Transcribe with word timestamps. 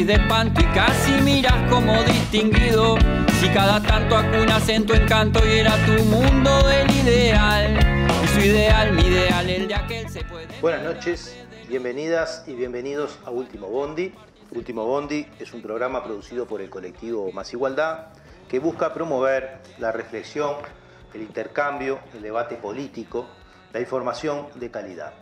morís 0.00 0.06
de 0.06 0.14
espanto 0.14 0.60
y 0.60 0.64
casi 0.66 1.12
miras 1.22 1.70
como 1.70 2.02
distinguido. 2.04 2.96
Si 3.40 3.48
cada 3.48 3.82
tanto 3.82 4.16
acunas 4.16 4.68
en 4.68 4.86
tu 4.86 4.94
encanto 4.94 5.40
y 5.46 5.58
era 5.58 5.74
tu 5.86 6.04
mundo 6.04 6.50
del 6.68 6.90
ideal. 6.90 7.78
Y 8.24 8.28
su 8.28 8.40
ideal, 8.40 8.92
mi 8.92 9.02
ideal, 9.02 9.48
el 9.48 9.68
de 9.68 9.74
aquel 9.74 10.08
se 10.08 10.24
puede. 10.24 10.48
Buenas 10.60 10.82
noches, 10.82 11.36
bienvenidas 11.68 12.44
y 12.46 12.54
bienvenidos 12.54 13.18
a 13.24 13.30
Último 13.30 13.68
Bondi. 13.68 14.12
Último 14.52 14.84
Bondi 14.84 15.26
es 15.38 15.52
un 15.52 15.62
programa 15.62 16.02
producido 16.02 16.46
por 16.46 16.60
el 16.60 16.70
colectivo 16.70 17.30
Más 17.32 17.52
Igualdad 17.52 18.08
que 18.48 18.58
busca 18.58 18.92
promover 18.92 19.60
la 19.78 19.92
reflexión, 19.92 20.56
el 21.14 21.22
intercambio, 21.22 22.00
el 22.14 22.22
debate 22.22 22.56
político, 22.56 23.26
la 23.72 23.80
información 23.80 24.48
de 24.56 24.70
calidad. 24.70 25.12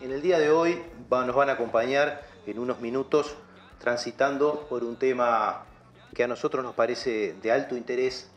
En 0.00 0.12
el 0.12 0.22
día 0.22 0.38
de 0.38 0.50
hoy 0.50 0.80
nos 1.10 1.34
van 1.34 1.50
a 1.50 1.52
acompañar 1.52 2.22
en 2.46 2.58
unos 2.58 2.80
minutos 2.80 3.36
transitando 3.80 4.66
por 4.68 4.84
un 4.84 4.96
tema 4.96 5.64
que 6.14 6.22
a 6.22 6.28
nosotros 6.28 6.62
nos 6.62 6.74
parece 6.74 7.34
de 7.42 7.50
alto 7.50 7.76
interés. 7.76 8.30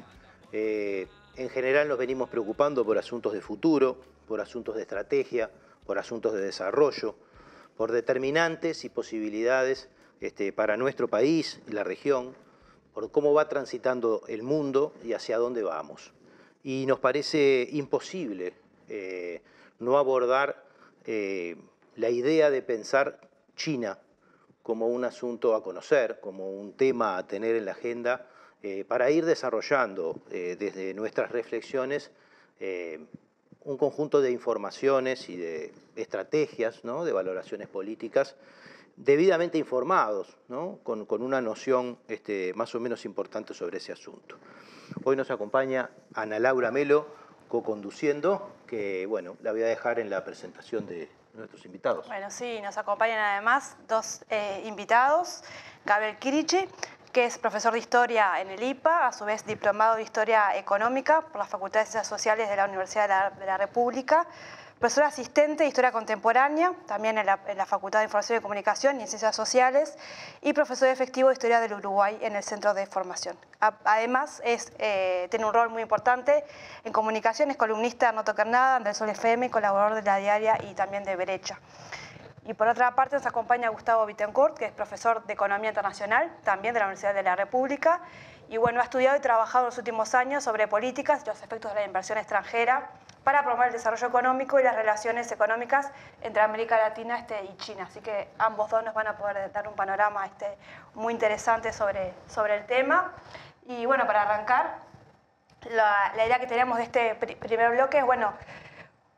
Eh, 0.54 1.08
en 1.36 1.50
general 1.50 1.88
nos 1.90 1.98
venimos 1.98 2.30
preocupando 2.30 2.86
por 2.86 2.98
asuntos 2.98 3.34
de 3.34 3.42
futuro, 3.42 3.98
por 4.28 4.40
asuntos 4.40 4.76
de 4.76 4.84
estrategia, 4.84 5.52
por 5.86 6.00
asuntos 6.00 6.34
de 6.34 6.42
desarrollo, 6.42 7.16
por 7.76 7.92
determinantes 7.92 8.86
y 8.86 8.90
posibilidades 8.90 9.90
este, 10.22 10.54
para 10.54 10.78
nuestro 10.78 11.10
país 11.10 11.60
y 11.68 11.72
la 11.74 11.84
región, 11.84 12.36
por 12.94 13.12
cómo 13.12 13.34
va 13.34 13.50
transitando 13.50 14.22
el 14.28 14.44
mundo 14.44 14.94
y 15.04 15.12
hacia 15.12 15.38
dónde 15.38 15.62
vamos. 15.62 16.14
Y 16.64 16.86
nos 16.86 17.00
parece 17.00 17.68
imposible 17.72 18.54
eh, 18.88 19.42
no 19.80 19.98
abordar 19.98 20.64
eh, 21.06 21.58
la 21.98 22.10
idea 22.10 22.50
de 22.50 22.62
pensar 22.62 23.20
China 23.58 24.00
como 24.64 24.88
un 24.88 25.06
asunto 25.06 25.54
a 25.54 25.62
conocer, 25.62 26.20
como 26.20 26.50
un 26.50 26.74
tema 26.74 27.18
a 27.18 27.28
tener 27.28 27.56
en 27.56 27.66
la 27.66 27.74
agenda, 27.74 28.28
eh, 28.62 28.86
para 28.86 29.12
ir 29.12 29.26
desarrollando 29.26 30.22
desde 30.30 30.94
nuestras 30.94 31.32
reflexiones 31.32 32.12
un 33.66 33.78
conjunto 33.78 34.22
de 34.22 34.32
informaciones 34.32 35.30
y 35.30 35.36
de 35.36 35.74
estrategias, 35.96 36.82
de 36.82 37.12
valoraciones 37.12 37.68
políticas 37.68 38.36
debidamente 38.96 39.58
informados, 39.58 40.38
con, 40.84 41.22
una 41.22 41.42
noción 41.42 41.98
este, 42.08 42.54
más 42.56 42.74
o 42.76 42.80
menos 42.80 43.06
importante 43.06 43.54
sobre 43.54 43.78
ese 43.78 43.92
asunto. 43.92 44.38
Hoy 45.04 45.16
nos 45.16 45.32
acompaña 45.32 45.90
Ana 46.14 46.40
Laura 46.40 46.72
Melo, 46.72 47.08
co-conduciendo, 47.48 48.52
que 48.68 49.06
bueno, 49.06 49.38
la 49.42 49.52
voy 49.52 49.64
a 49.64 49.68
dejar 49.68 50.00
en 50.00 50.10
la 50.10 50.24
presentación 50.24 50.86
de 50.86 51.10
nuestros 51.34 51.66
invitados. 51.66 52.08
Bueno, 52.08 52.30
sí, 52.30 52.62
nos 52.62 52.78
acompañan 52.78 53.20
además 53.20 53.76
dos 53.88 54.24
eh, 54.30 54.62
invitados, 54.66 55.44
Gabriel 55.86 56.18
Kirichi, 56.18 56.68
que 57.12 57.26
es 57.26 57.38
profesor 57.38 57.74
de 57.74 57.80
Historia 57.80 58.42
en 58.42 58.50
el 58.50 58.62
IPA, 58.62 59.08
a 59.08 59.12
su 59.14 59.26
vez 59.26 59.46
diplomado 59.46 59.96
de 59.96 60.04
Historia 60.04 60.56
Económica 60.58 61.22
por 61.22 61.38
la 61.38 61.46
Facultad 61.46 61.82
de 61.82 61.86
Ciencias 61.86 62.08
Sociales 62.08 62.50
de 62.50 62.56
la 62.56 62.66
Universidad 62.66 63.34
de 63.34 63.46
la 63.46 63.58
República, 63.58 64.26
profesor 64.84 65.06
asistente 65.06 65.64
de 65.64 65.70
Historia 65.70 65.94
Contemporánea, 65.94 66.74
también 66.88 67.18
en 67.18 67.26
la, 67.26 67.38
Facultad 67.66 68.00
de 68.00 68.04
Información 68.04 68.40
y 68.40 68.42
Comunicación 68.42 69.00
y 69.00 69.04
en 69.04 69.08
Ciencias 69.08 69.34
Sociales, 69.34 69.98
y 70.42 70.52
profesor 70.52 70.90
efectivo 70.90 71.30
de 71.30 71.36
Historia 71.36 71.62
del 71.62 71.72
Uruguay 71.72 72.20
en 72.20 72.36
el 72.36 72.44
Centro 72.44 72.74
de 72.74 72.86
Formación. 72.86 73.38
Además, 73.62 74.42
es, 74.44 74.74
eh, 74.80 75.30
tiene 75.32 75.46
un 75.46 75.54
rol 75.54 75.70
muy 75.70 75.84
importante 75.84 76.44
en 76.84 76.92
comunicación, 76.92 77.50
es 77.50 77.56
columnista 77.56 78.12
No 78.12 78.26
Tocar 78.26 78.46
Nada, 78.46 78.82
del 78.82 78.94
Sol 78.94 79.08
FM, 79.08 79.50
colaborador 79.50 79.96
de 79.96 80.02
La 80.02 80.18
Diaria 80.18 80.58
y 80.70 80.74
también 80.74 81.06
de 81.06 81.16
Brecha. 81.16 81.62
Y 82.46 82.54
por 82.54 82.68
otra 82.68 82.94
parte 82.94 83.16
nos 83.16 83.26
acompaña 83.26 83.70
Gustavo 83.70 84.06
Bittencourt, 84.06 84.58
que 84.58 84.66
es 84.66 84.74
profesor 84.74 85.26
de 85.26 85.32
Economía 85.32 85.70
Internacional, 85.70 86.30
también 86.44 86.74
de 86.74 86.82
la 86.82 86.88
Universidad 86.88 87.14
de 87.14 87.24
la 87.24 87.38
República, 87.38 88.02
y 88.50 88.58
bueno, 88.58 88.82
ha 88.82 88.84
estudiado 88.84 89.16
y 89.16 89.22
trabajado 89.22 89.64
en 89.64 89.68
los 89.68 89.78
últimos 89.78 90.14
años 90.14 90.44
sobre 90.44 90.68
políticas 90.68 91.22
y 91.24 91.28
los 91.28 91.42
efectos 91.42 91.74
de 91.74 91.80
la 91.80 91.86
inversión 91.86 92.18
extranjera 92.18 92.90
para 93.24 93.44
promover 93.44 93.68
el 93.68 93.74
desarrollo 93.74 94.08
económico 94.08 94.60
y 94.60 94.64
las 94.64 94.76
relaciones 94.76 95.32
económicas 95.32 95.90
entre 96.22 96.42
América 96.42 96.78
Latina 96.78 97.18
este, 97.18 97.44
y 97.44 97.56
China. 97.58 97.88
Así 97.90 98.02
que 98.02 98.30
ambos 98.38 98.70
dos 98.70 98.84
nos 98.84 98.94
van 98.94 99.08
a 99.08 99.18
poder 99.18 99.52
dar 99.52 99.68
un 99.68 99.76
panorama 99.76 100.26
este, 100.26 100.58
muy 100.94 101.14
interesante 101.14 101.72
sobre, 101.72 102.14
sobre 102.28 102.58
el 102.58 102.66
tema. 102.66 103.14
Y 103.66 103.86
bueno, 103.86 104.06
para 104.06 104.24
arrancar, 104.24 104.76
la, 105.72 106.12
idea 106.26 106.40
que 106.40 106.48
tenemos 106.48 106.78
de 106.78 106.84
este 106.84 107.16
primer 107.16 107.72
bloque 107.72 108.00
es, 108.00 108.06
bueno, 108.06 108.34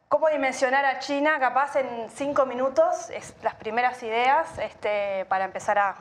cómo 0.07 0.29
dimensionar 0.29 0.85
a 0.85 0.99
China 0.99 1.39
capaz 1.39 1.75
en 1.75 2.09
cinco 2.11 2.45
minutos, 2.45 3.09
es 3.09 3.33
las 3.41 3.55
primeras 3.55 4.01
ideas 4.03 4.57
este, 4.59 5.25
para 5.25 5.45
empezar 5.45 5.79
a, 5.79 5.95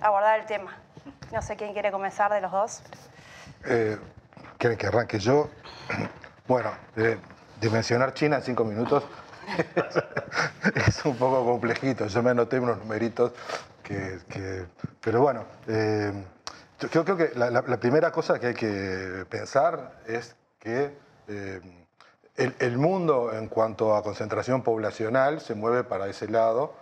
abordar 0.00 0.40
el 0.40 0.46
tema. 0.46 0.76
No 1.32 1.42
sé 1.42 1.56
quién 1.56 1.72
quiere 1.72 1.90
comenzar 1.90 2.32
de 2.32 2.40
los 2.40 2.50
dos. 2.50 2.82
Eh, 3.66 3.98
¿Quieren 4.58 4.78
que 4.78 4.86
arranque 4.86 5.18
yo? 5.18 5.48
Bueno, 6.46 6.72
eh, 6.96 7.16
dimensionar 7.58 8.12
China 8.12 8.36
en 8.36 8.42
cinco 8.42 8.64
minutos 8.64 9.02
es 10.74 11.02
un 11.06 11.16
poco 11.16 11.42
complejito. 11.42 12.06
Yo 12.06 12.22
me 12.22 12.32
anoté 12.32 12.60
unos 12.60 12.76
numeritos 12.76 13.32
que... 13.82 14.66
pero 15.00 15.22
bueno, 15.22 15.46
eh, 15.66 16.12
yo 16.92 17.02
creo 17.02 17.16
que 17.16 17.30
la, 17.34 17.62
primera 17.78 18.12
cosa 18.12 18.38
que 18.38 18.48
hay 18.48 18.54
que 18.54 19.24
pensar 19.30 20.02
es 20.06 20.36
que 20.58 20.94
eh, 21.28 21.60
el, 22.36 22.76
mundo 22.76 23.32
en 23.32 23.48
cuanto 23.48 23.96
a 23.96 24.02
concentración 24.02 24.62
poblacional 24.62 25.40
se 25.40 25.54
mueve 25.54 25.82
para 25.82 26.08
ese 26.08 26.28
lado, 26.28 26.74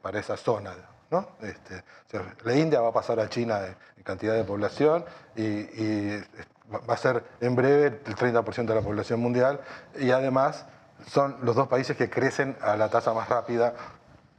para 0.00 0.18
esa 0.18 0.38
zona. 0.38 0.76
¿no? 1.10 1.28
Este, 1.42 1.84
la 2.42 2.54
India 2.54 2.80
va 2.80 2.88
a 2.88 2.92
pasar 2.92 3.20
a 3.20 3.28
China 3.28 3.60
en 3.98 4.02
cantidad 4.02 4.34
de 4.34 4.44
población 4.44 5.04
y 5.36 5.66
va 6.72 6.94
a 6.94 6.96
ser 6.96 7.24
en 7.40 7.54
breve 7.54 8.00
el 8.04 8.16
30% 8.16 8.64
de 8.66 8.74
la 8.74 8.82
población 8.82 9.20
mundial 9.20 9.60
y 9.98 10.10
además 10.10 10.66
son 11.06 11.36
los 11.42 11.54
dos 11.56 11.68
países 11.68 11.96
que 11.96 12.08
crecen 12.08 12.56
a 12.60 12.76
la 12.76 12.88
tasa 12.88 13.12
más 13.12 13.28
rápida 13.28 13.74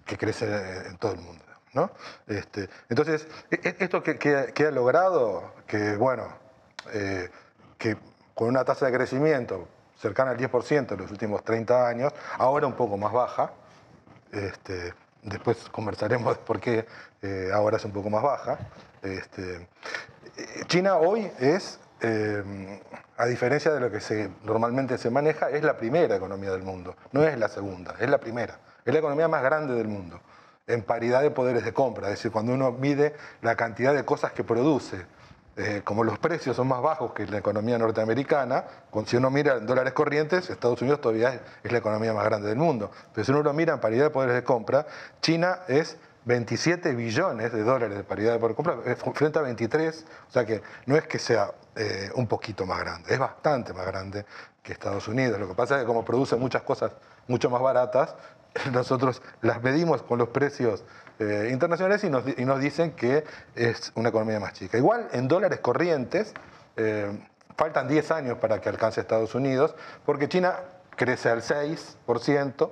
que 0.06 0.18
crece 0.18 0.46
en 0.88 0.98
todo 0.98 1.14
el 1.14 1.22
mundo. 1.22 1.44
¿no? 1.74 1.92
Este, 2.28 2.70
entonces, 2.90 3.28
e, 3.52 3.56
e, 3.56 3.76
esto 3.80 4.02
que, 4.02 4.54
ha 4.58 4.72
logrado, 4.72 5.54
que 5.68 5.96
bueno, 5.98 6.28
eh, 6.94 7.30
que 7.78 7.98
con 8.34 8.48
una 8.48 8.64
tasa 8.64 8.86
de 8.86 8.94
crecimiento 8.94 9.68
cercana 9.98 10.32
al 10.32 10.38
10% 10.38 10.92
en 10.94 10.98
los 10.98 11.12
últimos 11.12 11.44
30 11.44 11.88
años, 11.88 12.14
ahora 12.38 12.66
un 12.68 12.76
poco 12.76 12.98
más 12.98 13.12
baja, 13.12 13.52
este, 14.32 14.94
después 15.22 15.58
conversaremos 15.70 16.38
de 16.38 16.44
por 16.44 16.60
qué 16.60 16.86
eh, 17.22 17.50
ahora 17.54 17.78
es 17.78 17.86
un 17.86 17.92
poco 17.92 18.10
más 18.10 18.24
baja. 18.24 18.58
Este, 19.02 19.68
eh, 20.38 20.64
China 20.68 20.96
hoy 20.98 21.30
es 21.40 21.80
Em, 22.02 22.80
a 23.18 23.26
diferencia 23.26 23.72
de 23.74 23.80
lo 23.80 23.90
que 23.90 24.30
normalmente 24.44 24.98
se 24.98 25.10
maneja, 25.10 25.50
es 25.50 25.64
la 25.64 25.78
primera 25.78 26.16
economía 26.16 26.52
del 26.52 26.64
mundo, 26.64 26.96
no 27.14 27.24
es 27.24 27.38
la 27.38 27.48
segunda, 27.48 27.96
es 28.00 28.10
la 28.10 28.20
primera. 28.20 28.60
Es 28.84 28.94
la 28.94 29.00
economía 29.00 29.28
más 29.28 29.42
grande 29.42 29.74
del 29.74 29.88
mundo, 29.88 30.20
en 30.68 30.84
paridad 30.84 31.22
de 31.22 31.32
poderes 31.32 31.64
de 31.64 31.74
compra, 31.74 32.08
es 32.08 32.16
decir, 32.16 32.32
cuando 32.32 32.54
uno 32.54 32.72
mide 32.72 33.16
la 33.42 33.56
cantidad 33.56 33.94
de 33.94 34.04
cosas 34.06 34.34
que 34.34 34.44
produce, 34.44 35.06
eh, 35.58 35.82
como 35.86 36.04
los 36.04 36.20
precios 36.20 36.58
son 36.58 36.68
más 36.68 36.82
bajos 36.82 37.14
que 37.14 37.26
la 37.28 37.38
economía 37.38 37.78
norteamericana, 37.78 38.66
si 39.06 39.16
uno 39.16 39.30
mira 39.30 39.56
en 39.56 39.66
dólares 39.66 39.94
corrientes, 39.94 40.50
Estados 40.50 40.82
Unidos 40.82 41.00
todavía 41.00 41.40
es, 41.64 41.72
la 41.72 41.78
economía 41.78 42.14
más 42.14 42.26
grande 42.26 42.50
del 42.50 42.58
mundo. 42.58 42.92
Pero 43.14 43.24
si 43.24 43.32
uno 43.32 43.42
lo 43.42 43.54
mira 43.54 43.74
en 43.74 43.80
paridad 43.80 44.04
de 44.04 44.10
poderes 44.10 44.36
de 44.36 44.44
compra, 44.44 44.86
China 45.22 45.60
es 45.70 45.98
27 46.26 46.94
billones 46.96 47.52
de 47.54 47.64
dólares 47.64 47.98
de 47.98 48.04
paridad 48.04 48.40
de 48.40 48.48
de 48.48 48.56
compra 48.56 48.78
eh, 48.86 48.96
frente 49.14 49.40
a 49.40 49.44
23, 49.44 50.06
o 50.28 50.32
sea 50.32 50.46
que 50.46 50.62
no 50.88 50.96
es 50.96 51.08
que 51.08 51.20
sea 51.20 51.52
eh, 51.76 52.10
un 52.16 52.28
poquito 52.28 52.66
más 52.66 52.80
grande, 52.80 53.14
es 53.14 53.20
bastante 53.20 53.74
más 53.74 53.86
grande 53.86 54.26
que 54.62 54.74
Estados 54.74 55.08
Unidos. 55.08 55.40
Lo 55.40 55.48
que 55.48 55.54
pasa 55.54 55.76
es 55.76 55.82
que 55.82 55.88
como 55.88 56.04
produce 56.04 56.36
muchas 56.36 56.64
cosas 56.64 56.92
mucho 57.28 57.50
más 57.50 57.62
baratas, 57.62 58.16
nosotros 58.72 59.22
las 59.42 59.62
medimos 59.62 60.02
con 60.02 60.18
los 60.18 60.30
precios 60.30 60.84
eh, 61.20 61.50
internacionales 61.52 62.04
y 62.04 62.10
nos, 62.10 62.60
dicen 62.60 62.92
que 62.92 63.24
es 63.54 63.92
una 63.96 64.10
economía 64.10 64.40
más 64.40 64.54
chica. 64.54 64.78
Igual 64.78 65.08
en 65.12 65.28
dólares 65.28 65.60
corrientes, 65.60 66.34
faltan 67.56 67.88
10 67.88 68.12
años 68.12 68.38
para 68.40 68.60
que 68.60 68.68
alcance 68.68 69.00
Estados 69.00 69.34
Unidos, 69.34 69.76
porque 70.06 70.28
China 70.28 70.56
crece 70.96 71.30
al 71.30 71.42
6%, 71.42 72.70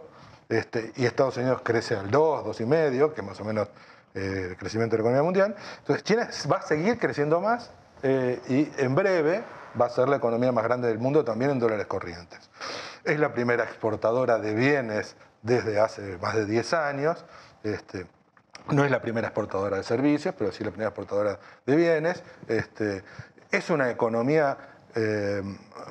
este, 0.54 0.92
y 0.96 1.06
Estados 1.06 1.38
Unidos 1.38 1.62
crece 1.64 1.96
al 1.96 2.10
2, 2.10 2.46
2,5, 2.46 3.14
que 3.14 3.22
más 3.22 3.40
o 3.40 3.46
menos 3.46 3.70
el 4.14 4.56
crecimiento 4.58 4.96
de 4.96 5.02
la 5.02 5.10
economía 5.10 5.24
mundial. 5.24 5.56
Entonces 5.80 6.04
China 6.04 6.30
va 6.52 6.58
a 6.58 6.62
seguir 6.62 7.00
creciendo 7.00 7.42
más 7.42 7.72
eh, 8.04 8.40
y 8.48 8.82
en 8.82 8.94
breve 8.94 9.44
va 9.80 9.88
a 9.88 9.90
ser 9.90 10.08
la 10.08 10.18
economía 10.18 10.52
más 10.52 10.64
grande 10.64 10.88
del 10.88 11.00
mundo 11.00 11.24
también 11.24 11.52
en 11.52 11.60
dólares 11.60 11.88
corrientes. 11.88 12.50
Es 13.04 13.20
la 13.20 13.34
primera 13.34 13.64
exportadora 13.64 14.38
de 14.38 14.54
bienes 14.54 15.16
desde 15.42 15.80
hace 15.80 16.18
más 16.20 16.36
de 16.36 16.46
10 16.46 16.74
años. 16.74 17.26
Este, 17.64 18.06
no 18.70 18.86
es 18.86 18.92
la 18.92 19.02
primera 19.02 19.28
exportadora 19.28 19.78
de 19.78 19.84
servicios, 19.84 20.36
pero 20.38 20.52
sí 20.52 20.64
la 20.64 20.72
primera 20.72 20.90
exportadora 20.90 21.40
de 21.66 21.76
bienes. 21.76 22.24
Este, 22.48 23.04
es 23.52 23.70
una 23.70 23.90
economía 23.90 24.58
eh, 24.96 25.42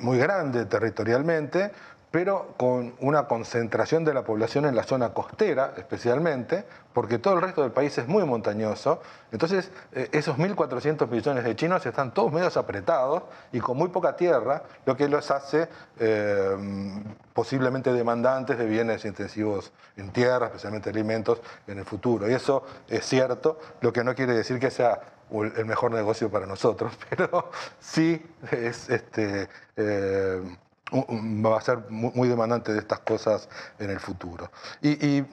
muy 0.00 0.19
grande 0.19 0.64
territorialmente, 0.67 1.73
pero 2.12 2.55
con 2.59 2.94
una 3.00 3.26
concentración 3.26 4.05
de 4.05 4.12
la 4.12 4.23
población 4.23 4.67
en 4.67 4.76
la 4.76 4.85
zona 4.85 5.14
costera 5.14 5.73
especialmente, 5.79 6.64
porque 6.93 7.19
todo 7.19 7.35
el 7.35 7.41
resto 7.41 7.62
del 7.62 7.73
país 7.73 7.97
es 7.97 8.06
muy 8.06 8.25
montañoso. 8.25 9.00
Entonces, 9.32 9.70
eh, 9.93 10.11
esos 10.12 10.37
1.400 10.37 11.09
millones 11.09 11.43
de 11.43 11.56
chinos 11.56 11.85
están 11.87 12.12
todos 12.12 12.31
medios 12.31 12.59
apretados 12.59 13.23
y 13.50 13.61
con 13.61 13.79
muy 13.79 13.88
poca 13.88 14.14
tierra, 14.14 14.62
lo 14.85 14.94
que 14.94 15.09
los 15.09 15.31
hace 15.31 15.69
eh, 15.99 17.03
posiblemente 17.32 17.91
demandantes 17.94 18.59
de 18.59 18.67
bienes 18.67 19.06
intensivos 19.06 19.73
en 19.97 20.11
tierra, 20.12 20.47
especialmente 20.47 20.91
alimentos, 20.91 21.41
en 21.67 21.79
el 21.79 21.87
futuro. 21.87 22.31
Y 22.31 22.35
eso 22.35 22.62
es 22.88 23.06
cierto, 23.06 23.59
lo 23.81 23.91
que 23.91 24.05
no 24.05 24.14
quiere 24.14 24.35
decir 24.35 24.61
que 24.61 24.70
sea 24.70 25.00
el 25.32 25.64
mejor 25.64 25.93
negocio 25.93 26.31
para 26.31 26.44
nosotros, 26.44 26.93
pero 27.09 27.50
sí 27.81 28.23
es 28.50 28.91
este, 28.91 29.49
eh, 29.76 30.43
va 30.92 31.58
a 31.58 31.60
ser 31.60 31.78
muy, 31.88 32.28
demandante 32.28 32.72
de 32.72 32.78
estas 32.78 33.00
cosas 33.00 33.48
en 33.78 33.90
el 33.90 34.00
futuro. 34.00 34.50
Y, 34.82 35.24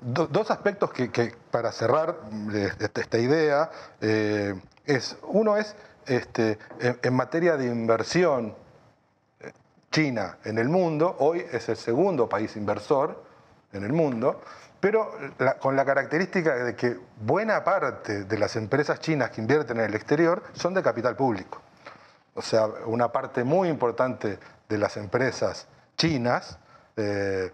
dos 0.00 0.50
aspectos 0.50 0.92
que, 0.92 1.34
para 1.50 1.72
cerrar 1.72 2.16
esta 2.78 3.18
idea, 3.18 3.70
eh, 4.00 4.54
es, 4.86 5.16
uno 5.22 5.56
es 5.56 5.74
este, 6.06 6.58
en, 6.80 7.14
materia 7.14 7.56
de 7.56 7.66
inversión, 7.66 8.54
eh, 9.40 9.52
China 9.90 10.38
en 10.44 10.58
el 10.58 10.68
mundo, 10.68 11.16
hoy 11.18 11.44
es 11.52 11.68
el 11.68 11.76
segundo 11.76 12.28
país 12.28 12.56
inversor 12.56 13.22
en 13.72 13.84
el 13.84 13.92
mundo, 13.92 14.40
pero 14.80 15.12
con 15.60 15.76
la 15.76 15.84
característica 15.84 16.54
de 16.54 16.74
que 16.74 16.96
buena 17.20 17.62
parte 17.62 18.24
de 18.24 18.38
las 18.38 18.56
empresas 18.56 18.98
chinas 19.00 19.30
que 19.30 19.40
invierten 19.40 19.78
en 19.78 19.86
el 19.86 19.94
exterior 19.94 20.42
son 20.54 20.72
de 20.72 20.82
capital 20.82 21.16
público. 21.16 21.60
O 22.34 22.42
sea, 22.42 22.66
una 22.86 23.10
parte 23.10 23.44
muy 23.44 23.68
importante 23.68 24.38
de 24.68 24.78
las 24.78 24.96
empresas 24.96 25.66
chinas 25.96 26.58
eh, 26.96 27.52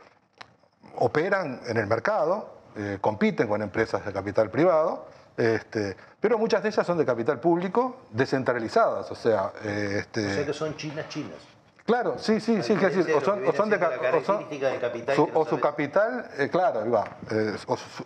operan 0.97 1.61
en 1.67 1.77
el 1.77 1.87
mercado, 1.87 2.61
eh, 2.77 2.99
compiten 3.01 3.49
con 3.49 3.63
empresas 3.63 4.05
de 4.05 4.13
capital 4.13 4.51
privado, 4.51 5.07
este, 5.37 5.97
pero 6.21 6.39
muchas 6.39 6.63
de 6.63 6.71
ellas 6.71 6.87
son 6.87 6.99
de 6.99 7.05
capital 7.05 7.41
público 7.41 8.07
descentralizadas, 8.11 9.11
o 9.11 9.15
sea... 9.15 9.53
Eh, 9.63 9.97
este, 10.01 10.27
o 10.27 10.35
sea 10.35 10.47
que 10.47 10.53
son 10.53 10.77
chinas 10.77 11.09
chinas. 11.09 11.56
Claro, 11.87 12.19
sí, 12.19 12.41
sí, 12.41 12.63
sí, 12.65 12.75
que 12.75 12.87
decir, 12.87 13.15
o 13.15 13.21
son, 13.21 13.47
o 13.47 13.53
son 13.53 13.71
de 13.71 13.79
capital. 13.79 15.15
Su, 15.15 15.31
o 15.33 15.47
su 15.47 15.61
capital, 15.61 16.29
claro, 16.51 16.81
ahí 16.81 16.91
va. 16.91 17.05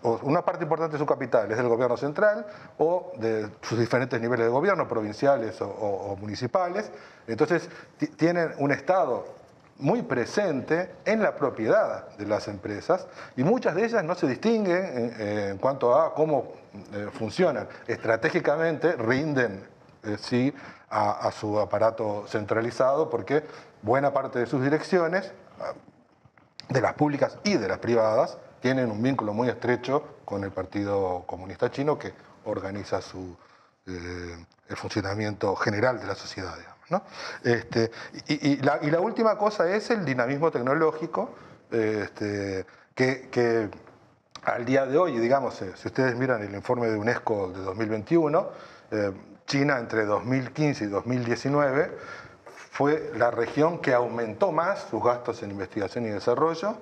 o, 0.03 0.21
una 0.23 0.45
parte 0.45 0.65
importante 0.65 0.93
de 0.93 0.99
su 0.99 1.07
capital 1.07 1.51
es 1.51 1.57
del 1.57 1.67
gobierno 1.67 1.97
central 1.97 2.47
o 2.77 3.13
de 3.17 3.49
sus 3.63 3.79
diferentes 3.79 4.21
niveles 4.21 4.45
de 4.45 4.53
gobierno, 4.53 4.87
provinciales 4.87 5.63
o, 5.63 6.15
municipales. 6.21 6.91
Entonces, 7.27 7.71
tienen 8.17 8.53
un 8.59 8.71
Estado 8.71 9.25
muy 9.79 10.03
presente 10.03 10.91
en 11.07 11.23
la 11.23 11.35
propiedad 11.35 12.09
de 12.19 12.27
las 12.27 12.49
empresas 12.49 13.07
y 13.35 13.45
muchas 13.45 13.75
de 13.75 13.87
ellas 13.87 14.05
no 14.05 14.15
se 14.15 14.27
distinguen 14.27 15.15
en, 15.19 15.59
cuanto 15.59 15.99
a 15.99 16.15
cómo 16.15 16.53
eh, 16.93 17.09
funcionan. 17.13 17.67
Estratégicamente 17.87 18.93
rinden, 18.93 19.63
eh, 20.05 20.17
sí, 20.21 20.53
a, 20.91 21.31
su 21.31 21.59
aparato 21.59 22.25
centralizado 22.27 23.09
porque 23.09 23.45
buena 23.83 24.13
parte 24.13 24.39
de 24.39 24.47
sus 24.47 24.63
direcciones, 24.63 25.33
de 26.69 26.81
las 26.81 26.95
públicas 26.95 27.39
y 27.45 27.57
de 27.57 27.69
las 27.69 27.79
privadas, 27.79 28.39
tienen 28.61 28.91
un 28.91 29.03
vínculo 29.03 29.33
muy 29.33 29.49
estrecho 29.49 30.17
con 30.25 30.45
el 30.45 30.51
Partido 30.51 31.25
Comunista 31.27 31.71
Chino 31.71 31.99
que 31.99 32.13
organiza 32.45 33.01
su, 33.01 33.37
eh, 33.87 34.45
el 34.69 34.77
funcionamiento 34.77 35.57
general 35.57 35.99
de 35.99 36.07
la 36.07 36.15
sociedad. 36.15 36.55
Este, 37.45 37.91
y, 38.27 38.57
la, 38.57 39.01
última 39.01 39.39
cosa 39.39 39.69
es 39.71 39.91
el 39.91 40.05
dinamismo 40.05 40.51
tecnológico, 40.51 41.31
este, 41.71 42.67
que, 42.95 43.71
al 44.43 44.65
día 44.65 44.87
de 44.87 44.99
hoy, 44.99 45.19
digamos, 45.19 45.61
eh, 45.63 45.73
si 45.77 45.89
ustedes 45.89 46.17
miran 46.17 46.43
el 46.43 46.55
informe 46.55 46.89
de 46.89 46.97
UNESCO 46.97 47.53
de 47.53 47.61
2021, 47.61 48.49
eh, 48.91 49.13
China 49.47 49.79
entre 49.79 50.05
2015 50.05 50.85
y 50.85 50.87
2019 50.89 51.91
fue 52.81 53.13
la 53.15 53.31
región 53.31 53.79
que 53.81 53.93
aumentó 53.93 54.53
más 54.53 54.87
sus 54.89 55.05
gastos 55.05 55.43
en 55.43 55.51
investigación 55.51 56.07
y 56.07 56.09
desarrollo, 56.09 56.79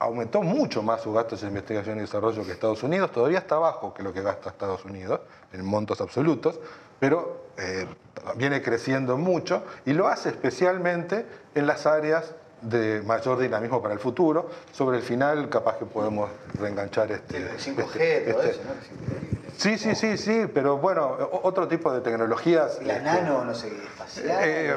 aumentó 0.00 0.42
mucho 0.42 0.82
más 0.82 1.00
sus 1.00 1.14
gastos 1.14 1.44
en 1.44 1.50
investigación 1.50 1.98
y 1.98 2.00
desarrollo 2.00 2.44
que 2.44 2.50
Estados 2.50 2.82
Unidos, 2.82 3.12
todavía 3.12 3.38
está 3.38 3.56
bajo 3.56 3.94
que 3.94 4.02
lo 4.02 4.12
que 4.12 4.20
gasta 4.20 4.50
Estados 4.50 4.84
Unidos 4.84 5.20
en 5.52 5.64
montos 5.64 6.00
absolutos, 6.00 6.58
pero 6.98 7.44
eh, 7.56 7.86
viene 8.34 8.62
creciendo 8.62 9.16
mucho 9.16 9.62
y 9.86 9.92
lo 9.92 10.08
hace 10.08 10.30
especialmente 10.30 11.24
en 11.54 11.68
las 11.68 11.86
áreas 11.86 12.34
de 12.62 13.02
mayor 13.02 13.38
dinamismo 13.38 13.82
para 13.82 13.94
el 13.94 14.00
futuro. 14.00 14.48
Sobre 14.72 14.98
el 14.98 15.02
final, 15.02 15.48
capaz 15.48 15.76
que 15.78 15.84
podemos 15.84 16.30
reenganchar 16.58 17.12
este. 17.12 17.36
El 17.36 17.58
5G, 17.58 18.00
este, 18.00 18.32
todo 18.32 18.42
este, 18.42 18.50
eso, 18.50 18.60
¿no? 18.64 19.42
Sí, 19.56 19.78
sí, 19.78 19.94
sí, 19.94 20.16
sí, 20.16 20.46
pero 20.52 20.78
bueno, 20.78 21.16
otro 21.42 21.68
tipo 21.68 21.92
de 21.92 22.00
tecnologías. 22.00 22.80
La 22.82 22.96
este, 22.96 23.04
nano, 23.04 23.44
no 23.44 23.54
sé 23.54 23.68
qué, 23.68 23.84
espacial. 23.84 24.38
Eh, 24.42 24.76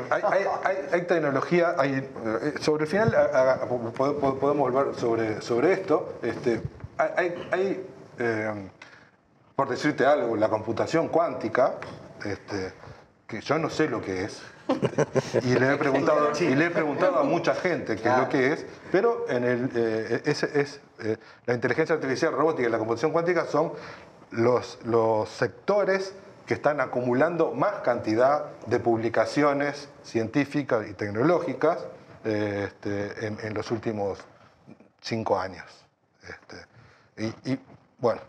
hay, 0.92 1.02
tecnología, 1.04 1.76
hay, 1.78 1.94
eh, 1.94 2.54
sobre 2.60 2.84
el 2.84 2.90
final 2.90 3.12
podemos 3.96 4.58
volver 4.58 4.96
sobre, 4.96 5.42
sobre 5.42 5.74
esto. 5.74 6.16
Este, 6.22 6.62
hay, 6.98 7.88
eh, 8.20 8.70
por 9.56 9.70
decirte 9.70 10.06
algo, 10.06 10.36
la 10.36 10.50
computación 10.50 11.08
cuántica, 11.08 11.76
este, 12.24 12.74
que 13.26 13.42
yo 13.42 13.58
no 13.58 13.70
sé 13.70 13.88
lo 13.88 14.02
que 14.02 14.26
es, 14.26 14.42
y 15.44 15.56
le 15.60 15.74
he 15.74 15.78
preguntado, 15.78 16.32
y 16.40 16.56
le 16.56 16.66
he 16.66 16.72
preguntado 16.72 17.20
a 17.20 17.24
mucha 17.24 17.56
gente 17.56 17.96
qué 17.96 18.10
es 18.10 18.18
lo 18.18 18.30
que 18.30 18.54
es, 18.54 18.66
pero 18.92 19.26
en 19.30 19.44
el, 19.44 20.22
es, 20.26 20.44
es 20.44 20.82
la 21.46 21.54
inteligencia 21.54 21.96
artificial 21.96 22.34
robótica 22.34 22.68
y 22.68 22.72
la 22.72 22.78
computación 22.78 23.12
cuántica 23.12 23.46
son 23.46 23.74
los, 24.32 24.80
los 24.84 25.30
sectores 25.30 26.14
que 26.46 26.54
están 26.54 26.80
acumulando 26.80 27.52
más 27.52 27.82
cantidad 27.82 28.46
de 28.68 28.80
publicaciones 28.80 29.90
científicas 30.04 30.88
y 30.88 30.94
tecnológicas 30.94 31.86
eh, 32.24 32.68
este, 32.68 33.28
en, 33.28 33.54
los 33.54 33.72
últimos 33.72 34.20
cinco 35.02 35.40
años. 35.40 35.66
Este, 36.24 37.46
y, 37.52 37.60
bueno, 37.98 38.22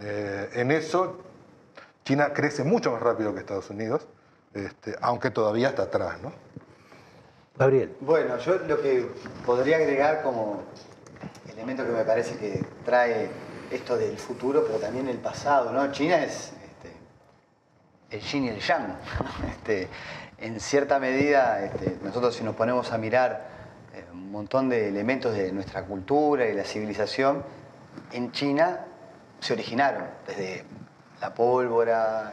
eh, 0.00 0.50
en 0.54 0.70
eso 0.72 1.22
China 2.04 2.32
crece 2.32 2.64
mucho 2.64 2.90
más 2.90 3.02
rápido 3.02 3.32
que 3.32 3.40
Estados 3.40 3.70
Unidos, 3.70 4.08
este, 4.54 4.96
aunque 5.00 5.30
todavía 5.30 5.68
está 5.68 5.84
atrás, 5.84 6.20
¿no? 6.22 6.32
Gabriel. 7.56 7.94
Bueno, 8.00 8.38
yo 8.38 8.56
lo 8.58 8.80
que 8.80 9.08
podría 9.44 9.76
agregar 9.76 10.22
como 10.22 10.62
elemento 11.52 11.84
que 11.84 11.92
me 11.92 12.04
parece 12.04 12.36
que 12.36 12.64
trae 12.84 13.28
esto 13.70 13.96
del 13.96 14.16
futuro, 14.16 14.64
pero 14.66 14.78
también 14.78 15.08
el 15.08 15.18
pasado, 15.18 15.72
¿no? 15.72 15.90
China 15.92 16.22
es 16.22 16.52
este, 16.64 16.92
el 18.10 18.20
yin 18.20 18.44
y 18.44 18.48
el 18.48 18.60
yang. 18.60 18.96
Este, 19.50 19.88
en 20.38 20.58
cierta 20.58 20.98
medida, 20.98 21.62
este, 21.64 21.98
nosotros 22.02 22.34
si 22.34 22.42
nos 22.42 22.56
ponemos 22.56 22.90
a 22.90 22.98
mirar 22.98 23.46
eh, 23.94 24.04
un 24.12 24.32
montón 24.32 24.68
de 24.68 24.88
elementos 24.88 25.34
de 25.34 25.52
nuestra 25.52 25.84
cultura 25.84 26.48
y 26.48 26.54
la 26.54 26.64
civilización, 26.64 27.44
en 28.12 28.32
China 28.32 28.86
se 29.40 29.52
originaron, 29.52 30.04
desde 30.26 30.64
la 31.20 31.32
pólvora, 31.32 32.32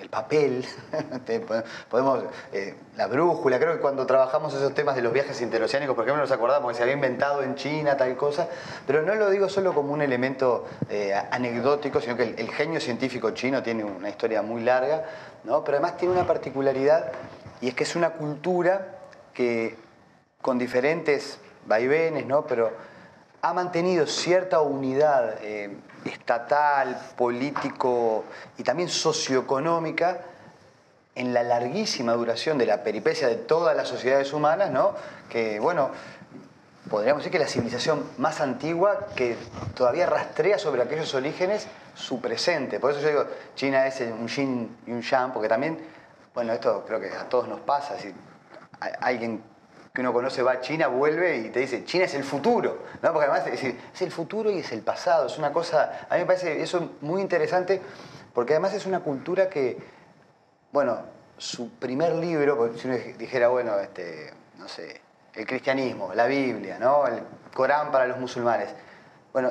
el 0.00 0.08
papel, 0.08 0.64
podemos, 1.90 2.24
eh, 2.52 2.74
la 2.96 3.06
brújula, 3.06 3.58
creo 3.58 3.74
que 3.74 3.80
cuando 3.80 4.06
trabajamos 4.06 4.54
esos 4.54 4.74
temas 4.74 4.96
de 4.96 5.02
los 5.02 5.12
viajes 5.12 5.40
interoceánicos, 5.40 5.94
por 5.94 6.04
ejemplo, 6.04 6.22
nos 6.22 6.30
acordamos 6.30 6.70
que 6.70 6.76
se 6.76 6.82
había 6.82 6.94
inventado 6.94 7.42
en 7.42 7.54
China 7.54 7.96
tal 7.96 8.16
cosa, 8.16 8.48
pero 8.86 9.02
no 9.02 9.14
lo 9.14 9.30
digo 9.30 9.48
solo 9.48 9.74
como 9.74 9.92
un 9.92 10.02
elemento 10.02 10.66
eh, 10.88 11.14
anecdótico, 11.30 12.00
sino 12.00 12.16
que 12.16 12.34
el, 12.36 12.48
genio 12.50 12.80
científico 12.80 13.30
chino 13.32 13.62
tiene 13.62 13.84
una 13.84 14.08
historia 14.08 14.42
muy 14.42 14.62
larga, 14.62 15.04
¿no? 15.44 15.64
pero 15.64 15.78
además 15.78 15.96
tiene 15.96 16.14
una 16.14 16.26
particularidad 16.26 17.12
y 17.60 17.68
es 17.68 17.74
que 17.74 17.84
es 17.84 17.96
una 17.96 18.10
cultura 18.10 18.98
que 19.34 19.76
con 20.40 20.58
diferentes 20.58 21.38
vaivenes, 21.66 22.26
¿no? 22.26 22.46
pero 22.46 22.70
ha 23.42 23.52
mantenido 23.52 24.06
cierta 24.06 24.60
unidad. 24.60 25.36
Eh, 25.42 25.76
estatal, 26.08 26.98
político 27.16 28.24
y 28.56 28.62
también 28.62 28.88
socioeconómica 28.88 30.18
en 31.14 31.34
la 31.34 31.42
larguísima 31.42 32.12
duración 32.12 32.58
de 32.58 32.66
la 32.66 32.82
peripecia 32.82 33.28
de 33.28 33.36
todas 33.36 33.76
las 33.76 33.88
sociedades 33.88 34.32
humanas, 34.32 34.70
¿no? 34.70 34.94
que, 35.28 35.58
bueno, 35.58 35.90
podríamos 36.88 37.22
decir 37.22 37.32
que 37.32 37.38
la 37.38 37.48
civilización 37.48 38.04
más 38.18 38.40
antigua 38.40 39.08
que 39.14 39.36
todavía 39.74 40.06
rastrea 40.06 40.58
sobre 40.58 40.82
aquellos 40.82 41.12
orígenes 41.14 41.66
su 41.94 42.20
presente. 42.20 42.78
Por 42.78 42.92
eso 42.92 43.00
yo 43.00 43.08
digo, 43.08 43.24
China 43.54 43.86
es 43.86 44.00
un 44.00 44.28
yin 44.28 44.76
y 44.86 44.92
un 44.92 45.02
yang, 45.02 45.32
porque 45.32 45.48
también, 45.48 45.78
bueno, 46.34 46.52
esto 46.52 46.84
creo 46.86 47.00
que 47.00 47.10
a 47.10 47.28
todos 47.28 47.48
nos 47.48 47.60
pasa, 47.60 47.98
si 47.98 48.12
alguien 49.00 49.42
que 49.98 50.02
uno 50.02 50.12
conoce 50.12 50.44
va 50.44 50.52
a 50.52 50.60
China, 50.60 50.86
vuelve 50.86 51.38
y 51.38 51.50
te 51.50 51.58
dice, 51.58 51.84
China 51.84 52.04
es 52.04 52.14
el 52.14 52.22
futuro, 52.22 52.84
¿no? 53.02 53.12
Porque 53.12 53.28
además 53.28 53.48
es, 53.48 53.64
es 53.64 54.02
el 54.02 54.12
futuro 54.12 54.48
y 54.48 54.60
es 54.60 54.70
el 54.70 54.82
pasado, 54.82 55.26
es 55.26 55.36
una 55.38 55.52
cosa, 55.52 56.06
a 56.08 56.14
mí 56.14 56.20
me 56.20 56.26
parece 56.26 56.62
eso 56.62 56.92
muy 57.00 57.20
interesante, 57.20 57.82
porque 58.32 58.52
además 58.52 58.74
es 58.74 58.86
una 58.86 59.00
cultura 59.00 59.50
que, 59.50 59.76
bueno, 60.70 61.00
su 61.36 61.70
primer 61.70 62.14
libro, 62.14 62.72
si 62.76 62.86
uno 62.86 62.96
dijera, 63.18 63.48
bueno, 63.48 63.76
este, 63.80 64.32
no 64.56 64.68
sé, 64.68 65.00
el 65.34 65.44
cristianismo, 65.44 66.14
la 66.14 66.26
Biblia, 66.26 66.78
¿no? 66.78 67.04
el 67.08 67.20
Corán 67.52 67.90
para 67.90 68.06
los 68.06 68.18
musulmanes. 68.18 68.68
Bueno, 69.32 69.50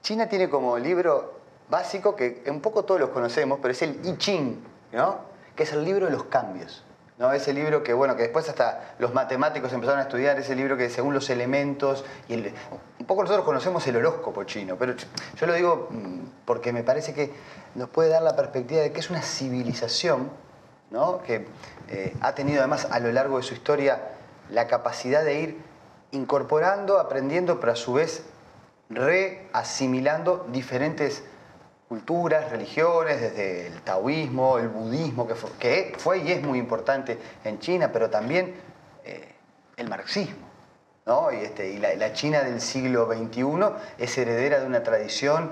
China 0.00 0.28
tiene 0.28 0.48
como 0.48 0.78
libro 0.78 1.40
básico 1.68 2.14
que 2.14 2.44
un 2.46 2.60
poco 2.60 2.84
todos 2.84 3.00
los 3.00 3.10
conocemos, 3.10 3.58
pero 3.60 3.72
es 3.72 3.82
el 3.82 3.98
I 4.06 4.16
Ching, 4.16 4.62
¿no? 4.92 5.22
que 5.56 5.64
es 5.64 5.72
el 5.72 5.84
libro 5.84 6.06
de 6.06 6.12
los 6.12 6.22
cambios. 6.26 6.84
¿No? 7.22 7.32
Ese 7.32 7.52
libro 7.52 7.84
que, 7.84 7.92
bueno, 7.92 8.16
que 8.16 8.22
después 8.22 8.48
hasta 8.48 8.94
los 8.98 9.14
matemáticos 9.14 9.72
empezaron 9.72 10.00
a 10.00 10.02
estudiar, 10.02 10.36
ese 10.40 10.56
libro 10.56 10.76
que 10.76 10.90
según 10.90 11.14
los 11.14 11.30
elementos, 11.30 12.04
y 12.28 12.34
un 12.34 13.06
poco 13.06 13.22
nosotros 13.22 13.46
conocemos 13.46 13.86
el 13.86 13.94
horóscopo 13.94 14.42
chino, 14.42 14.74
pero 14.76 14.94
yo 15.36 15.46
lo 15.46 15.54
digo 15.54 15.86
mm, 15.88 16.18
porque 16.44 16.72
me 16.72 16.82
parece 16.82 17.14
que 17.14 17.32
nos 17.76 17.88
puede 17.90 18.08
dar 18.08 18.22
la 18.22 18.34
perspectiva 18.34 18.80
de 18.80 18.90
que 18.90 18.98
es 18.98 19.08
una 19.08 19.22
civilización 19.22 20.30
¿no? 20.90 21.22
que 21.22 21.46
eh, 21.90 22.12
ha 22.20 22.34
tenido 22.34 22.58
además 22.58 22.88
a 22.90 22.98
lo 22.98 23.12
largo 23.12 23.36
de 23.36 23.44
su 23.44 23.54
historia 23.54 24.02
la 24.50 24.66
capacidad 24.66 25.24
de 25.24 25.40
ir 25.40 25.60
incorporando, 26.10 26.98
aprendiendo, 26.98 27.60
pero 27.60 27.72
a 27.72 27.76
su 27.76 27.92
vez 27.92 28.24
reasimilando 28.90 30.48
diferentes 30.50 31.22
culturas, 31.92 32.50
religiones, 32.50 33.20
desde 33.20 33.66
el 33.66 33.82
taoísmo, 33.82 34.56
el 34.56 34.68
budismo, 34.68 35.28
que 35.28 35.34
fue, 35.34 36.18
y 36.20 36.32
es 36.32 36.42
muy 36.42 36.58
importante 36.58 37.18
en 37.44 37.58
China, 37.58 37.90
pero 37.92 38.08
también 38.08 38.54
eh, 39.04 39.34
el 39.76 39.90
marxismo. 39.90 40.48
¿no? 41.04 41.30
Y, 41.30 41.44
este, 41.44 41.78
la, 41.78 42.12
China 42.14 42.44
del 42.44 42.62
siglo 42.62 43.06
XXI 43.12 43.42
es 43.98 44.16
heredera 44.16 44.60
de 44.60 44.66
una 44.66 44.82
tradición 44.82 45.50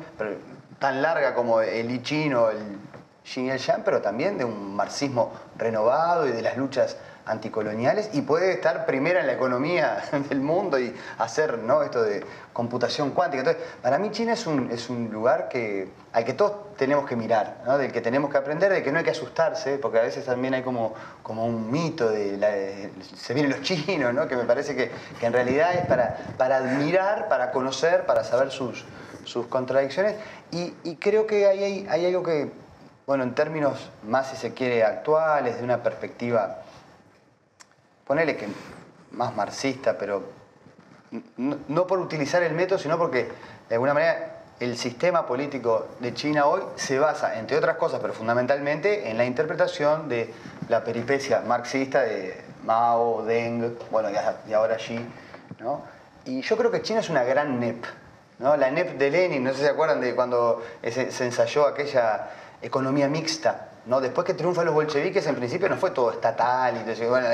tan 0.79 1.03
larga 1.03 1.35
como 1.35 1.61
el 1.61 1.91
I 1.91 2.03
Ching 2.03 2.33
o 2.33 2.49
el 2.49 2.79
Xin 3.23 3.45
y 3.45 3.51
el 3.51 3.59
Yang, 3.59 3.83
pero 3.85 4.01
también 4.01 4.39
de 4.39 4.47
un 4.47 4.75
marxismo 4.75 5.35
renovado 5.59 6.27
y 6.27 6.33
de 6.33 6.41
las 6.41 6.57
luchas 6.57 6.97
anticoloniales 7.27 8.11
y 8.13 8.23
puede 8.23 8.53
estar 8.53 8.87
primera 8.87 9.21
en 9.21 9.27
la 9.27 9.33
economía 9.33 10.03
del 10.29 10.41
mundo 10.41 10.79
y 10.79 10.95
hacer 11.19 11.59
¿no? 11.59 11.83
esto 11.83 12.03
de 12.03 12.25
computación 12.53 13.11
cuántica. 13.11 13.41
Entonces, 13.41 13.63
para 13.83 13.99
mí 13.99 14.11
China 14.11 14.33
es 14.33 14.47
un, 14.47 14.71
es 14.71 14.91
un 14.91 15.11
lugar 15.11 15.49
que, 15.49 15.89
al 16.13 16.25
que 16.25 16.33
todos 16.33 16.77
tenemos 16.77 17.07
que 17.07 17.17
mirar, 17.17 17.63
¿no? 17.65 17.79
del 17.79 17.93
que 17.93 18.01
tenemos 18.01 18.31
que 18.31 18.39
aprender, 18.39 18.73
de 18.73 18.83
que 18.83 18.91
no 18.91 18.99
hay 18.99 19.05
que 19.05 19.11
asustarse, 19.11 19.79
porque 19.79 19.99
a 19.99 20.03
veces 20.03 20.25
también 20.25 20.55
hay 20.55 20.63
como, 20.63 20.95
como 21.23 21.47
un 21.47 21.71
mito 21.71 22.11
de, 22.11 22.91
se 23.17 23.35
vienen 23.35 23.53
los 23.53 23.63
chinos, 23.63 24.13
¿no? 24.15 24.27
que 24.27 24.37
me 24.37 24.45
parece 24.45 24.75
que, 24.75 24.91
que, 25.19 25.27
en 25.27 25.33
realidad 25.33 25.75
es 25.75 25.87
para, 25.87 26.17
para 26.37 26.57
admirar, 26.57 27.29
para 27.29 27.51
conocer, 27.53 28.07
para 28.07 28.25
saber 28.25 28.51
sus, 28.51 28.85
sus 29.25 29.47
contradicciones. 29.47 30.17
Y, 30.51 30.75
y 30.85 30.97
creo 30.97 31.27
que 31.27 31.47
hay, 31.47 31.63
hay, 31.63 31.87
hay 31.89 32.07
algo 32.07 32.23
que, 32.23 32.51
bueno, 33.07 33.25
en 33.25 33.35
términos 33.35 33.91
más, 34.07 34.29
si 34.29 34.37
se 34.37 34.55
quiere, 34.55 34.85
actuales, 34.85 35.59
de 35.59 35.65
una 35.65 35.83
perspectiva 35.83 36.63
ponele 38.11 38.37
que 38.37 38.49
más 39.13 39.37
marxista, 39.37 39.97
pero 39.97 40.25
no, 41.37 41.87
por 41.87 42.01
utilizar 42.01 42.43
el 42.43 42.55
método, 42.55 42.81
sino 42.81 42.99
porque 42.99 43.29
de 43.69 43.75
alguna 43.77 43.95
manera 43.95 44.41
el 44.59 44.77
sistema 44.77 45.25
político 45.29 45.87
de 46.01 46.13
China 46.13 46.47
hoy 46.47 46.61
se 46.75 46.99
basa, 46.99 47.39
entre 47.39 47.57
otras 47.57 47.77
cosas, 47.77 48.01
pero 48.01 48.13
fundamentalmente 48.13 49.09
en 49.09 49.17
la 49.17 49.25
interpretación 49.25 50.09
de 50.09 50.35
la 50.69 50.83
peripecia 50.83 51.43
marxista 51.43 52.03
de 52.03 52.35
Mao, 52.65 53.23
Deng, 53.25 53.79
bueno, 53.93 54.09
y 54.49 54.53
ahora 54.55 54.77
Xi, 54.77 54.99
¿no? 55.61 55.85
Y 56.25 56.41
yo 56.41 56.57
creo 56.57 56.73
que 56.73 56.83
China 56.83 56.99
es 56.99 57.11
una 57.11 57.23
gran 57.23 57.61
NEP, 57.61 57.85
¿no? 58.41 58.57
La 58.57 58.73
NEP 58.73 58.99
de 58.99 59.09
Lenin, 59.09 59.45
no 59.45 59.51
sé 59.51 59.59
si 59.59 59.63
se 59.63 59.71
acuerdan 59.71 60.01
de 60.01 60.17
cuando 60.17 60.65
se 60.83 61.25
ensayó 61.25 61.65
aquella 61.65 62.29
economía 62.61 63.07
mixta, 63.07 63.70
¿no? 63.91 64.01
Después 64.01 64.25
que 64.25 64.35
triunfan 64.35 64.65
los 64.67 64.75
bolcheviques, 64.75 65.27
en 65.27 65.35
principio 65.35 65.69
no 65.69 65.77
fue 65.77 65.91
todo 65.91 66.13
estatal, 66.13 66.77
y 66.77 67.05
bueno, 67.07 67.27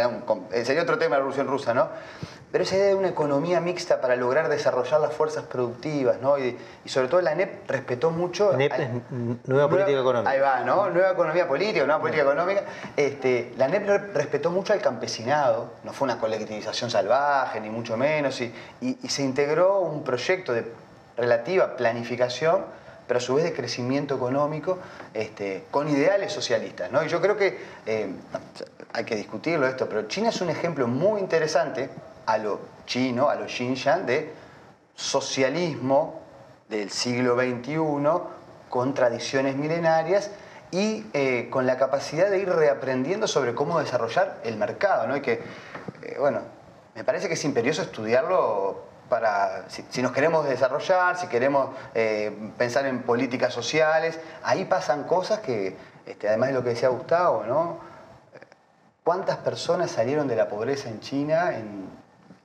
eh, 0.50 0.64
sería 0.64 0.82
otro 0.82 0.96
tema 0.96 1.10
la 1.10 1.16
Revolución 1.18 1.46
Rusa, 1.46 1.74
¿no? 1.74 1.90
Pero 2.50 2.64
esa 2.64 2.76
idea 2.76 2.86
de 2.86 2.94
una 2.94 3.08
economía 3.08 3.60
mixta 3.60 4.00
para 4.00 4.16
lograr 4.16 4.48
desarrollar 4.48 5.00
las 5.00 5.12
fuerzas 5.12 5.44
productivas, 5.44 6.18
¿no? 6.22 6.38
Y, 6.38 6.56
sobre 6.86 7.08
todo 7.08 7.20
la 7.20 7.34
NEP 7.34 7.68
respetó 7.68 8.10
mucho... 8.10 8.56
NEP 8.56 8.72
es 8.72 8.88
Nueva 9.44 9.68
Política 9.68 10.00
Económica. 10.00 10.30
Ahí 10.30 10.40
va, 10.40 10.60
¿no? 10.60 10.88
Nueva 10.88 11.10
Economía 11.10 11.46
Política, 11.46 11.84
Nueva 11.84 12.00
Política 12.00 12.22
Económica. 12.24 12.62
Este, 12.96 13.52
la 13.58 13.68
NEP 13.68 14.14
respetó 14.14 14.50
mucho 14.50 14.72
al 14.72 14.80
campesinado, 14.80 15.74
no 15.84 15.92
fue 15.92 16.06
una 16.06 16.18
colectivización 16.18 16.88
salvaje, 16.88 17.60
ni 17.60 17.68
mucho 17.68 17.98
menos, 17.98 18.40
y, 18.40 18.50
y 18.80 19.08
se 19.08 19.22
integró 19.22 19.80
un 19.80 20.04
proyecto 20.04 20.54
de 20.54 20.72
relativa 21.18 21.76
planificación 21.76 22.64
pero 23.06 23.18
a 23.18 23.20
su 23.20 23.34
vez 23.34 23.44
de 23.44 23.52
crecimiento 23.52 24.16
económico 24.16 24.78
este, 25.14 25.64
con 25.70 25.88
ideales 25.88 26.32
socialistas. 26.32 26.90
¿no? 26.90 27.04
Y 27.04 27.08
yo 27.08 27.20
creo 27.20 27.36
que 27.36 27.58
eh, 27.86 28.10
hay 28.92 29.04
que 29.04 29.16
discutirlo 29.16 29.66
esto, 29.66 29.88
pero 29.88 30.08
China 30.08 30.30
es 30.30 30.40
un 30.40 30.50
ejemplo 30.50 30.86
muy 30.86 31.20
interesante 31.20 31.90
a 32.26 32.38
lo 32.38 32.60
chino, 32.86 33.28
a 33.28 33.36
lo 33.36 33.46
Xinjiang, 33.46 34.06
de 34.06 34.32
socialismo 34.94 36.22
del 36.68 36.90
siglo 36.90 37.36
XXI 37.36 37.76
con 38.68 38.94
tradiciones 38.94 39.56
milenarias 39.56 40.30
y 40.70 41.06
eh, 41.12 41.48
con 41.50 41.66
la 41.66 41.76
capacidad 41.76 42.28
de 42.30 42.40
ir 42.40 42.48
reaprendiendo 42.48 43.28
sobre 43.28 43.54
cómo 43.54 43.78
desarrollar 43.78 44.40
el 44.44 44.56
mercado. 44.56 45.06
¿no? 45.06 45.16
Y 45.16 45.20
que, 45.20 45.42
eh, 46.02 46.16
bueno, 46.18 46.40
me 46.94 47.04
parece 47.04 47.28
que 47.28 47.34
es 47.34 47.44
imperioso 47.44 47.82
estudiarlo 47.82 48.82
para, 49.08 49.64
si, 49.68 50.02
nos 50.02 50.12
queremos 50.12 50.48
desarrollar, 50.48 51.18
si 51.18 51.28
queremos 51.28 51.70
eh, 51.94 52.50
pensar 52.58 52.86
en 52.86 53.02
políticas 53.02 53.52
sociales, 53.52 54.18
ahí 54.42 54.64
pasan 54.64 55.04
cosas 55.04 55.40
que, 55.40 55.76
este, 56.06 56.28
además 56.28 56.48
de 56.48 56.54
lo 56.54 56.62
que 56.62 56.70
decía 56.70 56.88
Gustavo, 56.88 57.44
¿no? 57.44 57.78
¿Cuántas 59.04 59.36
personas 59.36 59.90
salieron 59.90 60.26
de 60.26 60.34
la 60.34 60.48
pobreza 60.48 60.88
en 60.88 61.00
China 61.00 61.56
en, 61.56 61.88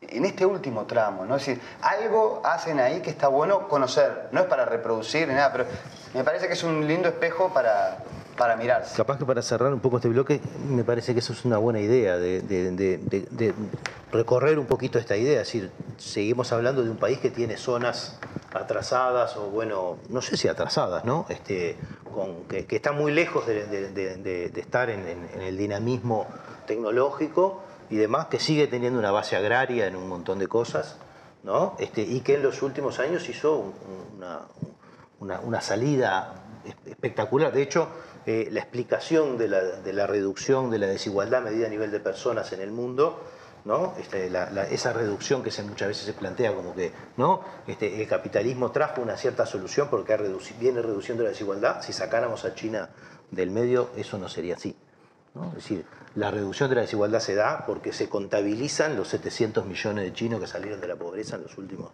en 0.01 0.25
este 0.25 0.45
último 0.45 0.85
tramo? 0.85 1.25
¿no? 1.25 1.37
Es 1.37 1.45
decir, 1.45 1.61
algo 1.81 2.41
hacen 2.45 2.79
ahí 2.79 3.01
que 3.01 3.09
está 3.09 3.29
bueno 3.29 3.67
conocer, 3.67 4.29
no 4.31 4.41
es 4.41 4.45
para 4.45 4.65
reproducir 4.65 5.27
ni 5.27 5.33
nada, 5.33 5.51
pero 5.51 5.65
me 6.13 6.23
parece 6.23 6.45
que 6.45 6.53
es 6.53 6.63
un 6.63 6.87
lindo 6.87 7.09
espejo 7.09 7.49
para, 7.49 7.97
para 8.41 8.55
mirarse. 8.55 8.97
Capaz 8.97 9.19
que 9.19 9.25
para 9.25 9.43
cerrar 9.43 9.71
un 9.71 9.81
poco 9.81 9.97
este 9.97 10.09
bloque, 10.09 10.41
me 10.67 10.83
parece 10.83 11.13
que 11.13 11.19
eso 11.19 11.31
es 11.31 11.45
una 11.45 11.59
buena 11.59 11.79
idea, 11.79 12.17
de, 12.17 13.53
recorrer 14.11 14.57
un 14.57 14.65
poquito 14.65 14.97
esta 14.97 15.15
idea. 15.15 15.41
Es 15.41 15.47
decir, 15.47 15.69
seguimos 15.97 16.51
hablando 16.51 16.83
de 16.83 16.89
un 16.89 16.97
país 16.97 17.19
que 17.19 17.29
tiene 17.29 17.55
zonas 17.55 18.17
atrasadas, 18.51 19.37
o 19.37 19.51
bueno, 19.51 19.99
no 20.09 20.23
sé 20.23 20.37
si 20.37 20.47
atrasadas, 20.47 21.05
¿no? 21.05 21.27
Este, 21.29 21.77
con, 22.11 22.45
que, 22.45 22.65
está 22.67 22.93
muy 22.93 23.11
lejos 23.11 23.45
de, 23.45 24.51
estar 24.55 24.89
en, 24.89 25.05
el 25.39 25.55
dinamismo 25.55 26.25
tecnológico 26.65 27.61
y 27.91 27.97
demás, 27.97 28.25
que 28.25 28.39
sigue 28.39 28.65
teniendo 28.65 28.97
una 28.97 29.11
base 29.11 29.35
agraria 29.35 29.85
en 29.85 29.95
un 29.95 30.09
montón 30.09 30.39
de 30.39 30.47
cosas, 30.47 30.97
¿no? 31.43 31.75
Este, 31.77 32.01
y 32.01 32.21
que 32.21 32.33
en 32.33 32.41
los 32.41 32.63
últimos 32.63 32.97
años 32.97 33.29
hizo 33.29 33.71
una, 35.19 35.39
una 35.43 35.61
salida 35.61 36.41
espectacular. 36.85 37.51
De 37.51 37.61
hecho, 37.61 37.87
eh, 38.25 38.49
la 38.51 38.59
explicación 38.59 39.37
de 39.37 39.47
la, 39.47 40.07
reducción 40.07 40.69
de 40.69 40.77
la 40.79 40.87
desigualdad 40.87 41.41
medida 41.41 41.67
a 41.67 41.69
nivel 41.69 41.91
de 41.91 41.99
personas 41.99 42.51
en 42.53 42.61
el 42.61 42.71
mundo, 42.71 43.23
¿no? 43.65 43.93
Este, 43.99 44.31
esa 44.71 44.93
reducción 44.93 45.43
que 45.43 45.51
se, 45.51 45.63
muchas 45.63 45.87
veces 45.87 46.05
se 46.05 46.13
plantea 46.13 46.53
como 46.53 46.73
que 46.75 46.91
¿no? 47.17 47.41
Este, 47.67 48.01
el 48.01 48.07
capitalismo 48.07 48.71
trajo 48.71 49.01
una 49.01 49.17
cierta 49.17 49.45
solución 49.45 49.87
porque 49.89 50.17
viene 50.59 50.81
reduciendo 50.81 51.23
la 51.23 51.29
desigualdad, 51.29 51.81
si 51.81 51.93
sacáramos 51.93 52.45
a 52.45 52.53
China 52.55 52.89
del 53.31 53.49
medio, 53.49 53.89
eso 53.95 54.17
no 54.17 54.29
sería 54.29 54.55
así. 54.55 54.75
Es 55.33 55.55
decir, 55.55 55.85
la 56.15 56.29
reducción 56.29 56.69
de 56.69 56.75
la 56.75 56.81
desigualdad 56.81 57.21
se 57.21 57.35
da 57.35 57.65
porque 57.65 57.93
se 57.93 58.09
contabilizan 58.09 58.97
los 58.97 59.07
700 59.07 59.65
millones 59.65 60.03
de 60.03 60.13
chinos 60.13 60.41
que 60.41 60.47
salieron 60.47 60.81
de 60.81 60.87
la 60.87 60.97
pobreza 60.97 61.37
en 61.37 61.43
los 61.43 61.57
últimos 61.57 61.89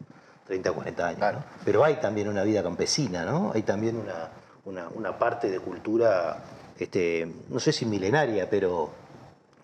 30 0.48 0.72
o 0.72 0.74
40 0.74 1.08
años. 1.08 1.44
Pero 1.64 1.84
hay 1.84 1.98
también 1.98 2.28
una 2.28 2.44
vida 2.44 2.64
campesina, 2.64 3.24
¿no? 3.26 3.52
hay 3.54 3.62
también 3.62 3.98
una, 3.98 4.32
una, 4.68 5.18
parte 5.18 5.50
de 5.50 5.60
cultura, 5.60 6.38
este, 6.78 7.28
no 7.50 7.60
sé 7.60 7.72
si 7.72 7.86
milenaria, 7.86 8.50
pero, 8.50 8.90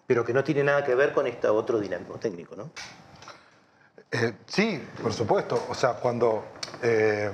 pero 0.07 0.23
que 0.23 0.33
no 0.33 0.43
tiene 0.43 0.63
nada 0.63 0.83
que 0.83 0.95
ver 0.95 1.13
con 1.13 1.27
este 1.27 1.47
otro 1.47 1.79
dinamismo 1.79 2.15
técnico, 2.15 2.55
¿no? 2.55 2.71
Eh, 4.11 4.33
sí, 4.45 4.81
por 5.01 5.11
supuesto. 5.11 5.65
O 5.69 5.73
sea, 5.73 5.93
cuando 5.93 6.45
eh, 6.81 7.29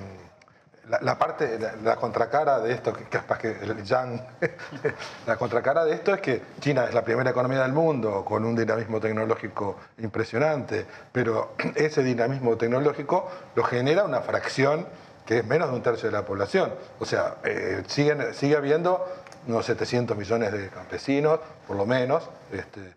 la, 1.01 1.19
parte, 1.19 1.59
la, 1.83 1.95
contracara 1.97 2.59
de 2.59 2.73
esto, 2.73 2.93
que 2.93 3.03
que 3.05 3.47
el 3.61 3.75
la 5.27 5.37
contracara 5.37 5.85
de 5.85 5.93
esto 5.93 6.13
es 6.13 6.21
que 6.21 6.41
China 6.59 6.85
es 6.85 6.93
la 6.93 7.03
primera 7.03 7.29
economía 7.29 7.61
del 7.61 7.73
mundo 7.73 8.23
con 8.25 8.45
un 8.45 8.55
dinamismo 8.55 8.99
tecnológico 8.99 9.77
impresionante, 9.99 10.85
pero 11.11 11.53
ese 11.75 12.01
dinamismo 12.01 12.57
tecnológico 12.57 13.29
lo 13.55 13.63
genera 13.63 14.05
una 14.05 14.21
fracción 14.21 14.87
que 15.29 15.37
es 15.37 15.45
menos 15.45 15.69
de 15.69 15.75
un 15.75 15.83
tercio 15.83 16.09
de 16.09 16.17
la 16.17 16.25
población. 16.25 16.73
O 16.97 17.05
sea, 17.05 17.35
eh, 17.43 17.83
sigue 17.85 18.55
habiendo 18.57 19.05
unos 19.47 19.63
700 19.63 20.17
millones 20.17 20.51
de 20.51 20.69
campesinos, 20.69 21.39
por 21.67 21.77
lo 21.77 21.85
menos, 21.85 22.27
este, 22.51 22.95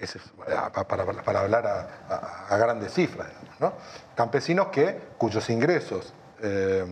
eh, 0.00 0.06
para, 1.24 1.40
hablar 1.40 1.90
a, 2.08 2.56
grandes 2.56 2.94
cifras, 2.94 3.26
¿no? 3.58 3.72
Campesinos 4.14 4.68
que, 4.68 4.96
cuyos 5.18 5.50
ingresos, 5.50 6.14
eh, 6.40 6.84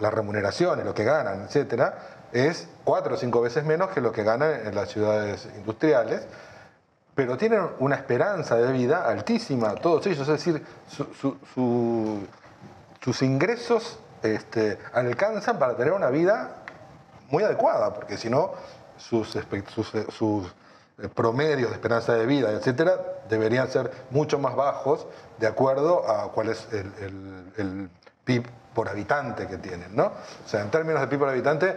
las 0.00 0.12
remuneraciones, 0.12 0.84
lo 0.84 0.92
que 0.92 1.04
ganan, 1.04 1.42
etcétera, 1.42 2.26
es 2.32 2.66
cuatro 2.82 3.14
o 3.14 3.16
cinco 3.16 3.40
veces 3.40 3.64
menos 3.64 3.90
que 3.90 4.00
lo 4.00 4.10
que 4.10 4.24
ganan 4.24 4.66
en 4.66 4.74
las 4.74 4.88
ciudades 4.88 5.48
industriales, 5.54 6.26
pero 7.14 7.36
tienen 7.36 7.68
una 7.78 7.94
esperanza 7.94 8.56
de 8.56 8.72
vida 8.72 9.08
altísima, 9.08 9.76
todos 9.76 10.04
ellos, 10.08 10.28
es 10.28 10.44
decir, 10.44 10.66
sus 13.04 13.20
ingresos 13.20 13.98
este, 14.22 14.78
alcanzan 14.94 15.58
para 15.58 15.76
tener 15.76 15.92
una 15.92 16.08
vida 16.08 16.56
muy 17.28 17.44
adecuada, 17.44 17.92
porque 17.92 18.16
si 18.16 18.30
no, 18.30 18.52
sus, 18.96 19.36
sus, 19.68 19.94
eh, 19.94 21.08
promedios 21.14 21.68
de 21.68 21.74
esperanza 21.74 22.14
de 22.14 22.24
vida, 22.24 22.50
etcétera, 22.52 22.98
deberían 23.28 23.68
ser 23.68 23.90
mucho 24.10 24.38
más 24.38 24.56
bajos 24.56 25.06
de 25.38 25.46
acuerdo 25.46 26.08
a 26.08 26.32
cuál 26.32 26.48
es 26.48 26.66
el, 26.72 27.90
PIB 28.24 28.46
por 28.74 28.88
habitante 28.88 29.46
que 29.46 29.58
tienen. 29.58 29.94
¿no? 29.94 30.06
O 30.06 30.48
sea, 30.48 30.62
en 30.62 30.70
términos 30.70 31.02
de 31.02 31.08
PIB 31.08 31.18
por 31.18 31.28
habitante, 31.28 31.76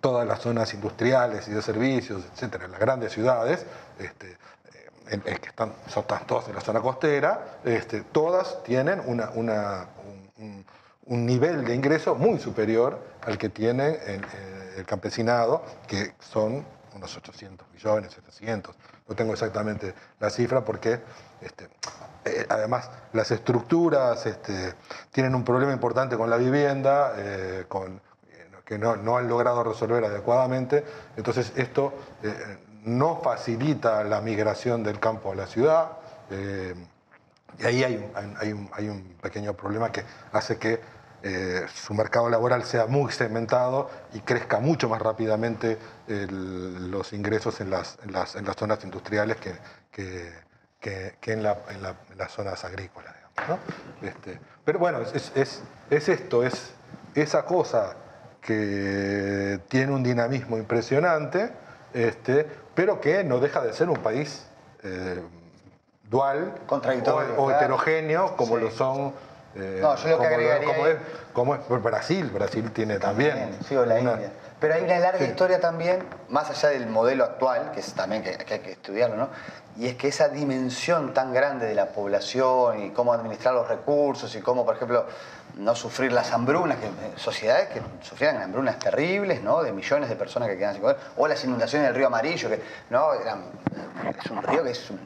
todas 0.00 0.26
las 0.26 0.40
zonas 0.40 0.72
industriales 0.72 1.46
y 1.46 1.50
de 1.50 1.60
servicios, 1.60 2.22
etcétera, 2.32 2.68
las 2.68 2.80
grandes 2.80 3.12
ciudades, 3.12 3.66
este, 3.98 4.38
eh, 5.10 5.20
que 5.40 5.48
están, 5.48 5.72
son 5.88 6.04
todas 6.26 6.48
en 6.48 6.54
la 6.54 6.60
zona 6.60 6.80
costera, 6.80 7.58
este, 7.64 8.02
todas 8.02 8.62
tienen 8.62 9.00
una, 9.04 9.30
un, 9.30 11.26
nivel 11.26 11.64
de 11.64 11.74
ingreso 11.74 12.14
muy 12.14 12.38
superior 12.38 12.98
al 13.22 13.36
que 13.36 13.48
tiene 13.48 13.98
el, 14.06 14.24
el 14.76 14.86
campesinado, 14.86 15.62
que 15.86 16.14
son 16.20 16.64
unos 16.94 17.16
800 17.16 17.68
millones, 17.72 18.12
700. 18.12 18.76
No 19.08 19.14
tengo 19.14 19.32
exactamente 19.32 19.94
la 20.18 20.30
cifra 20.30 20.64
porque 20.64 21.00
este, 21.40 21.68
eh, 22.24 22.46
además 22.48 22.90
las 23.12 23.30
estructuras 23.30 24.24
este, 24.26 24.74
tienen 25.10 25.34
un 25.34 25.44
problema 25.44 25.72
importante 25.72 26.16
con 26.16 26.30
la 26.30 26.36
vivienda, 26.36 27.14
eh, 27.16 27.64
con, 27.68 28.00
que 28.64 28.78
no, 28.78 28.92
han 29.16 29.28
logrado 29.28 29.64
resolver 29.64 30.04
adecuadamente. 30.04 30.84
Entonces 31.16 31.52
esto 31.56 31.92
eh, 32.22 32.58
no 32.84 33.20
facilita 33.22 34.04
la 34.04 34.20
migración 34.20 34.82
del 34.82 34.98
campo 34.98 35.32
a 35.32 35.34
la 35.34 35.46
ciudad. 35.46 35.92
y 37.58 37.64
ahí 37.64 37.84
hay 37.84 38.52
un, 38.52 38.70
hay 38.72 38.88
un 38.88 39.02
pequeño 39.20 39.54
problema 39.54 39.90
que 39.90 40.04
hace 40.32 40.58
que 40.58 40.80
eh, 41.22 41.66
su 41.74 41.92
mercado 41.92 42.30
laboral 42.30 42.64
sea 42.64 42.86
muy 42.86 43.12
segmentado 43.12 43.90
y 44.14 44.20
crezca 44.20 44.58
mucho 44.58 44.88
más 44.88 45.02
rápidamente 45.02 45.76
los 46.06 47.12
ingresos 47.12 47.60
en 47.60 47.68
las, 47.68 47.98
en, 48.02 48.12
las, 48.12 48.36
en 48.36 48.46
las, 48.46 48.56
zonas 48.56 48.82
industriales 48.84 49.36
que, 49.36 49.52
que, 49.90 51.16
que, 51.20 51.32
en, 51.32 51.42
la, 51.42 51.58
en, 51.68 51.82
las 51.82 52.32
zonas 52.32 52.64
agrícolas. 52.64 53.14
Este, 54.00 54.40
pero 54.64 54.78
bueno, 54.78 55.02
es, 55.02 55.30
es, 55.34 55.62
es, 55.90 56.08
esto, 56.08 56.42
es 56.42 56.72
esa 57.14 57.44
cosa 57.44 57.96
que 58.40 59.60
tiene 59.68 59.92
un 59.92 60.02
dinamismo 60.02 60.56
impresionante, 60.56 61.52
este, 61.92 62.46
pero 62.74 63.00
que 63.00 63.24
no 63.24 63.38
deja 63.38 63.60
de 63.60 63.72
ser 63.72 63.88
un 63.88 63.98
país 63.98 64.46
eh, 64.82 65.22
dual 66.08 66.54
o, 67.36 67.50
heterogéneo 67.50 68.36
como 68.36 68.56
lo 68.56 68.70
son 68.70 69.12
eh, 69.56 69.80
no, 69.82 69.96
yo 69.96 70.08
lo 70.10 70.20
que 70.20 70.26
agregaría. 70.26 70.98
Como 71.32 71.54
es, 71.54 71.82
Brasil, 71.82 72.30
Brasil 72.30 72.70
tiene 72.72 72.98
también. 72.98 73.58
sí, 73.66 73.74
o 73.74 73.84
la 73.84 73.98
India. 73.98 74.32
Pero 74.60 74.74
hay 74.74 74.82
una 74.82 74.98
larga 74.98 75.24
historia 75.24 75.58
también, 75.58 76.04
más 76.28 76.50
allá 76.50 76.68
del 76.68 76.86
modelo 76.86 77.24
actual, 77.24 77.72
que 77.72 77.80
es 77.80 77.94
también 77.94 78.22
que, 78.22 78.30
hay 78.30 78.60
que 78.60 78.72
estudiarlo, 78.72 79.16
¿no? 79.16 79.28
Y 79.78 79.86
es 79.86 79.94
que 79.94 80.08
esa 80.08 80.28
dimensión 80.28 81.14
tan 81.14 81.32
grande 81.32 81.64
de 81.66 81.74
la 81.74 81.86
población 81.86 82.84
y 82.84 82.90
cómo 82.90 83.14
administrar 83.14 83.54
los 83.54 83.66
recursos 83.66 84.34
y 84.34 84.40
cómo, 84.40 84.66
por 84.66 84.76
ejemplo, 84.76 85.06
no 85.56 85.74
sufrir 85.74 86.12
las 86.12 86.30
hambrunas, 86.32 86.78
que, 86.78 86.86
eh, 86.86 87.12
sociedades 87.16 87.70
que 87.70 87.80
sufrían 88.02 88.36
hambrunas 88.42 88.78
terribles, 88.78 89.42
¿no? 89.42 89.62
De 89.62 89.72
millones 89.72 90.10
de 90.10 90.16
personas 90.16 90.50
que 90.50 90.58
quedan 90.58 90.74
sin 90.74 90.82
comer, 90.82 90.98
o 91.16 91.26
las 91.26 91.42
inundaciones 91.42 91.88
del 91.88 91.96
río 91.96 92.08
Amarillo, 92.08 92.50
que, 92.50 92.60
¿no? 92.90 93.14
es 93.14 94.30
un 94.30 94.42
río 94.42 94.62
que 94.62 94.72
es 94.72 94.90
un 94.90 95.00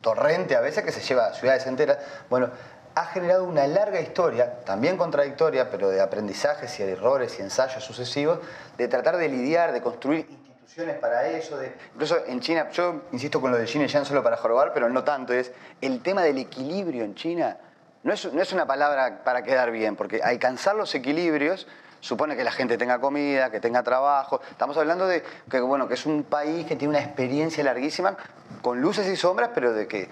torrente 0.00 0.56
a 0.56 0.60
veces 0.60 0.84
que 0.84 0.90
se 0.90 1.00
lleva 1.00 1.26
a 1.26 1.34
ciudades 1.34 1.64
enteras. 1.66 1.98
Bueno, 2.28 2.50
ha 2.98 3.04
generado 3.06 3.44
una 3.44 3.64
larga 3.68 4.00
historia, 4.00 4.60
también 4.64 4.96
contradictoria, 4.96 5.70
pero 5.70 5.88
de 5.88 6.00
aprendizajes 6.00 6.80
y 6.80 6.82
errores 6.82 7.38
y 7.38 7.42
ensayos 7.42 7.84
sucesivos, 7.84 8.40
de 8.76 8.88
tratar 8.88 9.16
de 9.18 9.28
lidiar, 9.28 9.72
de 9.72 9.80
construir 9.80 10.26
instituciones 10.28 10.96
para 10.96 11.28
eso. 11.28 11.56
De... 11.58 11.72
Incluso 11.94 12.26
en 12.26 12.40
China, 12.40 12.68
yo 12.70 13.02
insisto 13.12 13.40
con 13.40 13.52
lo 13.52 13.56
de 13.56 13.66
China 13.66 13.84
y 13.84 13.88
solo 13.88 14.24
para 14.24 14.36
jorobar, 14.36 14.72
pero 14.74 14.88
no 14.88 15.04
tanto, 15.04 15.32
es 15.32 15.52
el 15.80 16.02
tema 16.02 16.22
del 16.22 16.38
equilibrio 16.38 17.04
en 17.04 17.14
China. 17.14 17.58
No 18.02 18.12
es, 18.12 18.32
no 18.32 18.42
es 18.42 18.52
una 18.52 18.66
palabra 18.66 19.22
para 19.22 19.42
quedar 19.42 19.70
bien, 19.70 19.94
porque 19.94 20.20
alcanzar 20.20 20.74
los 20.74 20.92
equilibrios 20.94 21.68
supone 22.00 22.36
que 22.36 22.44
la 22.44 22.52
gente 22.52 22.78
tenga 22.78 23.00
comida, 23.00 23.50
que 23.50 23.60
tenga 23.60 23.82
trabajo. 23.82 24.40
Estamos 24.50 24.76
hablando 24.76 25.06
de 25.06 25.22
que, 25.50 25.60
bueno, 25.60 25.88
que 25.88 25.94
es 25.94 26.06
un 26.06 26.24
país 26.24 26.66
que 26.66 26.76
tiene 26.76 26.96
una 26.96 27.04
experiencia 27.04 27.62
larguísima, 27.64 28.16
con 28.62 28.80
luces 28.80 29.06
y 29.06 29.16
sombras, 29.16 29.50
pero 29.54 29.72
de 29.72 29.86
que, 29.86 30.08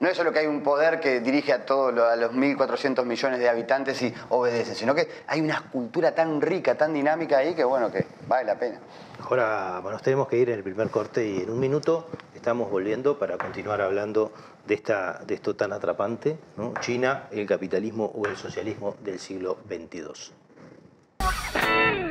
no 0.00 0.08
es 0.08 0.16
solo 0.16 0.32
que 0.32 0.40
hay 0.40 0.46
un 0.46 0.62
poder 0.62 1.00
que 1.00 1.20
dirige 1.20 1.52
a 1.52 1.64
todos 1.64 1.92
los 1.92 2.32
1.400 2.32 3.04
millones 3.04 3.38
de 3.38 3.48
habitantes 3.48 4.00
y 4.02 4.14
obedece, 4.30 4.74
sino 4.74 4.94
que 4.94 5.08
hay 5.26 5.40
una 5.40 5.60
cultura 5.70 6.14
tan 6.14 6.40
rica, 6.40 6.76
tan 6.76 6.94
dinámica 6.94 7.38
ahí 7.38 7.54
que, 7.54 7.64
bueno, 7.64 7.90
que 7.90 8.06
vale 8.26 8.44
la 8.44 8.58
pena. 8.58 8.80
Ahora, 9.28 9.80
bueno, 9.82 9.92
nos 9.92 10.02
tenemos 10.02 10.28
que 10.28 10.36
ir 10.38 10.50
en 10.50 10.56
el 10.56 10.62
primer 10.62 10.90
corte 10.90 11.26
y 11.26 11.42
en 11.42 11.50
un 11.50 11.58
minuto 11.58 12.08
estamos 12.34 12.70
volviendo 12.70 13.18
para 13.18 13.36
continuar 13.36 13.80
hablando 13.80 14.32
de, 14.66 14.74
esta, 14.74 15.20
de 15.26 15.34
esto 15.34 15.56
tan 15.56 15.72
atrapante. 15.72 16.38
China, 16.80 17.28
el 17.30 17.46
capitalismo 17.46 18.04
o 18.14 18.26
el 18.26 18.36
socialismo 18.36 18.96
del 19.02 19.18
siglo 19.18 19.58
XXII. 19.68 20.45
Thank 21.18 22.00
you. 22.00 22.05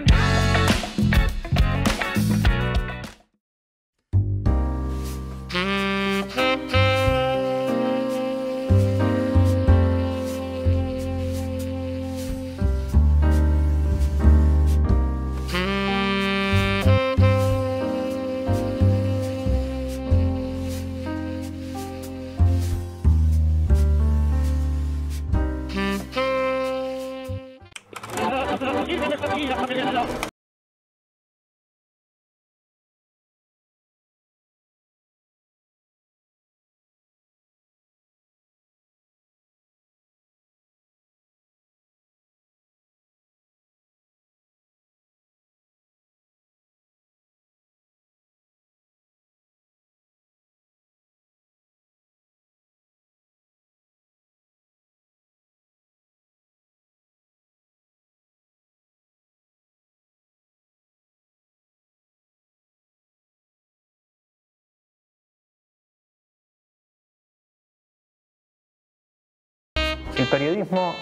El 70.25 70.31
periodismo 70.31 70.95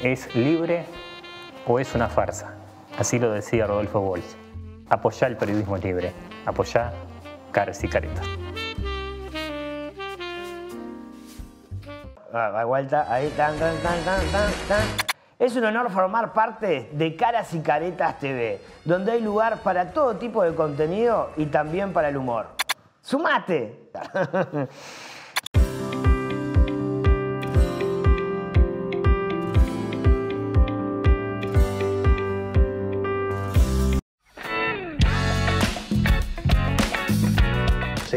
es 0.00 0.32
libre 0.36 0.86
o 1.66 1.80
es 1.80 1.92
una 1.96 2.08
farsa. 2.08 2.54
Así 2.96 3.18
lo 3.18 3.32
decía 3.32 3.66
Rodolfo 3.66 3.98
Walsh. 3.98 4.36
Apoyá 4.88 5.26
el 5.26 5.36
periodismo 5.36 5.76
libre. 5.76 6.12
Apoyá 6.46 6.92
caras 7.50 7.82
y 7.82 7.88
caretas. 7.88 8.24
Ah, 12.32 12.64
vuelta, 12.64 13.12
ahí, 13.12 13.28
tan, 13.30 13.58
tan, 13.58 13.76
tan, 13.78 14.04
tan, 14.04 14.22
tan, 14.30 14.82
Es 15.40 15.56
un 15.56 15.64
honor 15.64 15.90
formar 15.90 16.32
parte 16.32 16.90
de 16.92 17.16
Caras 17.16 17.52
y 17.54 17.60
Caretas 17.60 18.20
TV, 18.20 18.60
donde 18.84 19.10
hay 19.10 19.20
lugar 19.20 19.64
para 19.64 19.90
todo 19.90 20.14
tipo 20.14 20.44
de 20.44 20.54
contenido 20.54 21.32
y 21.36 21.46
también 21.46 21.92
para 21.92 22.08
el 22.08 22.16
humor. 22.16 22.46
¡Sumate! 23.02 23.90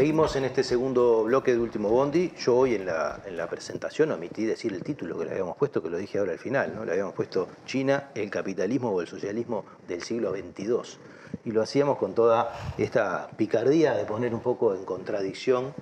Seguimos 0.08 0.36
en 0.36 0.46
este 0.46 0.64
segundo 0.64 1.24
bloque 1.24 1.52
de 1.52 1.58
Último 1.58 1.90
Bondi. 1.90 2.32
Yo 2.38 2.56
hoy 2.56 2.76
en 2.76 2.86
la, 2.86 3.20
en 3.26 3.36
la 3.36 3.46
presentación 3.46 4.10
omití 4.10 4.46
decir 4.46 4.72
el 4.72 4.82
título 4.82 5.18
que 5.18 5.26
le 5.26 5.32
habíamos 5.32 5.54
puesto, 5.58 5.82
que 5.82 5.90
lo 5.90 5.98
dije 5.98 6.16
ahora 6.18 6.32
al 6.32 6.38
final, 6.38 6.74
¿no? 6.74 6.82
Le 6.86 6.92
habíamos 6.92 7.12
puesto 7.12 7.46
China, 7.66 8.08
el 8.14 8.30
capitalismo 8.30 8.88
o 8.88 9.02
el 9.02 9.06
socialismo 9.06 9.66
del 9.86 10.02
siglo 10.02 10.32
XXII. 10.32 10.98
Y 11.44 11.50
lo 11.50 11.60
hacíamos 11.60 11.98
con 11.98 12.14
toda 12.14 12.58
esta 12.78 13.28
picardía 13.36 13.92
de 13.92 14.06
poner 14.06 14.32
un 14.32 14.40
poco 14.40 14.74
en 14.74 14.86
contradicción 14.86 15.74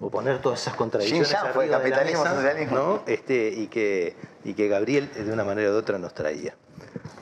o 0.00 0.08
poner 0.08 0.40
todas 0.40 0.62
esas 0.62 0.76
contradicciones 0.76 1.28
Xinjiang 1.28 1.52
fue 1.52 1.64
arriba 1.64 1.78
de 1.78 1.90
la 1.90 1.94
capitalismo, 1.96 2.24
mesa, 2.24 2.36
socialismo. 2.36 2.76
¿no? 2.78 3.02
Este, 3.06 3.48
y, 3.50 3.66
que, 3.66 4.16
y 4.44 4.54
que 4.54 4.66
Gabriel 4.66 5.10
de 5.14 5.30
una 5.30 5.44
manera 5.44 5.70
u 5.70 5.74
otra 5.74 5.98
nos 5.98 6.14
traía. 6.14 6.56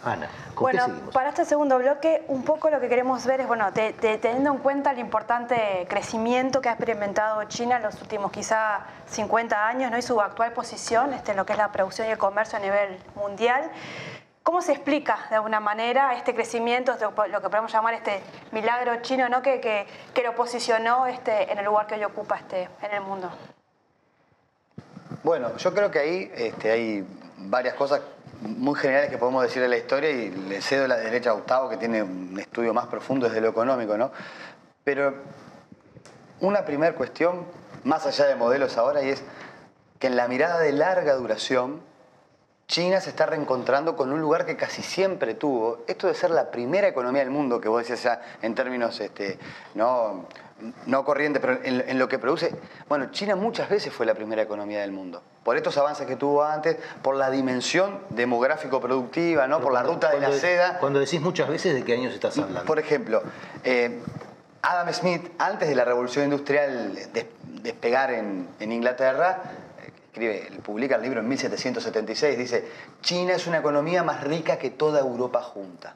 Ana, 0.04 0.28
¿con 0.54 0.64
Bueno, 0.64 0.84
qué 0.86 0.90
seguimos? 0.90 1.14
para 1.14 1.28
este 1.28 1.44
segundo 1.44 1.78
bloque, 1.78 2.24
un 2.28 2.44
poco 2.44 2.70
lo 2.70 2.80
que 2.80 2.88
queremos 2.88 3.24
ver 3.24 3.40
es, 3.40 3.46
bueno, 3.46 3.72
te- 3.72 3.92
te- 3.92 4.18
teniendo 4.18 4.50
en 4.50 4.58
cuenta 4.58 4.90
el 4.90 4.98
importante 4.98 5.86
crecimiento 5.88 6.60
que 6.60 6.68
ha 6.68 6.72
experimentado 6.72 7.42
China 7.44 7.76
en 7.76 7.82
los 7.84 8.00
últimos 8.02 8.32
quizá 8.32 8.80
50 9.06 9.66
años, 9.68 9.90
¿no? 9.90 9.98
Y 9.98 10.02
su 10.02 10.20
actual 10.20 10.52
posición 10.52 11.12
este, 11.12 11.30
en 11.30 11.36
lo 11.36 11.46
que 11.46 11.52
es 11.52 11.58
la 11.58 11.70
producción 11.70 12.08
y 12.08 12.10
el 12.10 12.18
comercio 12.18 12.58
a 12.58 12.60
nivel 12.62 12.98
mundial. 13.14 13.70
¿Cómo 14.42 14.60
se 14.60 14.72
explica 14.72 15.18
de 15.30 15.36
alguna 15.36 15.60
manera 15.60 16.14
este 16.14 16.34
crecimiento, 16.34 16.90
este- 16.92 17.04
lo 17.28 17.40
que 17.40 17.48
podemos 17.48 17.72
llamar 17.72 17.94
este 17.94 18.20
milagro 18.50 18.96
chino, 19.02 19.28
¿no? 19.28 19.40
que, 19.40 19.60
que- 19.60 19.86
que 20.12 20.22
lo 20.24 20.34
posicionó 20.34 21.06
este, 21.06 21.52
en 21.52 21.58
el 21.58 21.64
lugar 21.64 21.86
que 21.86 21.94
hoy 21.94 22.02
ocupa 22.04 22.36
este, 22.38 22.68
en 22.82 22.90
el 22.92 23.02
mundo? 23.02 23.30
Bueno, 25.22 25.56
yo 25.56 25.72
creo 25.72 25.90
que 25.92 25.98
ahí 26.00 26.32
este, 26.34 26.72
hay 26.72 27.06
varias 27.36 27.74
cosas 27.74 28.00
muy 28.42 28.74
generales 28.78 29.10
que 29.10 29.18
podemos 29.18 29.42
decir 29.42 29.62
de 29.62 29.68
la 29.68 29.76
historia 29.76 30.10
y 30.10 30.30
le 30.30 30.60
cedo 30.60 30.86
la 30.88 30.96
derecha 30.96 31.30
a 31.30 31.32
Gustavo, 31.34 31.68
que 31.68 31.76
tiene 31.76 32.02
un 32.02 32.38
estudio 32.38 32.74
más 32.74 32.86
profundo 32.86 33.26
desde 33.26 33.40
lo 33.40 33.48
económico, 33.48 33.96
¿no? 33.96 34.10
Pero 34.84 35.14
una 36.40 36.64
primera 36.64 36.94
cuestión, 36.94 37.46
más 37.84 38.06
allá 38.06 38.26
de 38.26 38.34
modelos 38.34 38.76
ahora, 38.76 39.02
y 39.02 39.10
es 39.10 39.22
que 39.98 40.08
en 40.08 40.16
la 40.16 40.26
mirada 40.26 40.58
de 40.60 40.72
larga 40.72 41.14
duración, 41.14 41.80
China 42.66 43.00
se 43.00 43.10
está 43.10 43.26
reencontrando 43.26 43.96
con 43.96 44.12
un 44.12 44.20
lugar 44.20 44.46
que 44.46 44.56
casi 44.56 44.82
siempre 44.82 45.34
tuvo. 45.34 45.84
Esto 45.86 46.08
de 46.08 46.14
ser 46.14 46.30
la 46.30 46.50
primera 46.50 46.88
economía 46.88 47.20
del 47.20 47.30
mundo, 47.30 47.60
que 47.60 47.68
vos 47.68 47.80
decías 47.80 48.02
ya 48.02 48.22
en 48.40 48.54
términos 48.54 48.98
este, 49.00 49.38
no, 49.74 50.26
no 50.86 51.04
corrientes, 51.04 51.40
pero 51.40 51.58
en, 51.62 51.84
en 51.88 51.98
lo 51.98 52.08
que 52.08 52.18
produce. 52.18 52.54
Bueno, 52.88 53.10
China 53.10 53.36
muchas 53.36 53.68
veces 53.68 53.92
fue 53.92 54.06
la 54.06 54.14
primera 54.14 54.42
economía 54.42 54.80
del 54.80 54.92
mundo. 54.92 55.22
Por 55.44 55.56
estos 55.56 55.76
avances 55.78 56.06
que 56.06 56.16
tuvo 56.16 56.44
antes, 56.44 56.76
por 57.02 57.16
la 57.16 57.30
dimensión 57.30 57.98
demográfico-productiva, 58.10 59.46
¿no? 59.48 59.60
por 59.60 59.72
la 59.72 59.82
ruta 59.82 60.10
de 60.10 60.20
la 60.20 60.32
seda. 60.32 60.78
Cuando 60.78 61.00
decís 61.00 61.20
muchas 61.20 61.48
veces, 61.48 61.74
¿de 61.74 61.84
qué 61.84 61.94
años 61.94 62.14
estás 62.14 62.36
hablando? 62.38 62.64
Por 62.64 62.78
ejemplo, 62.78 63.22
eh, 63.64 64.00
Adam 64.62 64.92
Smith, 64.92 65.30
antes 65.38 65.68
de 65.68 65.74
la 65.74 65.84
revolución 65.84 66.24
industrial 66.26 66.94
des- 67.12 67.26
despegar 67.62 68.12
en, 68.12 68.48
en 68.60 68.72
Inglaterra, 68.72 69.42
escribe, 70.06 70.50
publica 70.64 70.96
el 70.96 71.02
libro 71.02 71.20
en 71.20 71.28
1776, 71.28 72.38
dice, 72.38 72.68
China 73.00 73.32
es 73.34 73.46
una 73.46 73.58
economía 73.58 74.02
más 74.02 74.22
rica 74.22 74.58
que 74.58 74.70
toda 74.70 75.00
Europa 75.00 75.42
junta. 75.42 75.94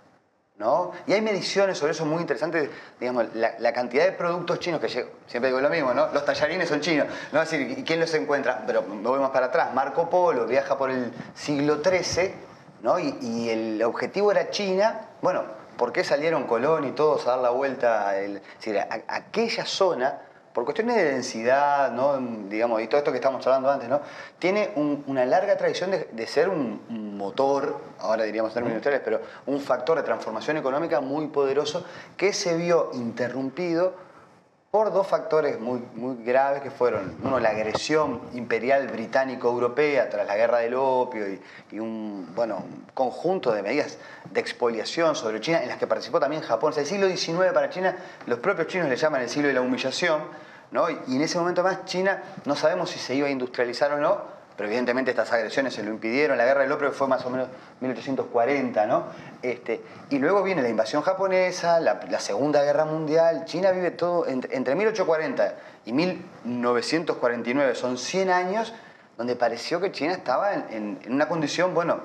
¿No? 0.58 0.92
Y 1.06 1.12
hay 1.12 1.20
mediciones 1.20 1.76
sobre 1.76 1.92
eso 1.92 2.06
muy 2.06 2.22
interesantes, 2.22 2.70
digamos, 2.98 3.26
la, 3.34 3.72
cantidad 3.74 4.06
de 4.06 4.12
productos 4.12 4.58
chinos 4.58 4.80
que 4.80 4.88
llegan, 4.88 5.10
siempre 5.26 5.50
digo 5.50 5.60
lo 5.60 5.68
mismo, 5.68 5.92
¿no? 5.92 6.08
Los 6.14 6.24
tallarines 6.24 6.66
son 6.66 6.80
chinos, 6.80 7.08
¿no? 7.30 7.40
Decir, 7.40 7.78
¿y 7.78 7.84
quién 7.84 8.00
los 8.00 8.14
encuentra? 8.14 8.62
Pero 8.66 8.80
me 8.82 9.06
voy 9.06 9.20
más 9.20 9.30
para 9.30 9.46
atrás, 9.46 9.74
Marco 9.74 10.08
Polo 10.08 10.46
viaja 10.46 10.78
por 10.78 10.90
el 10.90 11.12
siglo 11.34 11.82
XIII, 11.84 12.34
¿no? 12.80 12.98
Y, 12.98 13.50
el 13.50 13.82
objetivo 13.82 14.30
era 14.30 14.48
China, 14.48 15.08
bueno, 15.20 15.44
¿por 15.76 15.92
qué 15.92 16.02
salieron 16.04 16.44
Colón 16.44 16.86
y 16.86 16.92
todos 16.92 17.26
a 17.26 17.32
dar 17.32 17.40
la 17.40 17.50
vuelta? 17.50 18.08
a 18.08 18.16
el- 18.18 18.40
a 18.78 19.00
aquella 19.08 19.66
zona, 19.66 20.22
por 20.56 20.64
cuestiones 20.64 20.96
de 20.96 21.04
densidad, 21.04 21.92
¿no? 21.92 22.16
digamos, 22.48 22.80
y 22.80 22.86
todo 22.86 22.96
esto 22.96 23.10
que 23.12 23.18
estamos 23.18 23.46
hablando 23.46 23.70
antes, 23.70 23.90
¿no? 23.90 24.00
tiene 24.38 24.70
un- 24.76 25.04
una 25.06 25.26
larga 25.26 25.54
tradición 25.58 25.90
de, 25.90 26.08
de 26.10 26.26
ser 26.26 26.48
un, 26.48 26.80
un 26.88 27.18
motor, 27.18 27.76
ahora 28.00 28.24
diríamos 28.24 28.52
en 28.52 28.54
términos 28.54 28.72
industriales, 28.76 29.02
pero 29.04 29.20
un 29.44 29.60
factor 29.60 29.98
de 29.98 30.02
transformación 30.02 30.56
económica 30.56 31.02
muy 31.02 31.26
poderoso 31.26 31.84
que 32.16 32.32
se 32.32 32.56
vio 32.56 32.88
interrumpido 32.94 34.05
por 34.70 34.92
dos 34.92 35.06
factores 35.06 35.58
muy, 35.58 35.80
muy 35.94 36.22
graves 36.22 36.60
que 36.60 36.70
fueron, 36.70 37.16
uno, 37.22 37.40
la 37.40 37.48
agresión 37.48 38.20
imperial 38.34 38.88
británico-europea 38.88 40.10
tras 40.10 40.26
la 40.26 40.36
guerra 40.36 40.58
del 40.58 40.74
opio 40.74 41.24
y, 41.70 41.78
un, 41.78 42.30
bueno, 42.34 42.56
un 42.56 42.84
conjunto 42.92 43.52
de 43.52 43.62
medidas 43.62 43.96
de 44.30 44.38
expoliación 44.38 45.16
sobre 45.16 45.40
China 45.40 45.62
en 45.62 45.68
las 45.68 45.78
que 45.78 45.86
participó 45.86 46.20
también 46.20 46.42
Japón. 46.42 46.74
O 46.76 46.78
el 46.78 46.84
siglo 46.84 47.08
XIX 47.08 47.52
para 47.54 47.70
China, 47.70 47.96
los 48.26 48.38
propios 48.38 48.66
chinos 48.66 48.90
le 48.90 48.96
llaman 48.96 49.22
el 49.22 49.30
siglo 49.30 49.48
de 49.48 49.54
la 49.54 49.62
humillación, 49.62 50.20
¿no? 50.72 50.90
Y 50.90 51.16
en 51.16 51.22
ese 51.22 51.38
momento 51.38 51.62
más 51.62 51.86
China 51.86 52.22
no 52.44 52.54
sabemos 52.54 52.90
si 52.90 52.98
se 52.98 53.14
iba 53.14 53.28
a 53.28 53.30
industrializar 53.30 53.92
o 53.92 53.98
no, 53.98 54.35
pero 54.56 54.68
evidentemente 54.68 55.10
estas 55.10 55.32
agresiones 55.32 55.74
se 55.74 55.82
lo 55.82 55.90
impidieron. 55.90 56.38
La 56.38 56.44
guerra 56.44 56.62
del 56.62 56.72
opio 56.72 56.90
fue 56.92 57.06
más 57.08 57.24
o 57.26 57.30
menos 57.30 57.48
1840, 57.80 58.86
¿no? 58.86 59.04
Este, 59.42 59.82
y 60.10 60.18
luego 60.18 60.42
viene 60.42 60.62
la 60.62 60.68
invasión 60.68 61.02
japonesa, 61.02 61.78
la, 61.80 62.00
Segunda 62.20 62.62
Guerra 62.62 62.84
Mundial. 62.86 63.44
China 63.44 63.70
vive 63.72 63.90
todo 63.90 64.26
entre, 64.26 64.56
entre 64.56 64.74
1840 64.74 65.54
y 65.84 65.92
1949, 65.92 67.74
son 67.74 67.98
100 67.98 68.30
años 68.30 68.72
donde 69.16 69.36
pareció 69.36 69.80
que 69.80 69.92
China 69.92 70.12
estaba 70.12 70.54
en- 70.54 70.98
en 71.04 71.12
una 71.12 71.28
condición, 71.28 71.72
bueno, 71.74 72.00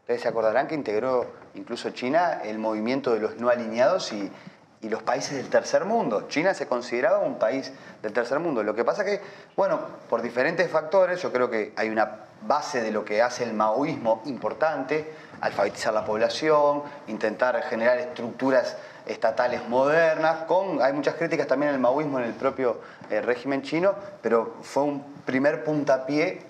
ustedes 0.00 0.22
se 0.22 0.28
acordarán 0.28 0.66
que 0.66 0.74
integró 0.74 1.26
incluso 1.54 1.90
China 1.90 2.40
el 2.44 2.58
movimiento 2.58 3.12
de 3.12 3.20
los 3.20 3.36
no 3.36 3.48
alineados 3.50 4.12
y, 4.12 4.30
y 4.84 4.90
los 4.90 5.02
países 5.02 5.36
del 5.36 5.48
tercer 5.48 5.86
mundo. 5.86 6.28
China 6.28 6.52
se 6.52 6.66
consideraba 6.66 7.18
un 7.20 7.38
país 7.38 7.72
del 8.02 8.12
tercer 8.12 8.38
mundo. 8.38 8.62
Lo 8.62 8.74
que 8.74 8.84
pasa 8.84 9.02
que, 9.02 9.18
bueno, 9.56 9.80
por 10.10 10.20
diferentes 10.20 10.70
factores, 10.70 11.22
yo 11.22 11.32
creo 11.32 11.48
que 11.48 11.72
hay 11.76 11.88
una 11.88 12.18
base 12.42 12.82
de 12.82 12.90
lo 12.90 13.02
que 13.02 13.22
hace 13.22 13.44
el 13.44 13.54
maoísmo 13.54 14.20
importante, 14.26 15.10
alfabetizar 15.40 15.94
la 15.94 16.04
población, 16.04 16.82
intentar 17.06 17.62
generar 17.62 17.96
estructuras 17.96 18.76
estatales 19.06 19.66
modernas, 19.68 20.44
con, 20.44 20.82
hay 20.82 20.92
muchas 20.92 21.14
críticas 21.14 21.46
también 21.46 21.72
al 21.72 21.80
maoísmo 21.80 22.18
en 22.18 22.26
el 22.26 22.34
propio 22.34 22.80
eh, 23.08 23.22
régimen 23.22 23.62
chino, 23.62 23.94
pero 24.20 24.56
fue 24.60 24.82
un 24.82 25.02
primer 25.24 25.64
puntapié 25.64 26.42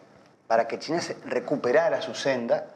para 0.49 0.66
que 0.66 0.81
China 0.81 1.01
se 1.01 1.16
recuperara 1.27 2.03
su 2.03 2.16
senda, 2.16 2.66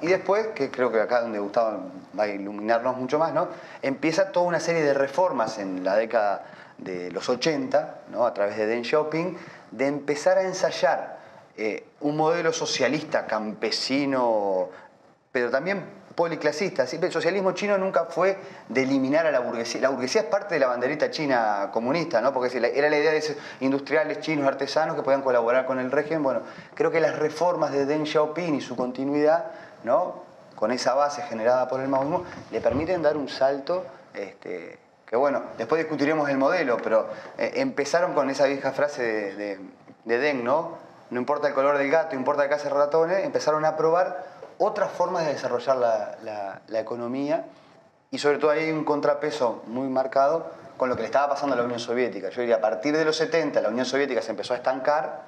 Y 0.00 0.06
después, 0.06 0.48
que 0.54 0.70
creo 0.70 0.90
que 0.90 1.00
acá 1.00 1.20
donde 1.20 1.38
Gustavo 1.38 1.80
va 2.18 2.24
a 2.24 2.28
iluminarnos 2.28 2.96
mucho 2.96 3.18
más, 3.18 3.34
¿no? 3.34 3.48
Empieza 3.82 4.32
toda 4.32 4.46
una 4.46 4.60
serie 4.60 4.82
de 4.82 4.94
reformas 4.94 5.58
en 5.58 5.84
la 5.84 5.96
década 5.96 6.44
de 6.78 7.10
los 7.10 7.28
80, 7.28 8.02
¿no? 8.10 8.24
A 8.24 8.32
través 8.32 8.56
de 8.56 8.66
Deng 8.66 8.84
Xiaoping, 8.84 9.36
de 9.72 9.86
empezar 9.86 10.38
a 10.38 10.42
ensayar 10.42 11.18
eh, 11.56 11.88
un 12.00 12.16
modelo 12.16 12.52
socialista 12.52 13.26
campesino, 13.26 14.70
pero 15.32 15.50
también 15.50 15.84
policlasista. 16.16 16.84
El 16.84 17.12
socialismo 17.12 17.52
chino 17.52 17.76
nunca 17.76 18.06
fue 18.06 18.38
de 18.68 18.82
eliminar 18.82 19.26
a 19.26 19.30
la 19.30 19.40
burguesía. 19.40 19.82
La 19.82 19.90
burguesía 19.90 20.22
es 20.22 20.26
parte 20.26 20.54
de 20.54 20.60
la 20.60 20.66
banderita 20.66 21.10
china 21.10 21.68
comunista, 21.72 22.20
¿no? 22.22 22.32
Porque 22.32 22.56
era 22.56 22.88
la 22.88 22.98
idea 22.98 23.12
de 23.12 23.18
esos 23.18 23.36
industriales 23.60 24.20
chinos, 24.20 24.48
artesanos 24.48 24.96
que 24.96 25.02
podían 25.02 25.22
colaborar 25.22 25.66
con 25.66 25.78
el 25.78 25.92
régimen. 25.92 26.22
Bueno, 26.22 26.40
creo 26.74 26.90
que 26.90 27.00
las 27.00 27.18
reformas 27.18 27.70
de 27.70 27.84
Deng 27.84 28.06
Xiaoping 28.06 28.54
y 28.54 28.60
su 28.62 28.74
continuidad, 28.74 29.44
¿no? 29.84 30.24
Con 30.56 30.72
esa 30.72 30.94
base 30.94 31.22
generada 31.22 31.68
por 31.68 31.80
el 31.80 31.88
maoísmo, 31.88 32.24
le 32.50 32.62
permiten 32.62 33.02
dar 33.02 33.18
un 33.18 33.28
salto 33.28 33.84
este, 34.14 34.78
que 35.04 35.16
bueno, 35.16 35.42
después 35.58 35.78
discutiremos 35.78 36.30
el 36.30 36.38
modelo, 36.38 36.78
pero 36.82 37.08
eh, 37.36 37.52
empezaron 37.56 38.14
con 38.14 38.30
esa 38.30 38.46
vieja 38.46 38.72
frase 38.72 39.02
de 39.04 40.18
Deng, 40.18 40.42
¿no? 40.42 40.86
No 41.10 41.20
importa 41.20 41.46
el 41.46 41.54
color 41.54 41.78
del 41.78 41.88
gato, 41.88 42.16
importa 42.16 42.48
que 42.48 42.54
hace 42.54 42.68
ratones, 42.68 43.24
empezaron 43.24 43.64
a 43.64 43.76
probar 43.76 44.24
otras 44.58 44.90
formas 44.92 45.26
de 45.26 45.32
desarrollar 45.34 45.76
la, 45.76 46.16
la- 46.22 46.60
la 46.66 46.80
economía 46.80 47.44
y 48.10 48.18
sobre 48.18 48.38
todo 48.38 48.50
hay 48.50 48.70
un 48.70 48.84
contrapeso 48.84 49.62
muy 49.66 49.88
marcado 49.88 50.46
con 50.76 50.88
lo 50.88 50.96
que 50.96 51.02
le 51.02 51.06
estaba 51.06 51.28
pasando 51.30 51.54
a 51.54 51.58
la 51.58 51.64
Unión 51.64 51.78
Soviética. 51.80 52.28
Yo 52.30 52.40
diría, 52.42 52.56
a 52.56 52.60
partir 52.60 52.96
de 52.96 53.04
los 53.04 53.16
70 53.16 53.60
la 53.60 53.68
Unión 53.68 53.86
Soviética 53.86 54.20
se 54.22 54.30
empezó 54.30 54.52
a 54.54 54.56
estancar 54.56 55.22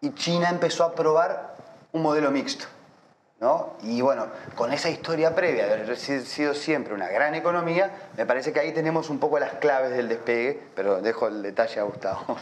y 0.00 0.12
China 0.14 0.48
empezó 0.50 0.84
a 0.84 0.94
probar 0.94 1.54
un 1.92 2.02
modelo 2.02 2.30
mixto. 2.30 2.66
¿No? 3.42 3.74
Y 3.82 4.00
bueno, 4.00 4.28
con 4.54 4.72
esa 4.72 4.88
historia 4.88 5.34
previa 5.34 5.66
de 5.66 5.72
haber 5.74 5.96
si- 5.96 6.20
sido 6.24 6.54
siempre 6.54 6.94
una 6.94 7.08
gran 7.08 7.34
economía, 7.34 7.90
me 8.16 8.24
parece 8.24 8.52
que 8.52 8.60
ahí 8.60 8.72
tenemos 8.72 9.10
un 9.10 9.18
poco 9.18 9.38
las 9.40 9.54
claves 9.54 9.90
del 9.90 10.08
despegue, 10.08 10.62
pero 10.76 11.02
dejo 11.02 11.26
el 11.26 11.42
detalle 11.42 11.80
a 11.80 11.82
Gustavo. 11.82 12.36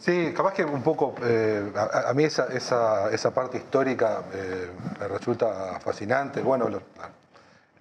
Sí, 0.00 0.32
capaz 0.34 0.54
que 0.54 0.64
un 0.64 0.82
poco, 0.82 1.14
eh, 1.22 1.70
a, 1.76 2.08
a 2.08 2.14
mí 2.14 2.24
esa, 2.24 2.46
esa, 2.46 3.10
esa 3.10 3.30
parte 3.32 3.58
histórica 3.58 4.22
eh, 4.32 4.70
me 4.98 5.06
resulta 5.08 5.78
fascinante. 5.80 6.40
Bueno, 6.40 6.68
los, 6.68 6.82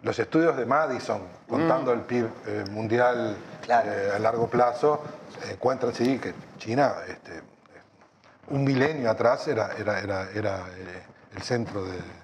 los 0.04 0.20
estudios 0.20 0.58
de 0.58 0.66
Madison 0.66 1.22
contando 1.48 1.94
el 1.94 2.02
PIB 2.02 2.26
eh, 2.48 2.66
mundial 2.72 3.38
Claro. 3.64 3.92
a 4.16 4.20
largo 4.20 4.48
plazo 4.48 5.02
encuentran, 5.52 5.94
sí, 5.94 6.20
que 6.20 6.34
China, 6.58 6.94
este, 7.08 7.42
un 8.50 8.64
milenio 8.64 9.10
atrás, 9.10 9.48
era, 9.48 9.72
era, 9.78 10.00
era, 10.00 10.28
era 10.34 10.60
el 11.36 11.42
centro 11.44 11.84
de- 11.86 12.17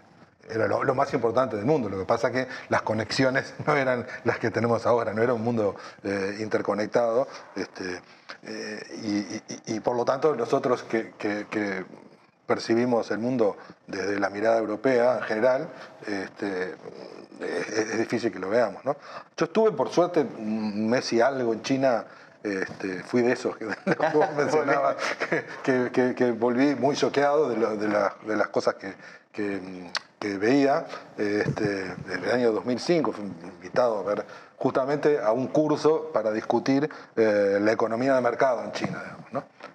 era 0.50 0.68
lo, 0.68 0.84
lo, 0.84 0.96
más 0.96 1.14
importante 1.14 1.56
del 1.56 1.66
mundo. 1.66 1.90
Lo 1.90 1.98
que 1.98 2.06
pasa 2.06 2.28
es 2.28 2.34
que 2.34 2.48
las 2.70 2.82
conexiones 2.82 3.54
no 3.68 3.76
eran 3.76 4.06
las 4.24 4.40
que 4.40 4.52
tenemos 4.52 4.86
ahora, 4.86 5.14
no 5.14 5.22
era 5.22 5.34
un 5.34 5.44
mundo 5.44 5.76
eh, 6.04 6.38
interconectado. 6.40 7.28
Este, 7.56 8.02
eh, 8.44 9.42
y, 9.68 9.76
y, 9.76 9.80
por 9.80 9.96
lo 9.96 10.04
tanto, 10.04 10.36
nosotros 10.36 10.84
que, 10.84 11.14
que, 11.18 11.48
que, 11.50 11.86
percibimos 12.46 13.10
el 13.12 13.20
mundo 13.20 13.56
desde 13.88 14.20
la 14.20 14.30
mirada 14.30 14.58
europea 14.58 15.18
en 15.20 15.24
general, 15.24 15.70
este, 16.06 16.76
es, 17.40 17.70
es, 17.70 17.98
difícil 17.98 18.34
que 18.34 18.40
lo 18.40 18.50
veamos. 18.50 18.84
¿no? 18.84 18.98
Yo 19.38 19.46
estuve, 19.46 19.72
por 19.72 19.90
suerte, 19.90 20.20
un 20.20 20.90
mes 20.90 21.12
y 21.14 21.22
algo 21.22 21.54
en 21.54 21.62
China. 21.62 22.06
Este, 22.44 23.02
fui 23.04 23.22
de 23.22 23.32
esos 23.32 23.56
que, 23.56 23.64
vos 24.14 24.28
mencionabas, 24.36 24.98
que, 25.64 25.90
que, 25.94 26.14
que, 26.14 26.32
volví 26.32 26.76
muy 26.76 26.94
choqueado 26.94 27.48
de, 27.48 27.56
lo, 27.56 27.78
de, 27.78 27.88
la, 27.88 28.14
de 28.28 28.36
las 28.36 28.50
cosas 28.50 28.76
que, 28.76 28.94
que 30.24 30.38
veía 30.38 30.86
este, 31.18 31.66
desde 32.08 32.26
el 32.26 32.32
año 32.32 32.52
2005, 32.54 33.12
fui 33.12 33.26
invitado 33.26 34.00
a 34.00 34.04
ver 34.04 34.26
justamente 34.56 35.20
a 35.20 35.34
un 35.34 35.48
curso 35.48 36.12
para 36.14 36.32
discutir 36.32 36.90
eh, 37.18 37.60
la 37.60 37.74
economía 37.74 38.16
de 38.16 38.22
mercado 38.22 38.64
en 38.64 38.72
China. 38.72 39.18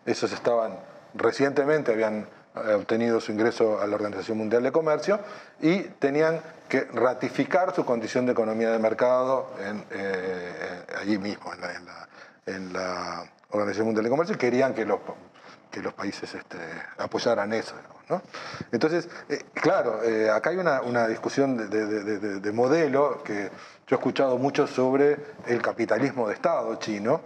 Esos 0.07 0.33
estaban 0.33 0.79
recientemente, 1.13 1.93
habían 1.93 2.27
obtenido 2.75 3.21
su 3.21 3.31
ingreso 3.31 3.79
a 3.79 3.87
la 3.87 3.95
Organización 3.95 4.39
Mundial 4.39 4.63
de 4.63 4.73
Comercio 4.73 5.21
y 5.61 5.81
tenían 5.83 6.41
que 6.67 6.85
ratificar 6.95 7.75
su 7.75 7.85
condición 7.85 8.25
de 8.25 8.33
economía 8.33 8.71
de 8.71 8.79
mercado 8.79 9.51
eh, 9.91 10.85
allí 10.99 11.19
mismo, 11.19 11.53
en 11.53 11.61
la, 11.61 11.75
en, 11.75 11.85
la, 11.85 12.09
en 12.47 12.73
la, 12.73 13.25
Organización 13.51 13.87
Mundial 13.87 14.05
de 14.05 14.11
Comercio, 14.11 14.35
y 14.35 14.39
querían 14.39 14.75
que 14.75 14.87
los, 14.87 14.99
que 15.71 15.81
los 15.81 15.95
países 15.95 16.35
este, 16.35 16.59
apoyaran 16.99 17.53
eso. 17.53 17.75
¿no? 18.09 18.23
Entonces, 18.73 19.09
eh, 19.29 19.45
claro, 19.55 20.03
eh, 20.03 20.31
acá 20.31 20.51
hay 20.51 20.57
una, 20.57 20.81
una 20.83 21.07
discusión 21.07 21.57
de, 21.57 21.69
de, 21.69 22.19
de, 22.19 22.41
de, 22.41 22.53
modelo 22.53 23.23
que 23.23 23.51
yo 23.87 23.97
he 23.97 23.99
escuchado 23.99 24.39
mucho 24.39 24.67
sobre 24.67 25.17
el 25.47 25.61
capitalismo 25.61 26.29
de 26.29 26.35
Estado 26.35 26.75
chino. 26.77 27.21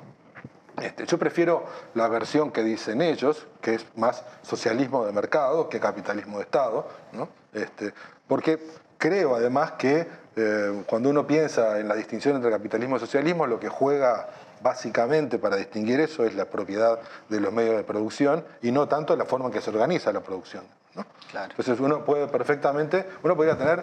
Este, 0.80 1.06
yo 1.06 1.18
prefiero 1.18 1.64
la 1.94 2.08
versión 2.08 2.50
que 2.50 2.62
dicen 2.62 3.02
ellos, 3.02 3.46
que 3.60 3.74
es 3.74 3.86
más 3.96 4.24
socialismo 4.42 5.04
de 5.04 5.12
mercado 5.12 5.68
que 5.68 5.78
capitalismo 5.78 6.38
de 6.38 6.44
Estado, 6.44 6.88
¿no? 7.12 7.28
este, 7.52 7.92
porque 8.26 8.58
creo 8.96 9.36
además 9.36 9.72
que 9.72 10.06
eh, 10.34 10.84
cuando 10.86 11.10
uno 11.10 11.26
piensa 11.26 11.78
en 11.78 11.88
la 11.88 11.94
distinción 11.94 12.36
entre 12.36 12.50
capitalismo 12.50 12.96
y 12.96 13.00
socialismo, 13.00 13.46
lo 13.46 13.60
que 13.60 13.68
juega 13.68 14.28
básicamente 14.62 15.38
para 15.38 15.56
distinguir 15.56 16.00
eso 16.00 16.24
es 16.24 16.34
la 16.34 16.46
propiedad 16.46 17.00
de 17.28 17.40
los 17.40 17.52
medios 17.52 17.76
de 17.76 17.84
producción 17.84 18.44
y 18.62 18.72
no 18.72 18.88
tanto 18.88 19.16
la 19.16 19.24
forma 19.24 19.46
en 19.46 19.52
que 19.52 19.60
se 19.60 19.70
organiza 19.70 20.12
la 20.12 20.20
producción. 20.20 20.64
¿no? 20.94 21.06
Claro. 21.30 21.50
Entonces 21.50 21.80
uno 21.80 22.04
puede 22.04 22.28
perfectamente, 22.28 23.06
uno 23.22 23.34
podría 23.34 23.56
tener, 23.56 23.82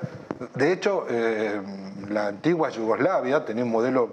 de 0.54 0.72
hecho, 0.72 1.08
eh, 1.10 1.60
la 2.08 2.28
antigua 2.28 2.70
Yugoslavia 2.70 3.44
tenía 3.46 3.64
un 3.64 3.72
modelo 3.72 4.12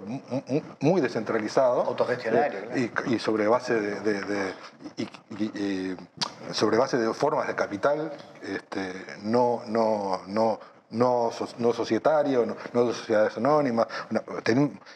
muy 0.79 1.01
descentralizado. 1.01 1.81
Autogestionario. 1.81 2.59
Eh, 2.73 2.91
y, 3.07 3.13
y, 3.15 3.19
sobre 3.19 3.47
base 3.47 3.79
de, 3.79 3.99
de, 4.01 4.21
de 4.21 4.53
y, 4.97 5.43
y, 5.43 5.97
sobre 6.51 6.77
base 6.77 6.97
de 6.97 7.13
formas 7.13 7.47
de 7.47 7.55
capital 7.55 8.11
este, 8.41 8.93
no, 9.21 9.61
no, 9.67 10.21
no 10.27 10.59
no, 10.89 11.31
no 11.57 11.73
societario, 11.73 12.45
no, 12.45 12.55
no, 12.73 12.85
de 12.85 12.93
sociedades 12.93 13.37
anónimas. 13.37 13.87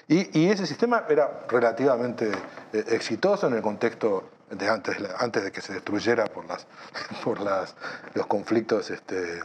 Y, 0.08 0.50
ese 0.50 0.66
sistema 0.66 1.06
era 1.10 1.46
relativamente 1.48 2.32
eh, 2.74 2.86
exitoso 2.90 3.48
en 3.48 3.54
el 3.54 3.62
contexto 3.62 4.30
de 4.50 4.70
antes, 4.70 4.98
antes 5.18 5.44
de 5.44 5.52
que 5.52 5.62
se 5.62 5.74
destruyera 5.74 6.26
por, 6.26 6.46
las, 6.46 6.68
por 7.24 7.40
las, 7.40 7.76
los 8.14 8.26
conflictos 8.28 8.90
este, 8.90 9.42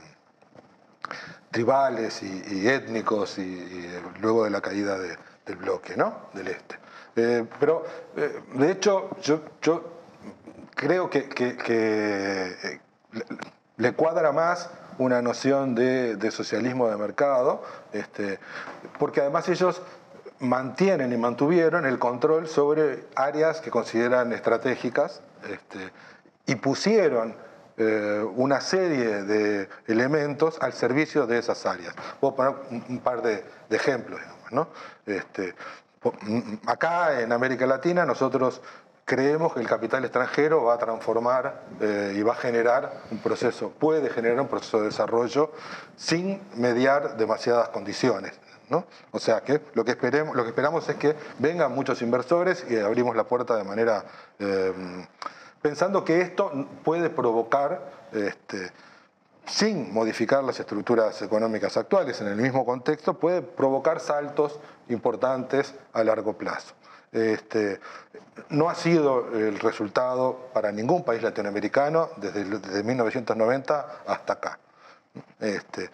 tribales 1.51 2.23
y, 2.23 2.69
étnicos 2.69 3.39
y, 3.39 3.43
y, 3.43 4.03
luego 4.21 4.45
de 4.45 4.51
la 4.51 4.61
caída 4.61 4.99
de, 4.99 5.17
del 5.47 5.57
bloque 5.57 5.97
¿no? 5.97 6.29
del 6.33 6.49
este. 6.49 6.79
Eh, 7.17 7.47
pero, 7.59 7.85
eh, 8.17 8.43
de 8.55 8.71
hecho, 8.71 9.09
yo, 9.23 9.41
yo 9.63 9.97
creo 10.75 11.09
que, 11.09 11.29
que, 11.29 11.57
que 11.57 12.81
le 13.79 13.93
cuadra 13.95 14.33
más 14.33 14.69
una 14.99 15.23
noción 15.23 15.75
de, 15.75 16.17
de 16.17 16.31
socialismo 16.31 16.89
de 16.89 16.97
mercado, 16.97 17.63
este, 17.93 18.39
porque 18.99 19.21
además 19.21 19.49
ellos 19.49 19.83
mantienen 20.39 21.13
y 21.13 21.17
mantuvieron 21.17 21.87
el 21.87 21.99
control 21.99 22.47
sobre 22.49 23.05
áreas 23.15 23.61
que 23.61 23.71
consideran 23.71 24.33
estratégicas 24.33 25.23
este, 25.49 25.91
y 26.47 26.57
pusieron 26.57 27.35
eh, 27.79 28.25
una 28.37 28.61
serie 28.61 29.23
de 29.25 29.69
elementos 29.87 30.59
al 30.61 30.73
servicio 30.73 31.27
de 31.27 31.39
esas 31.39 31.67
áreas. 31.67 31.95
Voy 32.21 32.33
a 32.33 32.35
poner 32.37 32.55
un, 32.89 32.99
par 33.01 33.23
de, 33.23 33.45
ejemplos. 33.71 34.21
¿no? 34.51 34.69
este, 35.07 35.55
acá 36.67 37.21
en 37.21 37.33
América 37.33 37.67
Latina 37.67 38.07
nosotros 38.07 38.63
creemos 39.07 39.55
que 39.55 39.61
el 39.61 39.69
capital 39.69 40.05
extranjero 40.05 40.65
va 40.65 40.75
a 40.75 40.79
transformar 40.79 41.63
eh, 41.81 42.15
y 42.17 42.23
va 42.23 42.33
a 42.33 42.37
generar 42.37 43.03
un 43.13 43.19
proceso, 43.19 43.71
puede 43.71 44.11
generar 44.11 44.41
un 44.41 44.49
proceso 44.49 44.81
de 44.81 44.87
desarrollo 44.87 45.53
sin 45.97 46.43
mediar 46.57 47.17
demasiadas 47.17 47.69
condiciones. 47.69 48.33
¿no? 48.69 48.85
O 49.13 49.21
sea 49.21 49.43
que 49.43 49.63
lo 49.75 49.85
que, 49.85 49.93
esperemos, 49.93 50.35
lo 50.35 50.43
que 50.43 50.49
esperamos 50.49 50.89
es 50.89 50.97
que 50.97 51.15
vengan 51.39 51.73
muchos 51.73 52.03
inversores 52.03 52.67
y 52.69 52.77
abrimos 52.79 53.17
la 53.17 53.25
puerta 53.25 53.57
de 53.57 53.65
manera... 53.65 54.05
Eh, 54.41 55.07
pensando 55.63 56.05
que 56.05 56.21
esto 56.21 56.53
puede 56.85 57.09
provocar, 57.11 58.09
este, 58.13 58.71
sin 59.47 59.93
modificar 59.93 60.45
las 60.45 60.61
estructuras 60.61 61.23
económicas 61.23 61.77
actuales 61.77 62.21
en 62.21 62.29
el 62.29 62.37
mismo 62.37 62.65
contexto, 62.65 63.15
puede 63.15 63.43
provocar 63.43 64.01
saltos 64.01 64.61
importantes 64.89 65.75
a 65.93 66.05
largo 66.05 66.35
plazo. 66.35 66.75
Este, 67.13 67.81
no 68.51 68.69
ha 68.69 68.75
sido 68.75 69.29
el 69.35 69.59
resultado 69.59 70.51
para 70.53 70.73
ningún 70.73 71.05
país 71.05 71.23
latinoamericano 71.23 72.11
desde, 72.17 72.45
desde 72.45 72.83
1990 72.83 74.03
hasta 74.07 74.33
acá. 74.35 74.59
Este, 75.41 75.91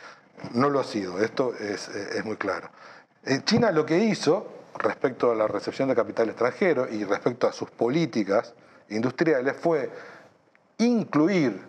no 0.52 0.68
lo 0.70 0.80
ha 0.80 0.84
sido, 0.84 1.18
esto 1.20 1.54
es, 1.54 1.90
muy 2.24 2.36
claro. 2.36 2.68
En 3.24 3.44
China 3.44 3.70
lo 3.70 3.86
que 3.86 3.98
hizo 3.98 4.46
respecto 4.78 5.30
a 5.30 5.34
la 5.34 5.46
recepción 5.46 5.88
de 5.88 5.94
capital 5.94 6.28
extranjero 6.28 6.88
y 6.90 7.04
respecto 7.04 7.46
a 7.46 7.52
sus 7.52 7.70
políticas 7.70 8.54
industriales 8.88 9.56
fue 9.56 9.90
incluir 10.78 11.62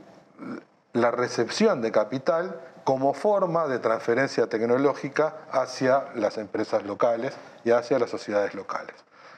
la 0.93 1.11
recepción 1.11 1.81
de 1.81 1.91
capital 1.91 2.59
como 2.83 3.13
forma 3.13 3.67
de 3.67 3.79
transferencia 3.79 4.47
tecnológica 4.47 5.37
hacia 5.51 6.11
las 6.15 6.37
empresas 6.37 6.83
locales 6.83 7.33
y 7.63 7.71
hacia 7.71 7.99
las 7.99 8.09
sociedades 8.09 8.53
locales. 8.55 8.95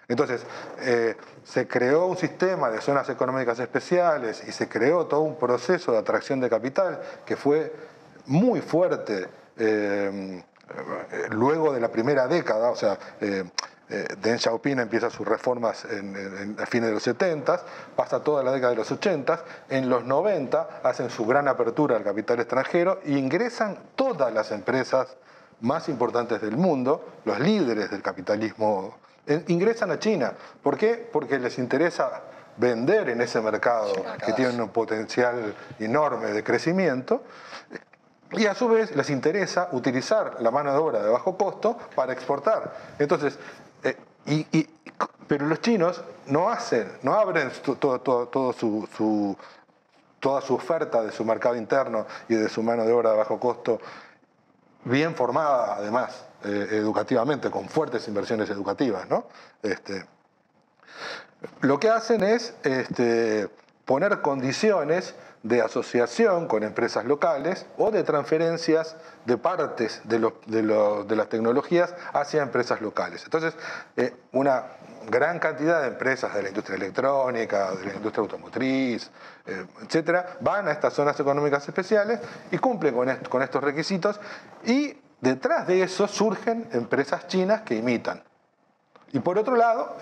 Entonces, 0.07 0.45
eh, 0.79 1.15
se 1.43 1.67
creó 1.67 2.05
un 2.05 2.17
sistema 2.17 2.69
de 2.69 2.81
zonas 2.81 3.09
económicas 3.09 3.59
especiales 3.59 4.43
y 4.47 4.51
se 4.51 4.69
creó 4.69 5.05
todo 5.07 5.21
un 5.21 5.37
proceso 5.37 5.91
de 5.91 5.97
atracción 5.97 6.39
de 6.39 6.49
capital 6.49 7.01
que 7.25 7.35
fue 7.35 7.73
muy 8.27 8.61
fuerte 8.61 9.27
eh, 9.57 10.43
luego 11.29 11.73
de 11.73 11.79
la 11.79 11.91
primera 11.91 12.27
década, 12.27 12.69
o 12.69 12.75
sea, 12.75 12.97
eh, 13.21 13.43
Deng 14.19 14.39
Xiaoping 14.39 14.79
empieza 14.79 15.11
sus 15.11 15.27
reformas 15.27 15.85
a 15.85 16.65
fines 16.65 16.89
de 16.89 16.93
los 16.93 17.03
70, 17.03 17.61
pasa 17.95 18.23
toda 18.23 18.43
la 18.43 18.51
década 18.51 18.71
de 18.71 18.77
los 18.77 18.91
80, 18.91 19.43
en 19.69 19.89
los 19.89 20.03
90 20.03 20.81
hacen 20.81 21.11
su 21.11 21.23
gran 21.27 21.47
apertura 21.47 21.95
al 21.95 22.03
capital 22.03 22.39
extranjero 22.39 22.99
e 23.03 23.11
ingresan 23.11 23.77
todas 23.95 24.33
las 24.33 24.51
empresas 24.51 25.15
más 25.61 25.87
importantes 25.87 26.41
del 26.41 26.57
mundo, 26.57 27.05
los 27.25 27.39
líderes 27.39 27.91
del 27.91 28.01
capitalismo 28.01 28.95
ingresan 29.47 29.91
a 29.91 29.99
China. 29.99 30.33
¿Por 30.61 30.77
qué? 30.77 31.09
Porque 31.11 31.39
les 31.39 31.57
interesa 31.57 32.21
vender 32.57 33.09
en 33.09 33.21
ese 33.21 33.41
mercado 33.41 33.93
que 34.25 34.33
tiene 34.33 34.61
un 34.61 34.69
potencial 34.69 35.53
enorme 35.79 36.27
de 36.27 36.43
crecimiento 36.43 37.23
y 38.31 38.45
a 38.45 38.55
su 38.55 38.67
vez 38.67 38.95
les 38.95 39.09
interesa 39.09 39.69
utilizar 39.71 40.41
la 40.41 40.51
mano 40.51 40.71
de 40.71 40.77
obra 40.77 41.03
de 41.03 41.09
bajo 41.09 41.37
costo 41.37 41.77
para 41.95 42.13
exportar. 42.13 42.73
Entonces, 42.99 43.37
eh, 43.83 43.97
y, 44.25 44.57
y, 44.57 44.69
pero 45.27 45.45
los 45.45 45.61
chinos 45.61 46.01
no 46.27 46.49
hacen, 46.49 46.91
no 47.01 47.13
abren 47.13 47.51
todo, 47.79 47.99
todo, 47.99 48.27
todo 48.27 48.53
su, 48.53 48.87
su, 48.95 49.37
toda 50.19 50.41
su 50.41 50.55
oferta 50.55 51.01
de 51.01 51.11
su 51.11 51.23
mercado 51.23 51.55
interno 51.55 52.05
y 52.27 52.35
de 52.35 52.49
su 52.49 52.63
mano 52.63 52.83
de 52.83 52.93
obra 52.93 53.11
de 53.11 53.17
bajo 53.17 53.39
costo 53.39 53.79
bien 54.83 55.15
formada 55.15 55.75
además 55.75 56.25
eh, 56.43 56.67
educativamente, 56.71 57.49
con 57.49 57.69
fuertes 57.69 58.07
inversiones 58.07 58.49
educativas. 58.49 59.09
¿no? 59.09 59.27
Este, 59.63 60.05
lo 61.61 61.79
que 61.79 61.89
hacen 61.89 62.23
es 62.23 62.55
este, 62.63 63.49
poner 63.85 64.21
condiciones 64.21 65.15
de 65.43 65.61
asociación 65.61 66.47
con 66.47 66.63
empresas 66.63 67.05
locales 67.05 67.67
o 67.77 67.91
de 67.91 68.03
transferencias 68.03 68.95
de 69.25 69.37
partes 69.37 70.01
de, 70.05 70.31
de 70.47 71.15
las 71.15 71.29
tecnologías 71.29 71.93
hacia 72.13 72.41
empresas 72.41 72.81
locales. 72.81 73.23
Entonces, 73.25 73.53
eh, 73.95 74.15
una, 74.31 74.65
gran 75.09 75.39
cantidad 75.39 75.81
de 75.81 75.87
empresas 75.87 76.33
de 76.33 76.43
la 76.43 76.49
industria 76.49 76.75
electrónica, 76.77 77.71
de 77.71 77.85
la 77.85 77.93
industria 77.93 78.21
automotriz, 78.21 79.09
eh, 79.45 79.65
etcétera, 79.83 80.37
van 80.41 80.67
a 80.67 80.71
estas 80.71 80.93
zonas 80.93 81.19
económicas 81.19 81.67
especiales 81.67 82.19
y 82.51 82.57
cumplen 82.57 82.93
con, 82.95 83.15
con 83.29 83.41
estos 83.41 83.63
requisitos 83.63 84.19
y 84.65 84.97
detrás 85.25 85.65
de 85.65 85.81
eso 85.81 86.07
surgen 86.07 86.69
empresas 86.71 87.27
chinas 87.27 87.63
que 87.63 87.75
imitan. 87.75 88.23
Y 89.11 89.19
por 89.19 89.39
otro 89.39 89.55
lado, 89.55 89.97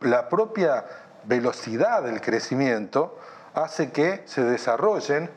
la 0.00 0.28
propia 0.28 0.84
velocidad 1.24 2.02
del 2.02 2.20
crecimiento 2.20 3.18
hace 3.54 3.90
que 3.90 4.22
se 4.26 4.42
desarrollen 4.42 5.30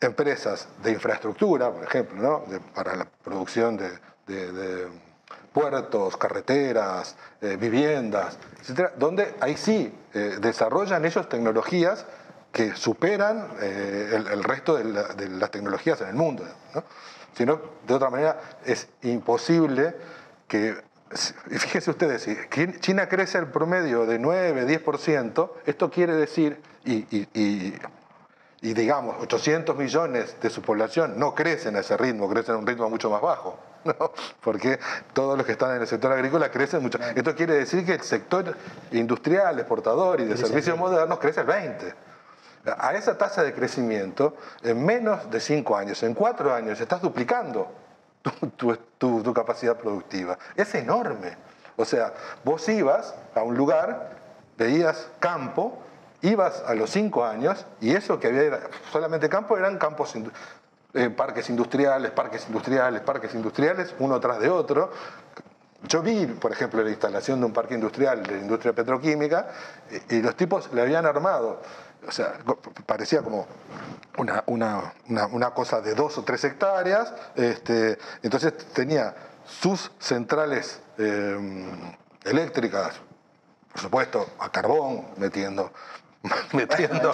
empresas 0.00 0.68
de 0.82 0.92
infraestructura, 0.92 1.70
por 1.70 1.84
ejemplo, 1.84 2.44
para 2.74 2.96
la 2.96 3.04
producción 3.04 3.76
de, 3.76 4.88
puertos, 5.52 6.16
carreteras, 6.16 7.16
eh, 7.40 7.56
viviendas, 7.56 8.38
etcétera, 8.60 8.92
donde 8.96 9.34
ahí 9.40 9.56
sí 9.56 9.92
eh, 10.14 10.38
desarrollan 10.40 11.04
ellos 11.04 11.28
tecnologías 11.28 12.06
que 12.52 12.74
superan 12.76 13.48
eh, 13.60 14.10
el, 14.12 14.44
resto 14.44 14.76
de, 14.76 14.84
las 14.84 15.50
tecnologías 15.50 16.00
en 16.00 16.08
el 16.08 16.14
mundo. 16.14 16.44
¿no? 16.74 16.84
Si 17.34 17.44
no, 17.46 17.60
de 17.86 17.94
otra 17.94 18.10
manera, 18.10 18.40
es 18.64 18.88
imposible 19.02 19.94
que 20.46 20.76
fíjense 21.12 21.90
ustedes, 21.90 22.22
si 22.22 22.36
China 22.80 23.08
crece 23.08 23.38
el 23.38 23.46
promedio 23.48 24.06
de 24.06 24.18
9, 24.18 24.66
10%, 24.66 25.50
esto 25.66 25.90
quiere 25.90 26.14
decir, 26.14 26.60
y, 26.84 28.72
digamos, 28.74 29.16
800 29.20 29.76
millones 29.76 30.36
de 30.40 30.50
su 30.50 30.62
población 30.62 31.18
no 31.18 31.34
crecen 31.34 31.76
a 31.76 31.80
ese 31.80 31.96
ritmo, 31.96 32.28
crecen 32.28 32.54
a 32.54 32.58
un 32.58 32.66
ritmo 32.66 32.88
mucho 32.88 33.10
más 33.10 33.20
bajo. 33.20 33.58
porque 34.42 34.78
todos 35.14 35.38
los 35.38 35.46
que 35.46 35.52
están 35.52 35.74
en 35.74 35.80
el 35.80 35.86
sector 35.86 36.12
agrícola 36.12 36.50
crecen 36.50 36.82
mucho. 36.82 36.98
Esto 37.14 37.34
quiere 37.34 37.54
decir 37.54 37.84
que 37.86 37.94
el 37.94 38.02
sector 38.02 38.54
industrial, 38.92 39.58
exportador 39.58 40.20
y 40.20 40.26
de 40.26 40.36
servicios 40.36 40.76
modernos 40.78 41.18
crece 41.18 41.40
el 41.40 41.46
20. 41.46 41.94
A 42.64 42.94
esa 42.94 43.16
tasa 43.16 43.42
de 43.42 43.54
crecimiento, 43.54 44.36
en 44.62 44.84
menos 44.84 45.30
de 45.30 45.40
5 45.40 45.76
años, 45.76 46.02
en 46.02 46.14
4 46.14 46.52
años, 46.52 46.80
estás 46.80 47.00
duplicando 47.00 47.72
tu, 48.98 49.34
capacidad 49.34 49.76
productiva. 49.76 50.38
Es 50.54 50.74
enorme. 50.74 51.36
O 51.76 51.84
sea, 51.84 52.12
vos 52.44 52.68
ibas 52.68 53.14
a 53.34 53.42
un 53.42 53.56
lugar, 53.56 54.10
veías 54.58 55.08
campo, 55.18 55.78
ibas 56.22 56.62
a 56.66 56.74
los 56.74 56.90
cinco 56.90 57.24
años 57.24 57.64
y 57.80 57.94
eso 57.94 58.20
que 58.20 58.26
había 58.26 58.60
solamente 58.92 59.30
campo 59.30 59.56
eran 59.56 59.78
campos, 59.78 60.14
eh, 60.92 61.08
parques 61.08 61.48
industriales, 61.48 62.10
parques 62.10 62.46
industriales, 62.46 63.00
parques 63.00 63.34
industriales, 63.34 63.94
uno 63.98 64.20
tras 64.20 64.38
de 64.40 64.50
otro. 64.50 64.90
Yo 65.88 66.02
vi, 66.02 66.26
por 66.26 66.52
ejemplo, 66.52 66.82
la 66.82 66.90
instalación 66.90 67.40
de 67.40 67.46
un 67.46 67.54
parque 67.54 67.72
industrial 67.72 68.22
de 68.22 68.32
la 68.32 68.38
industria 68.42 68.74
petroquímica 68.74 69.48
y 70.10 70.20
los 70.20 70.36
tipos 70.36 70.70
le 70.74 70.82
habían 70.82 71.06
armado 71.06 71.62
o 72.06 72.12
sea, 72.12 72.38
parecía 72.86 73.22
como 73.22 73.46
una, 74.16 75.50
cosa 75.54 75.80
de 75.80 75.94
dos 75.94 76.18
o 76.18 76.24
tres 76.24 76.44
hectáreas, 76.44 77.12
este, 77.34 77.98
entonces 78.22 78.56
tenía 78.72 79.14
sus 79.44 79.90
centrales 79.98 80.80
em, 80.98 81.94
eléctricas, 82.24 82.94
por 83.72 83.80
supuesto, 83.80 84.26
a 84.38 84.50
carbón, 84.50 85.06
metiendo 85.16 85.72
metiendo, 86.52 87.12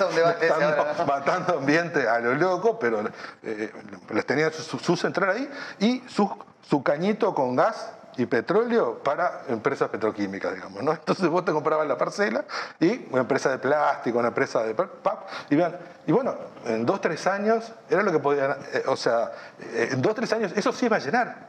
matando, 1.07 1.59
ambiente 1.59 2.09
a 2.09 2.19
lo 2.19 2.35
loco, 2.35 2.77
pero 2.79 3.05
eh, 3.45 3.73
les 4.11 4.27
tenía 4.27 4.51
su, 4.51 4.97
central 4.97 5.31
ahí 5.31 5.51
y 5.79 6.03
su, 6.09 6.29
su 6.69 6.83
cañito 6.83 7.33
con 7.33 7.55
gas 7.55 7.93
y 8.19 8.27
petróleo 8.27 8.99
para 9.03 9.43
empresas 9.49 9.89
petroquímicas, 9.89 10.55
digamos, 10.55 10.83
¿no? 10.83 10.93
Entonces 11.07 11.29
vos 11.29 11.45
te 11.45 11.53
comprabas 11.53 11.87
la 11.87 11.99
parcela 11.99 12.45
y 12.81 13.07
una 13.11 13.23
empresa 13.23 13.51
de 13.51 13.59
plástico, 13.59 14.19
una 14.19 14.29
empresa 14.29 14.63
de 14.63 14.75
pap, 14.75 15.29
y 15.51 15.57
vean, 15.57 15.77
y 16.07 16.13
bueno, 16.13 16.35
en 16.65 16.87
dos, 16.87 17.01
tres 17.01 17.27
años 17.27 17.73
era 17.89 18.03
lo 18.03 18.13
que 18.13 18.19
podían, 18.19 18.57
eh, 18.73 18.85
o 18.87 18.97
sea, 18.97 19.33
eh, 19.61 19.91
en 19.93 20.03
dos, 20.03 20.15
tres 20.15 20.33
años 20.33 20.53
eso 20.57 20.73
sí 20.73 20.87
iba 20.87 20.97
a 20.97 21.01
llenar, 21.01 21.49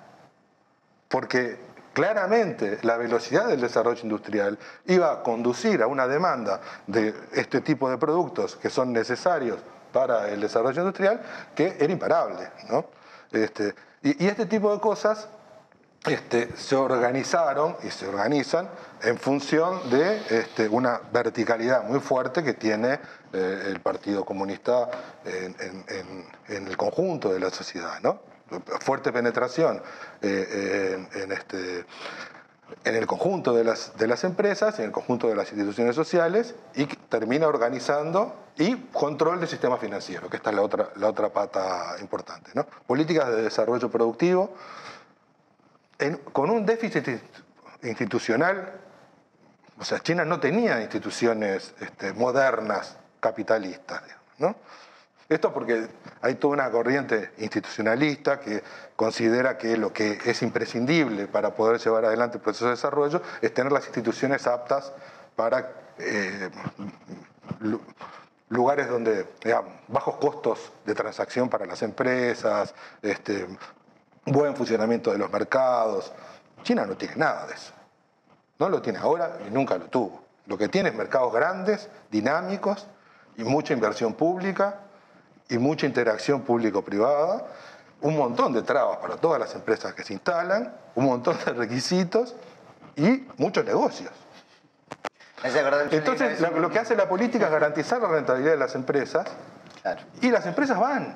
porque 1.08 1.60
claramente 1.94 2.80
la 2.84 2.98
velocidad 2.98 3.48
del 3.48 3.62
desarrollo 3.62 4.02
industrial 4.04 4.60
iba 4.86 5.12
a 5.12 5.24
conducir 5.24 5.82
a 5.82 5.88
una 5.88 6.08
demanda 6.08 6.62
de 6.86 7.16
este 7.34 7.62
tipo 7.62 7.90
de 7.90 7.98
productos 7.98 8.56
que 8.56 8.70
son 8.70 8.94
necesarios 8.94 9.60
para 9.92 10.30
el 10.30 10.42
desarrollo 10.42 10.82
industrial 10.82 11.22
que 11.56 11.76
era 11.80 11.92
imparable, 11.92 12.52
¿no? 12.70 12.86
Este, 13.32 13.74
y 14.04 14.28
este 14.28 14.46
tipo 14.46 14.72
de 14.72 14.80
cosas 14.80 15.28
este, 16.06 16.56
se 16.56 16.76
organizaron 16.76 17.76
y 17.84 17.90
se 17.90 18.08
organizan 18.08 18.70
en 19.02 19.18
función 19.18 19.90
de 19.90 20.22
este, 20.30 20.70
una 20.70 21.02
verticalidad 21.12 21.84
muy 21.84 22.00
fuerte 22.00 22.44
que 22.44 22.54
tiene 22.54 23.00
eh, 23.34 23.64
el 23.68 23.80
Partido 23.82 24.24
Comunista 24.24 24.90
en, 25.26 26.26
el 26.48 26.78
conjunto 26.78 27.34
de 27.34 27.40
la 27.40 27.50
sociedad. 27.50 28.00
¿no? 28.02 28.22
Fuerte 28.80 29.12
penetración 29.12 29.82
eh, 30.22 31.06
en, 31.14 31.32
este, 31.32 31.86
en 32.86 32.96
el 32.96 33.06
conjunto 33.06 33.54
de 33.54 33.66
las, 33.66 33.98
de 33.98 34.08
las 34.08 34.24
empresas, 34.24 34.80
en 34.80 34.86
el 34.86 34.92
conjunto 34.92 35.28
de 35.28 35.36
las 35.36 35.52
instituciones 35.52 35.96
sociales 35.96 36.56
y 36.76 36.86
termina 36.86 37.48
organizando 37.48 38.34
y 38.58 38.76
control 38.94 39.40
del 39.40 39.50
sistema 39.50 39.78
financiero, 39.78 40.30
que 40.30 40.38
esta 40.38 40.50
es 40.50 40.56
la 40.56 40.62
otra, 40.62 40.90
la 40.96 41.10
otra 41.10 41.30
pata 41.30 41.96
importante. 42.00 42.52
¿no? 42.54 42.66
Políticas 42.88 43.28
de 43.30 43.44
desarrollo 43.44 43.90
productivo 43.90 44.52
con 46.32 46.50
un 46.50 46.66
déficit 46.66 47.08
institucional, 47.84 48.74
o 49.80 49.84
sea, 49.84 50.00
China 50.00 50.26
no 50.26 50.40
tenía 50.40 50.82
instituciones 50.82 51.74
este, 51.80 52.14
modernas 52.14 52.98
capitalistas, 53.20 54.02
¿no? 54.38 54.56
Esto 55.30 55.54
porque 55.54 55.88
hay 56.22 56.36
toda 56.36 56.54
una 56.54 56.72
corriente 56.72 57.32
institucionalista 57.40 58.40
que 58.40 58.64
considera 58.96 59.58
que 59.58 59.76
lo 59.76 59.92
que 59.92 60.18
es 60.24 60.42
imprescindible 60.42 61.28
para 61.28 61.54
poder 61.54 61.82
llevar 61.82 62.06
adelante 62.06 62.38
el 62.38 62.44
proceso 62.44 62.66
de 62.66 62.72
desarrollo 62.72 63.22
es 63.42 63.54
tener 63.54 63.74
las 63.74 63.86
instituciones 63.86 64.48
aptas 64.48 64.94
para 65.36 65.74
eh, 66.00 66.50
lugares 68.48 68.88
donde, 68.88 69.26
digamos, 69.44 69.74
bajos 69.90 70.16
costos 70.16 70.72
de 70.86 70.96
transacción 70.96 71.50
para 71.50 71.66
las 71.66 71.82
empresas, 71.82 72.74
este, 73.02 73.48
buen 74.32 74.56
funcionamiento 74.56 75.12
de 75.12 75.18
los 75.18 75.32
mercados. 75.32 76.12
China 76.64 76.86
no 76.86 76.96
tiene 76.96 77.16
nada 77.16 77.48
de 77.48 77.54
eso. 77.54 77.74
No 78.60 78.70
lo 78.70 78.82
tiene 78.82 79.00
ahora 79.00 79.38
y 79.48 79.52
nunca 79.52 79.78
lo 79.78 79.86
tuvo. 79.86 80.24
Lo 80.46 80.58
que 80.58 80.70
tiene 80.70 80.90
es 80.90 80.96
mercados 80.96 81.34
grandes, 81.34 81.90
dinámicos 82.10 82.88
y 83.38 83.44
mucha 83.44 83.74
inversión 83.74 84.14
pública 84.14 84.80
y 85.50 85.58
mucha 85.58 85.86
interacción 85.86 86.42
público-privada, 86.42 87.46
un 88.02 88.18
montón 88.18 88.54
de 88.54 88.62
trabas 88.64 88.98
para 88.98 89.16
todas 89.16 89.40
las 89.40 89.54
empresas 89.56 89.94
que 89.94 90.04
se 90.04 90.14
instalan, 90.14 90.74
un 90.96 91.06
montón 91.06 91.38
de 91.46 91.54
requisitos 91.54 92.36
y 92.96 93.26
muchos 93.38 93.66
negocios. 93.66 94.12
Entonces, 95.92 96.42
lo, 96.42 96.70
que 96.70 96.80
hace 96.80 96.96
la 96.96 97.08
política 97.08 97.46
es 97.46 97.52
garantizar 97.52 98.02
la 98.02 98.08
rentabilidad 98.08 98.52
de 98.52 98.58
las 98.58 98.76
empresas 98.76 99.28
y 100.22 100.32
las 100.32 100.46
empresas 100.46 100.80
van 100.80 101.16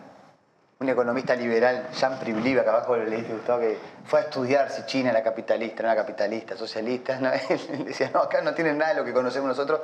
un 0.82 0.90
economista 0.90 1.36
liberal, 1.36 1.90
Jean 1.94 2.18
Pribliva, 2.20 2.64
que 2.64 2.70
abajo 2.70 2.98
le 2.98 3.18
dije 3.18 3.34
Gustavo, 3.34 3.60
que 3.60 3.78
fue 4.04 4.20
a 4.20 4.24
estudiar 4.24 4.72
si 4.72 4.84
China 4.88 5.12
era 5.12 5.22
capitalista, 5.22 5.84
no 5.84 5.92
era 5.92 6.02
capitalista, 6.02 6.58
socialista. 6.58 7.20
Él 7.50 7.86
decía, 7.86 8.10
no, 8.12 8.22
acá 8.22 8.42
no 8.42 8.54
tienen 8.56 8.80
nada 8.80 8.94
de 8.94 9.00
lo 9.00 9.06
que 9.06 9.14
conocemos 9.14 9.48
nosotros. 9.48 9.82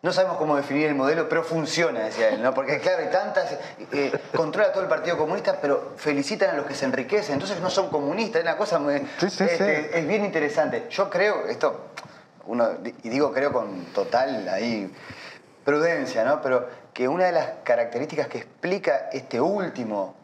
No 0.00 0.12
sabemos 0.12 0.36
cómo 0.36 0.56
definir 0.56 0.86
el 0.88 0.94
modelo, 0.94 1.28
pero 1.28 1.44
funciona, 1.44 2.00
decía 2.00 2.30
él, 2.30 2.42
¿no? 2.42 2.52
Porque 2.52 2.80
claro, 2.80 3.04
hay 3.04 3.10
tantas, 3.10 3.56
eh, 3.92 4.12
controla 4.34 4.72
todo 4.72 4.82
el 4.82 4.88
Partido 4.88 5.16
Comunista, 5.16 5.58
pero 5.62 5.92
felicitan 5.96 6.50
a 6.50 6.54
los 6.54 6.66
que 6.66 6.74
se 6.74 6.86
enriquecen, 6.86 7.34
entonces 7.34 7.60
no 7.60 7.70
son 7.70 7.88
comunistas, 7.88 8.40
es 8.40 8.42
una 8.44 8.56
cosa 8.56 8.80
muy, 8.80 8.94
este, 9.20 9.96
es 9.96 10.08
bien 10.08 10.24
interesante. 10.24 10.88
Yo 10.90 11.08
creo, 11.08 11.46
esto, 11.46 11.90
uno, 12.46 12.70
y 13.04 13.08
digo 13.10 13.32
creo 13.32 13.52
con 13.52 13.84
total 13.94 14.48
ahí 14.48 14.92
prudencia, 15.64 16.24
¿no? 16.24 16.42
Pero 16.42 16.66
que 16.92 17.08
una 17.08 17.24
de 17.24 17.32
las 17.32 17.48
características 17.64 18.28
que 18.28 18.38
explica 18.38 19.08
este 19.12 19.40
último 19.40 20.14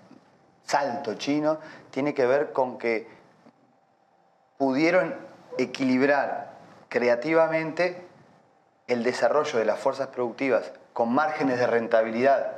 salto 0.64 1.14
chino 1.14 1.58
tiene 1.90 2.14
que 2.14 2.26
ver 2.26 2.52
con 2.52 2.78
que 2.78 3.08
pudieron 4.58 5.14
equilibrar 5.56 6.52
creativamente 6.88 8.04
el 8.86 9.02
desarrollo 9.02 9.58
de 9.58 9.64
las 9.64 9.78
fuerzas 9.78 10.08
productivas 10.08 10.72
con 10.92 11.12
márgenes 11.12 11.58
de 11.58 11.66
rentabilidad 11.66 12.52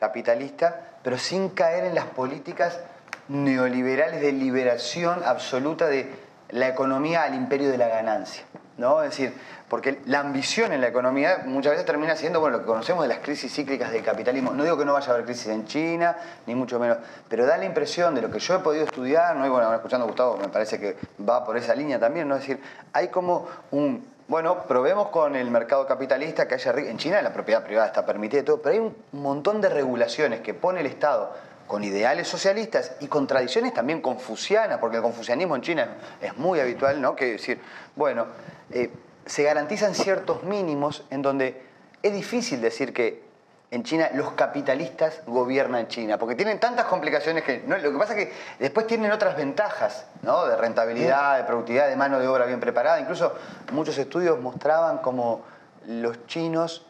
capitalista, 0.00 0.80
pero 1.02 1.18
sin 1.18 1.50
caer 1.50 1.84
en 1.84 1.94
las 1.94 2.06
políticas 2.06 2.80
neoliberales 3.28 4.20
de 4.20 4.32
liberación 4.32 5.22
absoluta 5.24 5.86
de 5.86 6.10
la 6.50 6.68
economía 6.68 7.22
al 7.22 7.34
imperio 7.34 7.70
de 7.70 7.78
la 7.78 7.88
ganancia. 7.88 8.44
¿No? 8.78 9.02
Es 9.02 9.10
decir, 9.10 9.34
porque 9.68 10.00
la 10.06 10.20
ambición 10.20 10.72
en 10.72 10.80
la 10.80 10.88
economía 10.88 11.42
muchas 11.46 11.72
veces 11.72 11.86
termina 11.86 12.16
siendo 12.16 12.40
bueno, 12.40 12.58
lo 12.58 12.62
que 12.62 12.68
conocemos 12.68 13.02
de 13.02 13.08
las 13.08 13.18
crisis 13.18 13.52
cíclicas 13.52 13.90
del 13.90 14.02
capitalismo. 14.02 14.52
No 14.52 14.64
digo 14.64 14.76
que 14.76 14.84
no 14.84 14.92
vaya 14.92 15.08
a 15.08 15.14
haber 15.14 15.24
crisis 15.24 15.48
en 15.48 15.66
China, 15.66 16.16
ni 16.46 16.54
mucho 16.54 16.78
menos, 16.78 16.98
pero 17.28 17.46
da 17.46 17.56
la 17.56 17.64
impresión 17.64 18.14
de 18.14 18.22
lo 18.22 18.30
que 18.30 18.38
yo 18.38 18.56
he 18.56 18.58
podido 18.58 18.84
estudiar, 18.84 19.36
¿no? 19.36 19.46
y 19.46 19.48
bueno, 19.48 19.72
escuchando 19.72 20.04
a 20.04 20.08
Gustavo 20.08 20.36
me 20.36 20.48
parece 20.48 20.78
que 20.78 20.96
va 21.26 21.44
por 21.44 21.56
esa 21.56 21.74
línea 21.74 21.98
también, 21.98 22.28
¿no? 22.28 22.34
es 22.34 22.42
decir, 22.42 22.60
hay 22.92 23.08
como 23.08 23.46
un, 23.70 24.06
bueno, 24.28 24.62
probemos 24.66 25.08
con 25.08 25.36
el 25.36 25.50
mercado 25.50 25.86
capitalista 25.86 26.46
que 26.46 26.54
haya... 26.54 26.72
En 26.72 26.98
China 26.98 27.20
la 27.22 27.32
propiedad 27.32 27.64
privada 27.64 27.88
está 27.88 28.06
permitida 28.06 28.40
y 28.40 28.44
todo, 28.44 28.62
pero 28.62 28.74
hay 28.74 28.80
un 28.80 28.94
montón 29.12 29.60
de 29.60 29.68
regulaciones 29.68 30.40
que 30.40 30.54
pone 30.54 30.80
el 30.80 30.86
Estado 30.86 31.32
con 31.66 31.84
ideales 31.84 32.28
socialistas 32.28 32.92
y 33.00 33.06
con 33.06 33.26
tradiciones 33.26 33.72
también 33.72 34.00
confucianas, 34.00 34.78
porque 34.78 34.96
el 34.96 35.02
confucianismo 35.02 35.56
en 35.56 35.62
China 35.62 35.88
es 36.20 36.36
muy 36.36 36.60
habitual, 36.60 37.00
¿no? 37.00 37.16
Que 37.16 37.32
decir, 37.32 37.60
bueno, 37.96 38.26
eh, 38.70 38.90
se 39.26 39.42
garantizan 39.42 39.94
ciertos 39.94 40.42
mínimos 40.42 41.04
en 41.10 41.22
donde 41.22 41.62
es 42.02 42.12
difícil 42.12 42.60
decir 42.60 42.92
que 42.92 43.22
en 43.70 43.84
China 43.84 44.10
los 44.12 44.32
capitalistas 44.32 45.22
gobiernan 45.26 45.88
China, 45.88 46.18
porque 46.18 46.34
tienen 46.34 46.60
tantas 46.60 46.84
complicaciones 46.86 47.42
que... 47.42 47.62
lo 47.66 47.76
que 47.78 47.98
pasa 47.98 48.14
es 48.14 48.26
que 48.26 48.32
después 48.58 48.86
tienen 48.86 49.10
otras 49.10 49.34
ventajas, 49.34 50.06
¿no? 50.20 50.46
De 50.46 50.56
rentabilidad, 50.56 51.38
de 51.38 51.44
productividad, 51.44 51.88
de 51.88 51.96
mano 51.96 52.18
de 52.18 52.28
obra 52.28 52.44
bien 52.44 52.60
preparada. 52.60 53.00
Incluso 53.00 53.34
muchos 53.72 53.96
estudios 53.96 54.38
mostraban 54.38 54.98
como 54.98 55.42
los 55.86 56.26
chinos 56.26 56.84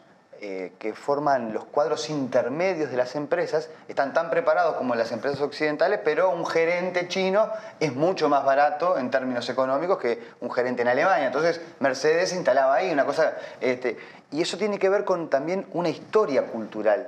eh, 0.45 0.73
que 0.77 0.93
forman 0.93 1.53
los 1.53 1.63
cuadros 1.63 2.09
intermedios 2.09 2.91
de 2.91 2.97
las 2.97 3.15
empresas 3.15 3.69
están 3.87 4.11
tan 4.11 4.29
preparados 4.29 4.75
como 4.75 4.93
las 4.93 5.13
empresas 5.13 5.39
occidentales, 5.39 6.01
pero 6.03 6.31
un 6.31 6.45
gerente 6.45 7.07
chino 7.07 7.49
es 7.79 7.95
mucho 7.95 8.27
más 8.27 8.43
barato 8.43 8.97
en 8.97 9.09
términos 9.09 9.47
económicos 9.47 9.99
que 9.99 10.19
un 10.41 10.51
gerente 10.51 10.81
en 10.81 10.89
Alemania. 10.89 11.27
Entonces 11.27 11.61
Mercedes 11.79 12.31
se 12.31 12.35
instalaba 12.35 12.75
ahí, 12.75 12.91
una 12.91 13.05
cosa... 13.05 13.37
Este, 13.61 13.95
y 14.31 14.41
eso 14.41 14.57
tiene 14.57 14.77
que 14.79 14.89
ver 14.89 15.05
con 15.05 15.29
también 15.29 15.65
una 15.71 15.87
historia 15.87 16.45
cultural 16.47 17.07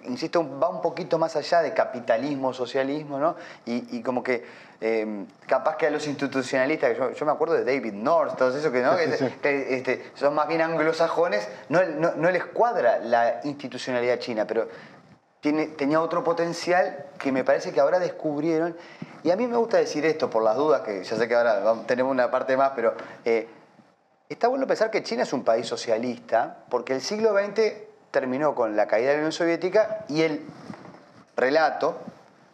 que, 0.00 0.08
insisto, 0.08 0.58
va 0.58 0.68
un 0.68 0.80
poquito 0.80 1.18
más 1.18 1.36
allá 1.36 1.60
de 1.60 1.74
capitalismo, 1.74 2.52
socialismo, 2.54 3.18
¿no? 3.18 3.36
Y, 3.66 4.02
como 4.02 4.22
que 4.22 4.44
em, 4.80 5.26
capaz 5.46 5.76
que 5.76 5.86
a 5.86 5.90
los 5.90 6.06
institucionalistas, 6.06 6.96
yo, 6.96 7.26
me 7.26 7.32
acuerdo 7.32 7.54
de 7.54 7.64
David 7.64 7.92
North, 7.92 8.36
todos 8.36 8.54
esos 8.54 8.72
que, 8.72 8.80
¿no? 8.80 8.96
este, 8.98 10.10
son 10.14 10.34
más 10.34 10.48
bien 10.48 10.62
anglosajones, 10.62 11.46
no, 11.68 11.84
no, 11.84 12.30
les 12.30 12.44
cuadra 12.46 12.98
la 12.98 13.40
institucionalidad 13.44 14.18
china, 14.18 14.46
pero 14.46 14.68
tiene, 15.40 15.66
tenía 15.68 16.00
otro 16.00 16.24
potencial 16.24 17.06
que 17.18 17.32
me 17.32 17.44
parece 17.44 17.72
que 17.72 17.80
ahora 17.80 17.98
descubrieron. 17.98 18.76
Y 19.24 19.30
a 19.30 19.36
mí 19.36 19.46
me 19.46 19.56
gusta 19.56 19.76
decir 19.76 20.04
esto 20.06 20.30
por 20.30 20.42
las 20.42 20.56
dudas, 20.56 20.82
que 20.82 21.04
ya 21.04 21.16
sé 21.16 21.28
que 21.28 21.34
ahora 21.34 21.74
tenemos 21.86 22.10
una 22.10 22.30
parte 22.30 22.56
más, 22.56 22.72
pero... 22.74 22.94
Eh, 23.24 23.48
Está 24.28 24.48
bueno 24.48 24.66
pensar 24.66 24.90
que 24.90 25.02
China 25.02 25.24
es 25.24 25.34
un 25.34 25.44
país 25.44 25.66
socialista, 25.66 26.64
porque 26.70 26.94
el 26.94 27.02
siglo 27.02 27.34
XX 27.34 27.91
terminó 28.12 28.54
con 28.54 28.76
la 28.76 28.86
caída 28.86 29.08
de 29.08 29.14
la 29.14 29.20
Unión 29.20 29.32
Soviética 29.32 30.04
y 30.08 30.22
el 30.22 30.42
relato 31.36 31.98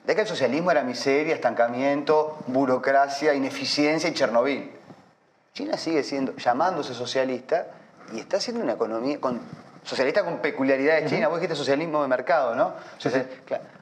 de 0.06 0.14
que 0.14 0.22
el 0.22 0.26
socialismo 0.26 0.70
era 0.70 0.82
miseria, 0.82 1.34
estancamiento, 1.34 2.38
burocracia, 2.46 3.34
ineficiencia 3.34 4.09
y 4.09 4.14
Chernobyl. 4.14 4.70
China 5.52 5.76
sigue 5.76 6.02
siendo, 6.02 6.34
llamándose 6.36 6.94
socialista 6.94 7.66
y 8.14 8.20
está 8.20 8.38
haciendo 8.38 8.62
una 8.62 8.74
economía 8.74 9.20
con, 9.20 9.40
socialista 9.82 10.24
con 10.24 10.38
peculiaridades 10.38 11.11
China. 11.11 11.28
Vos 11.28 11.38
dijiste 11.40 11.56
socialismo 11.56 12.00
de 12.00 12.09
mercado, 12.09 12.54
¿no? 12.54 12.72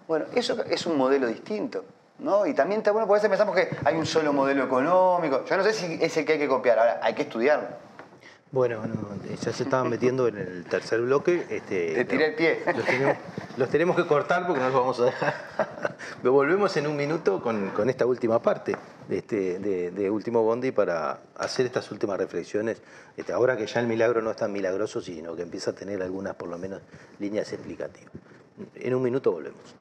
Bueno, 0.09 0.25
eso 0.35 0.65
es 0.65 0.87
un 0.87 0.97
modelo 0.97 1.29
distinto. 1.29 1.85
¿no? 2.19 2.47
Y 2.47 2.55
también 2.55 2.81
está 2.81 2.93
bueno, 2.93 3.07
porque 3.07 3.27
a 3.27 3.29
veces 3.29 3.31
pensamos 3.31 3.55
que 3.55 3.77
hay 3.85 3.95
un 3.95 4.07
solo 4.07 4.33
modelo 4.33 4.65
económico. 4.65 5.45
Yo 5.45 5.57
no 5.57 5.63
sé 5.63 5.75
si 5.75 5.99
es 6.01 6.17
el 6.17 6.25
que 6.25 6.33
hay 6.33 6.39
que 6.39 6.49
copiar, 6.49 6.79
ahora 6.79 7.01
hay 7.03 7.15
que 7.15 7.23
estudiarlo. 7.23 7.69
Bueno, 8.53 8.81
ya 9.43 9.53
se 9.53 9.65
estaban 9.65 9.91
metiendo 9.91 10.29
en 10.29 10.39
el 10.39 10.65
tercer 10.65 11.01
bloque. 11.01 11.47
Este, 11.51 11.95
Te 11.95 12.05
tiré 12.05 12.27
el 12.27 12.35
pie. 12.35 12.61
Los 13.57 13.69
tenemos, 13.71 13.97
que 13.97 14.07
cortar 14.07 14.47
porque 14.47 14.61
no 14.61 14.67
los 14.67 14.75
vamos 14.75 15.01
a 15.01 15.07
dejar. 15.07 15.35
Pero 16.23 16.33
volvemos 16.33 16.77
en 16.77 16.87
un 16.87 16.97
minuto 16.97 17.43
con, 17.43 17.91
esta 17.91 18.07
última 18.07 18.41
parte 18.41 18.77
de, 19.09 19.19
este, 19.19 19.59
de, 19.59 20.11
Último 20.11 20.43
Bondi 20.43 20.71
para 20.71 21.21
hacer 21.37 21.67
estas 21.67 21.91
últimas 21.91 22.19
reflexiones. 22.19 22.81
Este, 23.17 23.33
ahora 23.33 23.57
que 23.57 23.67
ya 23.67 23.81
el 23.81 23.89
milagro 23.89 24.23
no 24.23 24.31
es 24.31 24.37
tan 24.37 24.53
milagroso, 24.53 25.01
sino 25.01 25.35
que 25.35 25.43
empieza 25.43 25.73
a 25.73 25.75
tener 25.75 26.01
algunas, 26.03 26.37
por 26.37 26.49
lo 26.49 26.57
menos, 26.57 26.81
líneas 27.19 27.53
explicativas. 27.53 28.13
En 28.77 28.95
un 28.95 29.03
minuto 29.03 29.33
volvemos. 29.33 29.75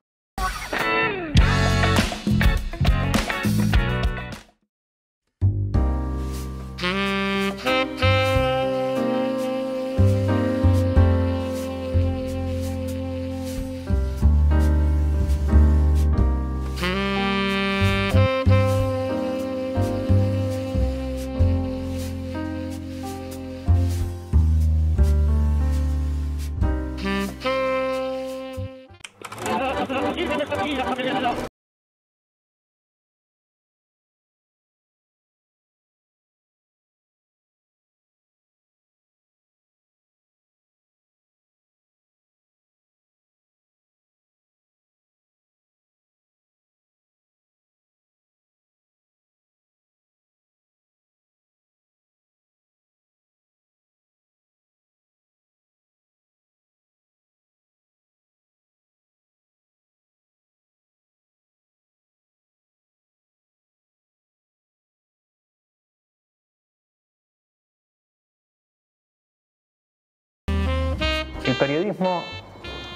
¿El 71.56 71.60
periodismo 71.60 72.22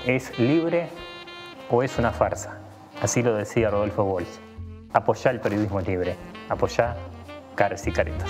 es 0.05 0.37
libre 0.37 0.89
o 1.69 1.81
es 1.81 1.97
una 1.97 2.11
farsa? 2.11 2.57
Así 3.01 3.23
lo 3.23 3.33
decía 3.33 3.69
Rodolfo 3.69 4.03
Walsh. 4.03 4.27
Apoyá 4.91 5.31
el 5.31 5.39
periodismo 5.39 5.79
libre. 5.79 6.17
Apoyá 6.49 6.97
caras 7.55 7.87
y 7.87 7.93
caretas. 7.93 8.29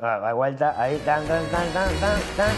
Ah, 0.00 0.32
vuelta, 0.32 0.80
ahí, 0.80 0.96
tan, 1.04 1.26
tan, 1.26 1.44
tan, 1.48 1.70
tan, 1.74 1.92
tan, 2.00 2.52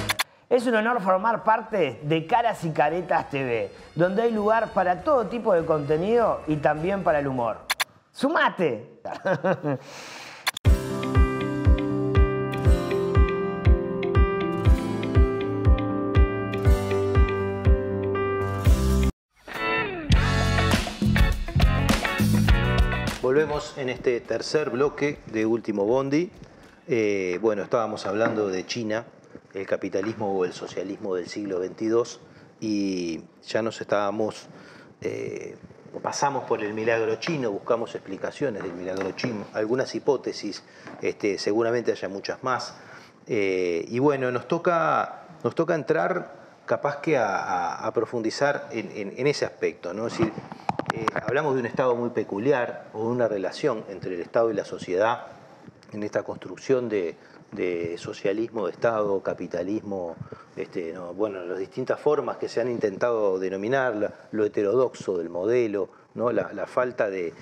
Es 0.49 0.65
un 0.69 0.77
honor 0.77 1.03
formar 1.03 1.43
parte 1.43 1.99
de 2.05 2.25
Caras 2.29 2.63
y 2.63 2.71
Caretas 2.71 3.31
TV, 3.31 3.73
donde 3.97 4.23
hay 4.23 4.31
lugar 4.31 4.69
para 4.69 5.03
todo 5.03 5.27
tipo 5.27 5.53
de 5.53 5.67
contenido 5.67 6.41
y 6.47 6.55
también 6.59 7.03
para 7.03 7.19
el 7.19 7.27
humor. 7.27 7.57
¡Sumate! 8.13 9.01
Volvemos 23.37 23.77
en 23.77 23.91
este 23.91 24.19
tercer 24.23 24.71
bloque 24.71 25.19
de 25.27 25.45
Último 25.45 25.85
Bondi. 25.85 26.31
Eh, 26.89 27.39
bueno, 27.43 27.65
estábamos 27.65 28.07
hablando 28.07 28.49
de 28.49 28.65
China, 28.65 29.05
el 29.53 29.67
capitalismo 29.67 30.33
o 30.35 30.47
el 30.47 30.55
socialismo 30.55 31.15
del 31.15 31.29
siglo 31.29 31.63
XXII 31.63 32.19
y 32.61 33.21
ya 33.47 33.61
nos 33.61 33.79
estábamos, 33.83 34.47
eh, 35.03 35.55
pasamos 36.01 36.45
por 36.45 36.65
el 36.65 36.73
milagro 36.73 37.17
chino, 37.17 37.51
buscamos 37.51 37.95
explicaciones 37.95 38.63
del 38.63 38.73
milagro 38.73 39.11
chino, 39.11 39.45
algunas 39.53 39.95
hipótesis, 39.95 40.63
este, 41.03 41.39
seguramente 41.39 41.93
haya 41.93 42.09
muchas 42.09 42.43
más. 42.43 42.75
Eh, 43.27 43.85
y 43.87 43.99
bueno, 43.99 44.31
nos 44.31 44.49
toca, 44.49 45.27
nos 45.45 45.55
toca 45.55 45.75
entrar 45.75 46.63
capaz 46.65 47.03
que 47.03 47.19
a, 47.19 47.93
profundizar 47.95 48.71
en, 48.71 49.13
en, 49.15 49.27
ese 49.27 49.45
aspecto, 49.45 49.93
¿no? 49.93 50.07
Es 50.07 50.17
decir, 50.17 50.33
eh, 50.95 51.07
hablamos 51.27 51.55
de 51.55 51.61
un 51.61 51.67
Estado 51.67 51.95
muy 51.95 52.11
peculiar 52.11 52.89
o 52.93 53.05
de 53.05 53.09
una 53.09 53.29
relación 53.29 53.85
entre 53.89 54.15
el 54.15 54.21
Estado 54.21 54.51
y 54.51 54.55
la 54.55 54.65
sociedad 54.65 55.27
en 55.93 56.03
esta 56.03 56.23
construcción 56.23 56.89
de, 56.89 57.17
socialismo 57.97 58.67
de 58.67 58.73
Estado, 58.73 59.21
capitalismo, 59.23 60.17
este, 60.57 60.95
bueno, 61.15 61.45
las 61.45 61.59
distintas 61.59 61.99
formas 61.99 62.37
que 62.37 62.49
se 62.49 62.61
han 62.61 62.71
intentado 62.71 63.39
denominar, 63.39 64.13
lo 64.33 64.45
heterodoxo 64.45 65.19
del 65.19 65.31
modelo, 65.31 65.89
¿no? 66.15 66.33
la, 66.33 66.67
falta 66.67 67.09
de, 67.09 67.33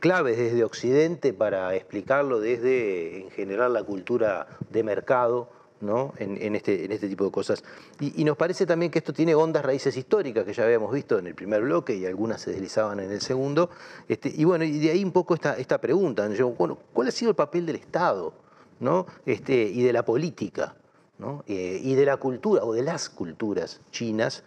claves 0.00 0.38
desde 0.38 0.64
Occidente 0.64 1.32
para 1.32 1.74
explicarlo 1.74 2.40
desde, 2.40 3.20
en 3.20 3.30
general, 3.30 3.72
la 3.72 3.82
cultura 3.82 4.46
de 4.70 4.82
mercado, 4.82 5.48
¿no? 5.80 6.12
en, 6.18 6.54
este, 6.54 6.84
en 6.84 6.92
este 6.92 7.08
tipo 7.08 7.24
de 7.24 7.30
cosas. 7.30 7.62
Y, 8.00 8.24
nos 8.24 8.36
parece 8.36 8.66
también 8.66 8.90
que 8.90 8.98
esto 8.98 9.12
tiene 9.12 9.34
hondas 9.34 9.64
raíces 9.64 9.96
históricas 9.96 10.44
que 10.44 10.52
ya 10.52 10.64
habíamos 10.64 10.92
visto 10.92 11.18
en 11.18 11.26
el 11.26 11.34
primer 11.34 11.62
bloque 11.62 11.94
y 11.94 12.06
algunas 12.06 12.40
se 12.40 12.50
deslizaban 12.52 13.00
en 13.00 13.10
el 13.10 13.20
segundo. 13.20 13.70
Este, 14.08 14.32
y 14.34 14.44
bueno, 14.44 14.64
y 14.64 14.78
de 14.78 14.90
ahí 14.90 15.04
un 15.04 15.12
poco 15.12 15.34
esta, 15.34 15.56
esta 15.56 15.78
pregunta, 15.78 16.28
bueno, 16.56 16.78
¿cuál 16.92 17.08
ha 17.08 17.10
sido 17.10 17.30
el 17.30 17.36
papel 17.36 17.66
del 17.66 17.76
Estado 17.76 18.32
¿no? 18.80 19.06
este, 19.26 19.54
y 19.54 19.82
de 19.82 19.92
la 19.92 20.04
política 20.04 20.76
¿no? 21.18 21.44
Eh, 21.46 21.80
y 21.82 21.94
de 21.94 22.06
la 22.06 22.16
cultura 22.16 22.64
o 22.64 22.72
de 22.72 22.82
las 22.82 23.08
culturas 23.08 23.80
chinas 23.90 24.42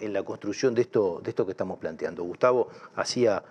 en 0.00 0.12
la 0.12 0.22
construcción 0.22 0.74
de 0.74 0.82
esto, 0.82 1.20
de 1.22 1.30
esto 1.30 1.44
que 1.44 1.52
estamos 1.52 1.78
planteando. 1.78 2.24
Gustavo 2.24 2.68
hacía, 2.94 3.42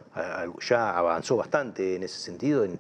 ya 0.68 0.98
avanzó 0.98 1.38
bastante 1.38 1.96
en 1.96 2.04
ese 2.04 2.20
sentido, 2.20 2.64
en, 2.64 2.80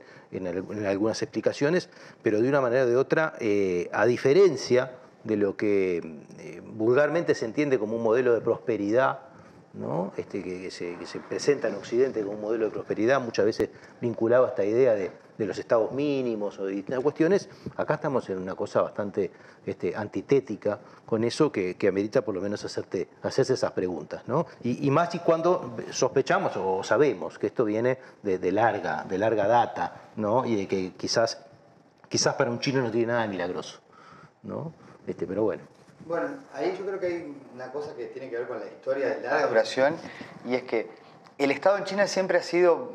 algunas 0.85 1.21
explicaciones, 1.21 1.89
pero 2.21 2.41
de 2.41 2.49
una 2.49 2.59
manera 2.59 2.83
o 2.83 2.87
de 2.87 2.95
otra, 2.97 3.35
eh, 3.39 3.89
a 3.93 4.05
diferencia 4.05 4.97
de 5.23 5.37
lo 5.37 5.55
que 5.55 5.97
eh, 6.39 6.61
vulgarmente 6.63 7.35
se 7.35 7.45
entiende 7.45 7.79
como 7.79 7.95
un 7.95 8.03
modelo 8.03 8.33
de 8.33 8.41
prosperidad, 8.41 9.19
este, 10.17 10.41
que, 10.41 10.71
se, 10.71 11.19
presenta 11.27 11.67
en 11.67 11.75
Occidente 11.75 12.21
como 12.21 12.35
un 12.35 12.41
modelo 12.41 12.65
de 12.65 12.71
prosperidad, 12.71 13.19
muchas 13.21 13.45
veces 13.45 13.69
vinculado 14.01 14.45
a 14.45 14.49
esta 14.49 14.63
idea 14.63 14.93
de, 14.93 15.11
los 15.37 15.57
estados 15.57 15.91
mínimos 15.91 16.57
o 16.59 16.65
de 16.65 16.73
distintas 16.73 17.03
cuestiones, 17.03 17.49
acá 17.75 17.95
estamos 17.95 18.29
en 18.29 18.37
una 18.37 18.55
cosa 18.55 18.81
bastante 18.81 19.31
este, 19.65 19.95
antitética 19.95 20.79
con 21.05 21.23
eso 21.23 21.51
que, 21.51 21.75
amerita 21.87 22.21
por 22.21 22.33
lo 22.35 22.41
menos 22.41 22.63
hacerte, 22.63 23.09
hacerse 23.23 23.53
esas 23.53 23.71
preguntas. 23.71 24.23
Y, 24.63 24.89
más 24.91 25.13
y 25.13 25.19
cuando 25.19 25.75
sospechamos 25.91 26.53
o 26.57 26.83
sabemos 26.83 27.37
que 27.37 27.47
esto 27.47 27.65
viene 27.65 27.97
de, 28.23 28.51
larga, 28.51 29.03
de 29.03 29.17
larga 29.17 29.47
data 29.47 30.09
¿no? 30.15 30.45
y 30.45 30.55
de 30.55 30.67
que 30.67 30.93
quizás, 30.93 31.45
quizás 32.07 32.35
para 32.35 32.49
un 32.49 32.59
chino 32.59 32.81
no 32.81 32.91
tiene 32.91 33.07
nada 33.07 33.23
de 33.23 33.27
milagroso. 33.27 33.79
¿no? 34.43 34.73
Este, 35.05 35.27
pero 35.27 35.43
bueno. 35.43 35.63
Bueno, 36.05 36.27
ahí 36.53 36.75
yo 36.77 36.85
creo 36.85 36.99
que 36.99 37.05
hay 37.07 37.37
una 37.53 37.71
cosa 37.71 37.95
que 37.95 38.05
tiene 38.07 38.29
que 38.29 38.37
ver 38.37 38.47
con 38.47 38.59
la 38.59 38.67
historia 38.67 39.09
de 39.09 39.21
larga 39.21 39.47
duración 39.47 39.95
y 40.45 40.55
es 40.55 40.63
que 40.63 41.04
el 41.37 41.51
Estado 41.51 41.77
en 41.77 41.83
China 41.83 42.07
siempre 42.07 42.37
ha 42.37 42.43
sido 42.43 42.93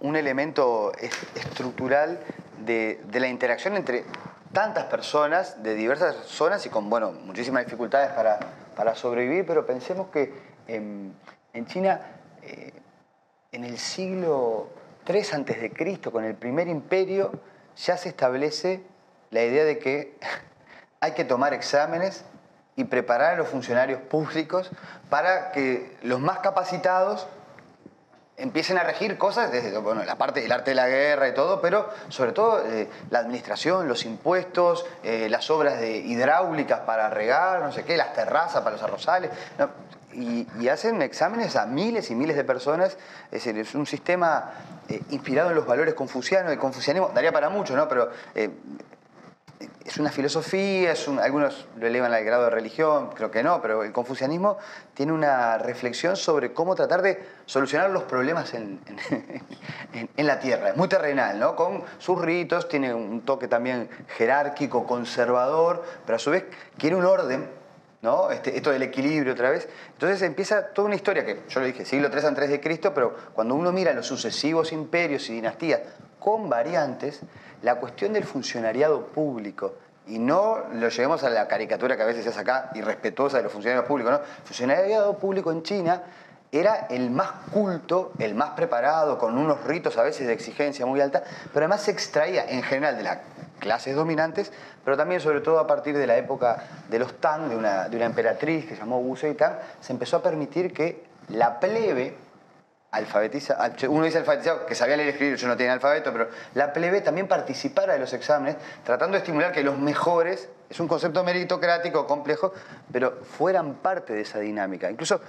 un 0.00 0.16
elemento 0.16 0.92
estructural 1.34 2.18
de, 2.64 3.00
la 3.12 3.28
interacción 3.28 3.76
entre 3.76 4.04
tantas 4.52 4.84
personas 4.84 5.62
de 5.62 5.74
diversas 5.74 6.16
zonas 6.26 6.64
y 6.66 6.70
con 6.70 6.90
bueno, 6.90 7.12
muchísimas 7.12 7.64
dificultades 7.64 8.10
para, 8.10 8.94
sobrevivir, 8.94 9.44
pero 9.46 9.66
pensemos 9.66 10.08
que 10.08 10.32
en, 10.66 11.14
China, 11.66 12.00
eh, 12.42 12.72
en 13.52 13.64
el 13.64 13.78
siglo 13.78 14.70
III 15.08 15.18
a.C., 15.18 16.00
con 16.12 16.24
el 16.24 16.34
primer 16.34 16.68
imperio, 16.68 17.32
ya 17.76 17.96
se 17.96 18.08
establece 18.08 18.82
la 19.30 19.42
idea 19.42 19.64
de 19.64 19.78
que 19.78 20.16
hay 21.00 21.12
que 21.12 21.24
tomar 21.24 21.54
exámenes 21.54 22.24
y 22.76 22.84
preparar 22.84 23.34
a 23.34 23.36
los 23.36 23.48
funcionarios 23.48 24.00
públicos 24.00 24.70
para 25.10 25.50
que 25.50 25.96
los 26.02 26.20
más 26.20 26.38
capacitados 26.38 27.26
empiecen 28.38 28.78
a 28.78 28.84
regir 28.84 29.18
cosas 29.18 29.50
desde 29.50 29.76
bueno, 29.78 30.04
la 30.04 30.16
parte 30.16 30.40
del 30.40 30.52
arte 30.52 30.70
de 30.70 30.76
la 30.76 30.88
guerra 30.88 31.28
y 31.28 31.34
todo, 31.34 31.60
pero 31.60 31.88
sobre 32.08 32.32
todo 32.32 32.64
eh, 32.64 32.88
la 33.10 33.18
administración, 33.18 33.88
los 33.88 34.04
impuestos, 34.04 34.86
eh, 35.02 35.28
las 35.28 35.50
obras 35.50 35.82
hidráulicas 35.82 36.80
para 36.80 37.10
regar, 37.10 37.60
no 37.60 37.72
sé 37.72 37.84
qué, 37.84 37.96
las 37.96 38.14
terrazas 38.14 38.62
para 38.62 38.76
los 38.76 38.82
arrozales. 38.82 39.30
y, 40.12 40.68
hacen 40.68 41.00
exámenes 41.00 41.56
a 41.56 41.66
miles 41.66 42.10
y 42.10 42.14
miles 42.14 42.36
de 42.36 42.44
personas. 42.44 42.98
Es 43.30 43.44
decir, 43.44 43.58
es 43.58 43.74
un 43.74 43.86
sistema 43.86 44.50
eh, 44.88 45.00
inspirado 45.10 45.50
en 45.50 45.56
los 45.56 45.66
valores 45.66 45.94
confucianos. 45.94 46.52
El 46.52 46.58
confucianismo 46.58 47.10
daría 47.14 47.32
para 47.32 47.48
mucho, 47.48 47.74
¿no? 47.74 47.88
Pero 47.88 48.10
es 49.88 49.96
una 49.96 50.10
filosofía, 50.10 50.92
algunos 51.22 51.66
lo 51.78 51.86
elevan 51.86 52.12
al 52.12 52.22
grado 52.22 52.44
de 52.44 52.50
religión, 52.50 53.08
creo 53.14 53.30
que 53.30 53.42
no, 53.42 53.62
pero 53.62 53.82
el 53.82 53.90
confucianismo 53.90 54.58
tiene 54.92 55.12
una 55.12 55.56
reflexión 55.56 56.14
sobre 56.16 56.52
cómo 56.52 56.74
tratar 56.74 57.00
de 57.00 57.24
solucionar 57.46 57.88
los 57.90 58.02
problemas 58.02 58.52
en, 58.54 58.80
la 60.16 60.40
tierra. 60.40 60.70
Es 60.70 60.76
muy 60.76 60.88
terrenal, 60.88 61.38
¿no? 61.38 61.56
Con 61.56 61.84
sus 61.98 62.20
ritos, 62.20 62.68
tiene 62.68 62.92
un 62.92 63.22
toque 63.22 63.48
también 63.48 63.88
jerárquico, 64.16 64.86
conservador, 64.86 65.82
pero 66.04 66.16
a 66.16 66.18
su 66.18 66.30
vez 66.30 66.44
quiere 66.76 66.94
un 66.94 67.06
orden 67.06 67.48
¿no? 68.00 68.30
Este, 68.30 68.56
esto 68.56 68.70
del 68.70 68.82
equilibrio 68.82 69.32
otra 69.32 69.50
vez. 69.50 69.68
Entonces 69.94 70.22
empieza 70.22 70.68
toda 70.68 70.86
una 70.86 70.94
historia 70.96 71.24
que, 71.24 71.40
yo 71.48 71.60
lo 71.60 71.66
dije, 71.66 71.84
siglo 71.84 72.10
III 72.12 72.26
antes 72.26 72.50
de 72.50 72.60
Cristo, 72.60 72.92
pero 72.94 73.16
cuando 73.32 73.54
uno 73.54 73.72
mira 73.72 73.92
los 73.92 74.06
sucesivos 74.06 74.70
imperios 74.70 75.28
y 75.30 75.32
dinastías 75.32 75.80
con 76.18 76.48
variantes, 76.48 77.20
la 77.62 77.76
cuestión 77.76 78.12
del 78.12 78.24
funcionariado 78.24 79.06
público, 79.06 79.74
y 80.06 80.18
no 80.18 80.64
lo 80.72 80.88
llevemos 80.88 81.22
a 81.22 81.30
la 81.30 81.46
caricatura 81.46 81.96
que 81.96 82.02
a 82.02 82.06
veces 82.06 82.24
se 82.24 82.30
hace 82.30 82.40
acá, 82.40 82.70
irrespetuosa 82.74 83.36
de 83.36 83.42
los 83.42 83.52
funcionarios 83.52 83.86
públicos, 83.86 84.12
¿no? 84.12 84.20
Funcionariado 84.44 85.18
público 85.18 85.52
en 85.52 85.62
China 85.62 86.02
era 86.50 86.86
el 86.88 87.10
más 87.10 87.30
culto, 87.52 88.12
el 88.18 88.34
más 88.34 88.50
preparado, 88.50 89.18
con 89.18 89.36
unos 89.36 89.64
ritos 89.64 89.98
a 89.98 90.02
veces 90.02 90.26
de 90.26 90.32
exigencia 90.32 90.86
muy 90.86 91.00
alta, 91.00 91.22
pero 91.52 91.66
además 91.66 91.82
se 91.82 91.90
extraía 91.90 92.48
en 92.48 92.62
general 92.62 92.96
de 92.96 93.02
las 93.02 93.18
clases 93.58 93.94
dominantes, 93.94 94.50
pero 94.82 94.96
también 94.96 95.20
sobre 95.20 95.42
todo 95.42 95.58
a 95.58 95.66
partir 95.66 95.98
de 95.98 96.06
la 96.06 96.16
época 96.16 96.64
de 96.88 96.98
los 96.98 97.20
Tang, 97.20 97.50
de 97.50 97.56
una, 97.56 97.88
de 97.88 97.96
una 97.96 98.06
emperatriz 98.06 98.64
que 98.64 98.74
se 98.74 98.80
llamó 98.80 99.00
Wu 99.00 99.16
Tang, 99.36 99.56
se 99.80 99.92
empezó 99.92 100.16
a 100.16 100.22
permitir 100.22 100.72
que 100.72 101.04
la 101.28 101.60
plebe 101.60 102.16
alfabetiza, 102.90 103.58
uno 103.88 104.04
dice 104.04 104.18
alfabetizado, 104.18 104.64
que 104.64 104.74
sabía 104.74 104.96
leer 104.96 105.08
y 105.08 105.12
escribir, 105.12 105.36
yo 105.36 105.46
no 105.46 105.56
tenía 105.56 105.72
alfabeto, 105.72 106.10
pero 106.12 106.28
la 106.54 106.72
plebe 106.72 107.02
también 107.02 107.28
participara 107.28 107.92
de 107.92 107.98
los 107.98 108.12
exámenes, 108.12 108.56
tratando 108.84 109.12
de 109.14 109.18
estimular 109.18 109.52
que 109.52 109.62
los 109.62 109.78
mejores, 109.78 110.48
es 110.70 110.80
un 110.80 110.88
concepto 110.88 111.22
meritocrático 111.22 112.06
complejo, 112.06 112.52
pero 112.90 113.18
fueran 113.24 113.74
parte 113.74 114.14
de 114.14 114.22
esa 114.22 114.38
dinámica. 114.38 114.90
Incluso 114.90 115.20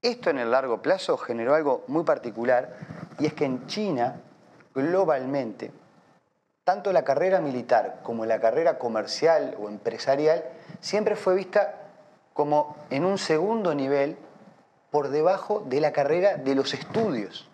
esto 0.00 0.30
en 0.30 0.38
el 0.38 0.50
largo 0.50 0.80
plazo 0.80 1.18
generó 1.18 1.54
algo 1.54 1.84
muy 1.86 2.04
particular, 2.04 2.76
y 3.18 3.26
es 3.26 3.34
que 3.34 3.44
en 3.44 3.66
China, 3.66 4.16
globalmente, 4.74 5.70
tanto 6.64 6.92
la 6.92 7.04
carrera 7.04 7.40
militar 7.40 8.00
como 8.02 8.24
la 8.24 8.40
carrera 8.40 8.78
comercial 8.78 9.56
o 9.60 9.68
empresarial 9.68 10.44
siempre 10.80 11.16
fue 11.16 11.34
vista 11.34 11.74
como 12.32 12.76
en 12.88 13.04
un 13.04 13.18
segundo 13.18 13.74
nivel 13.74 14.16
por 14.92 15.08
debajo 15.08 15.64
de 15.66 15.80
la 15.80 15.90
carrera 15.90 16.36
de 16.36 16.54
los 16.54 16.74
estudios. 16.74 17.48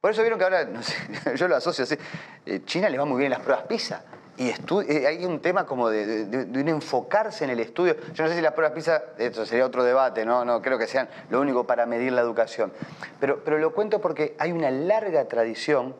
Por 0.00 0.10
eso 0.10 0.20
vieron 0.22 0.38
que 0.38 0.44
ahora, 0.44 0.68
yo 1.36 1.48
lo 1.48 1.56
asocio 1.56 1.84
así, 1.84 1.96
eh, 2.44 2.62
China 2.64 2.90
le 2.90 2.98
va 2.98 3.04
muy 3.06 3.18
bien 3.18 3.30
las 3.30 3.40
pruebas 3.40 3.64
PISA. 3.64 4.02
Y 4.36 4.48
eh, 4.48 5.06
hay 5.06 5.24
un 5.24 5.40
tema 5.40 5.66
como 5.66 5.88
de, 5.88 6.48
un 6.52 6.68
enfocarse 6.68 7.44
en 7.44 7.50
el 7.50 7.60
estudio. 7.60 7.96
Yo 8.14 8.24
no 8.24 8.30
sé 8.30 8.36
si 8.36 8.42
las 8.42 8.54
pruebas 8.54 8.74
PISA, 8.74 9.02
esto 9.18 9.46
sería 9.46 9.66
otro 9.66 9.84
debate, 9.84 10.24
no, 10.24 10.44
no 10.44 10.60
creo 10.60 10.78
que 10.78 10.86
sean 10.86 11.08
lo 11.28 11.40
único 11.40 11.64
para 11.64 11.86
medir 11.86 12.12
la 12.12 12.22
educación. 12.22 12.72
Pero, 13.20 13.44
pero 13.44 13.58
lo 13.58 13.72
cuento 13.72 14.00
porque 14.00 14.34
hay 14.38 14.50
una 14.50 14.70
larga 14.70 15.26
tradición 15.26 15.94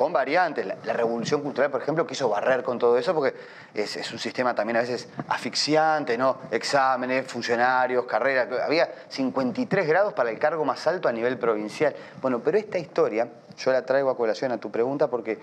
con 0.00 0.14
variantes. 0.14 0.64
La, 0.64 0.94
revolución 0.94 1.42
cultural, 1.42 1.70
por 1.70 1.82
ejemplo, 1.82 2.06
quiso 2.06 2.26
barrer 2.30 2.62
con 2.62 2.78
todo 2.78 2.96
eso 2.96 3.14
porque 3.14 3.34
es, 3.74 4.12
un 4.12 4.18
sistema 4.18 4.54
también 4.54 4.76
a 4.76 4.80
veces 4.80 5.08
asfixiante, 5.28 6.18
¿no? 6.18 6.38
Exámenes, 6.50 7.26
funcionarios, 7.26 8.04
carreras. 8.04 8.48
Había 8.60 8.90
53 9.08 9.86
grados 9.86 10.12
para 10.12 10.30
el 10.30 10.38
cargo 10.38 10.64
más 10.64 10.86
alto 10.86 11.08
a 11.08 11.12
nivel 11.12 11.38
provincial. 11.38 11.94
Bueno, 12.20 12.40
pero 12.40 12.58
esta 12.58 12.78
historia, 12.78 13.28
yo 13.56 13.72
la 13.72 13.84
traigo 13.84 14.10
a 14.10 14.16
colación 14.16 14.52
a 14.52 14.58
tu 14.58 14.70
pregunta 14.70 15.08
porque 15.08 15.38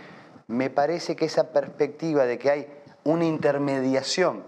me 0.47 0.69
parece 0.69 1.15
que 1.15 1.25
esa 1.25 1.51
perspectiva 1.51 2.25
de 2.25 2.37
que 2.37 2.51
hay 2.51 2.67
una 3.03 3.25
intermediación 3.25 4.43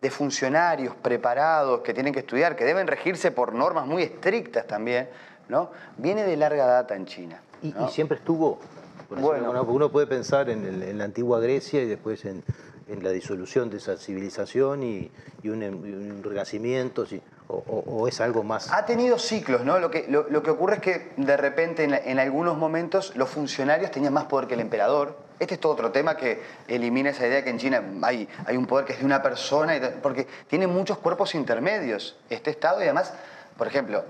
de 0.00 0.10
funcionarios 0.10 0.94
preparados 0.94 1.80
que 1.80 1.92
tienen 1.92 2.12
que 2.12 2.20
estudiar, 2.20 2.56
que 2.56 2.64
deben 2.64 2.86
regirse 2.86 3.30
por 3.30 3.52
normas 3.52 3.86
muy 3.86 4.02
estrictas 4.02 4.66
también, 4.66 5.08
¿no? 5.48 5.70
viene 5.96 6.22
de 6.24 6.36
larga 6.36 6.66
data 6.66 6.94
en 6.94 7.04
China. 7.04 7.42
y 7.62 7.74
siempre 7.90 8.18
estuvo 8.18 8.60
bueno, 9.08 9.62
uno, 9.62 9.90
puede 9.90 10.06
pensar 10.06 10.50
en, 10.50 10.98
la 10.98 11.04
antigua 11.04 11.40
Grecia 11.40 11.82
y 11.82 11.86
después 11.86 12.24
en, 12.24 12.44
la 12.88 13.10
disolución 13.10 13.70
de 13.70 13.76
esa 13.76 13.96
civilización 13.96 14.82
y, 14.82 15.10
un, 15.44 16.22
renacimiento, 16.24 17.06
o, 17.48 18.08
es 18.08 18.20
algo 18.20 18.42
más. 18.42 18.72
Ha 18.72 18.86
tenido 18.86 19.18
ciclos, 19.18 19.64
¿no? 19.64 19.78
Lo 19.78 19.90
que, 19.90 20.06
lo, 20.08 20.42
que 20.42 20.50
ocurre 20.50 20.76
es 20.76 20.80
que 20.80 21.12
de 21.16 21.36
repente 21.36 21.84
en, 21.84 22.18
algunos 22.18 22.56
momentos 22.56 23.14
los 23.16 23.28
funcionarios 23.28 23.90
tenían 23.90 24.12
más 24.12 24.24
poder 24.24 24.48
que 24.48 24.54
el 24.54 24.60
emperador. 24.60 25.16
Este 25.38 25.54
es 25.54 25.60
todo 25.60 25.72
otro 25.72 25.92
tema 25.92 26.16
que 26.16 26.42
elimina 26.66 27.10
esa 27.10 27.26
idea 27.26 27.44
que 27.44 27.50
en 27.50 27.58
China 27.58 27.82
hay, 28.02 28.28
hay 28.44 28.56
un 28.56 28.66
poder 28.66 28.84
que 28.84 28.94
es 28.94 28.98
de 28.98 29.04
una 29.04 29.22
persona, 29.22 29.78
porque 30.02 30.26
tiene 30.48 30.66
muchos 30.66 30.98
cuerpos 30.98 31.34
intermedios 31.34 32.16
este 32.28 32.50
Estado 32.50 32.80
y 32.80 32.84
además, 32.84 33.12
por 33.56 33.66
ejemplo, 33.66 34.04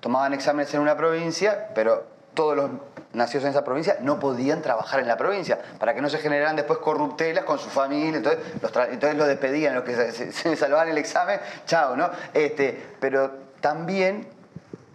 tomaban 0.00 0.32
exámenes 0.32 0.74
en 0.74 0.80
una 0.80 0.96
provincia, 0.96 1.68
pero 1.74 2.04
todos 2.34 2.56
los 2.56 2.70
nacidos 3.14 3.44
en 3.44 3.50
esa 3.50 3.64
provincia 3.64 3.96
no 4.00 4.18
podían 4.18 4.62
trabajar 4.62 5.00
en 5.00 5.08
la 5.08 5.16
provincia, 5.16 5.58
para 5.78 5.94
que 5.94 6.00
no 6.00 6.08
se 6.08 6.18
generaran 6.18 6.56
después 6.56 6.78
corruptelas 6.80 7.44
con 7.44 7.58
su 7.58 7.68
familia, 7.68 8.18
entonces 8.18 8.40
los, 8.60 8.72
entonces 8.88 9.18
los 9.18 9.28
despedían, 9.28 9.74
los 9.74 9.84
que 9.84 10.12
se, 10.12 10.56
salvaban 10.56 10.88
el 10.88 10.98
examen, 10.98 11.40
chao, 11.66 11.96
¿no? 11.96 12.10
Este, 12.32 12.94
pero 13.00 13.30
también 13.60 14.26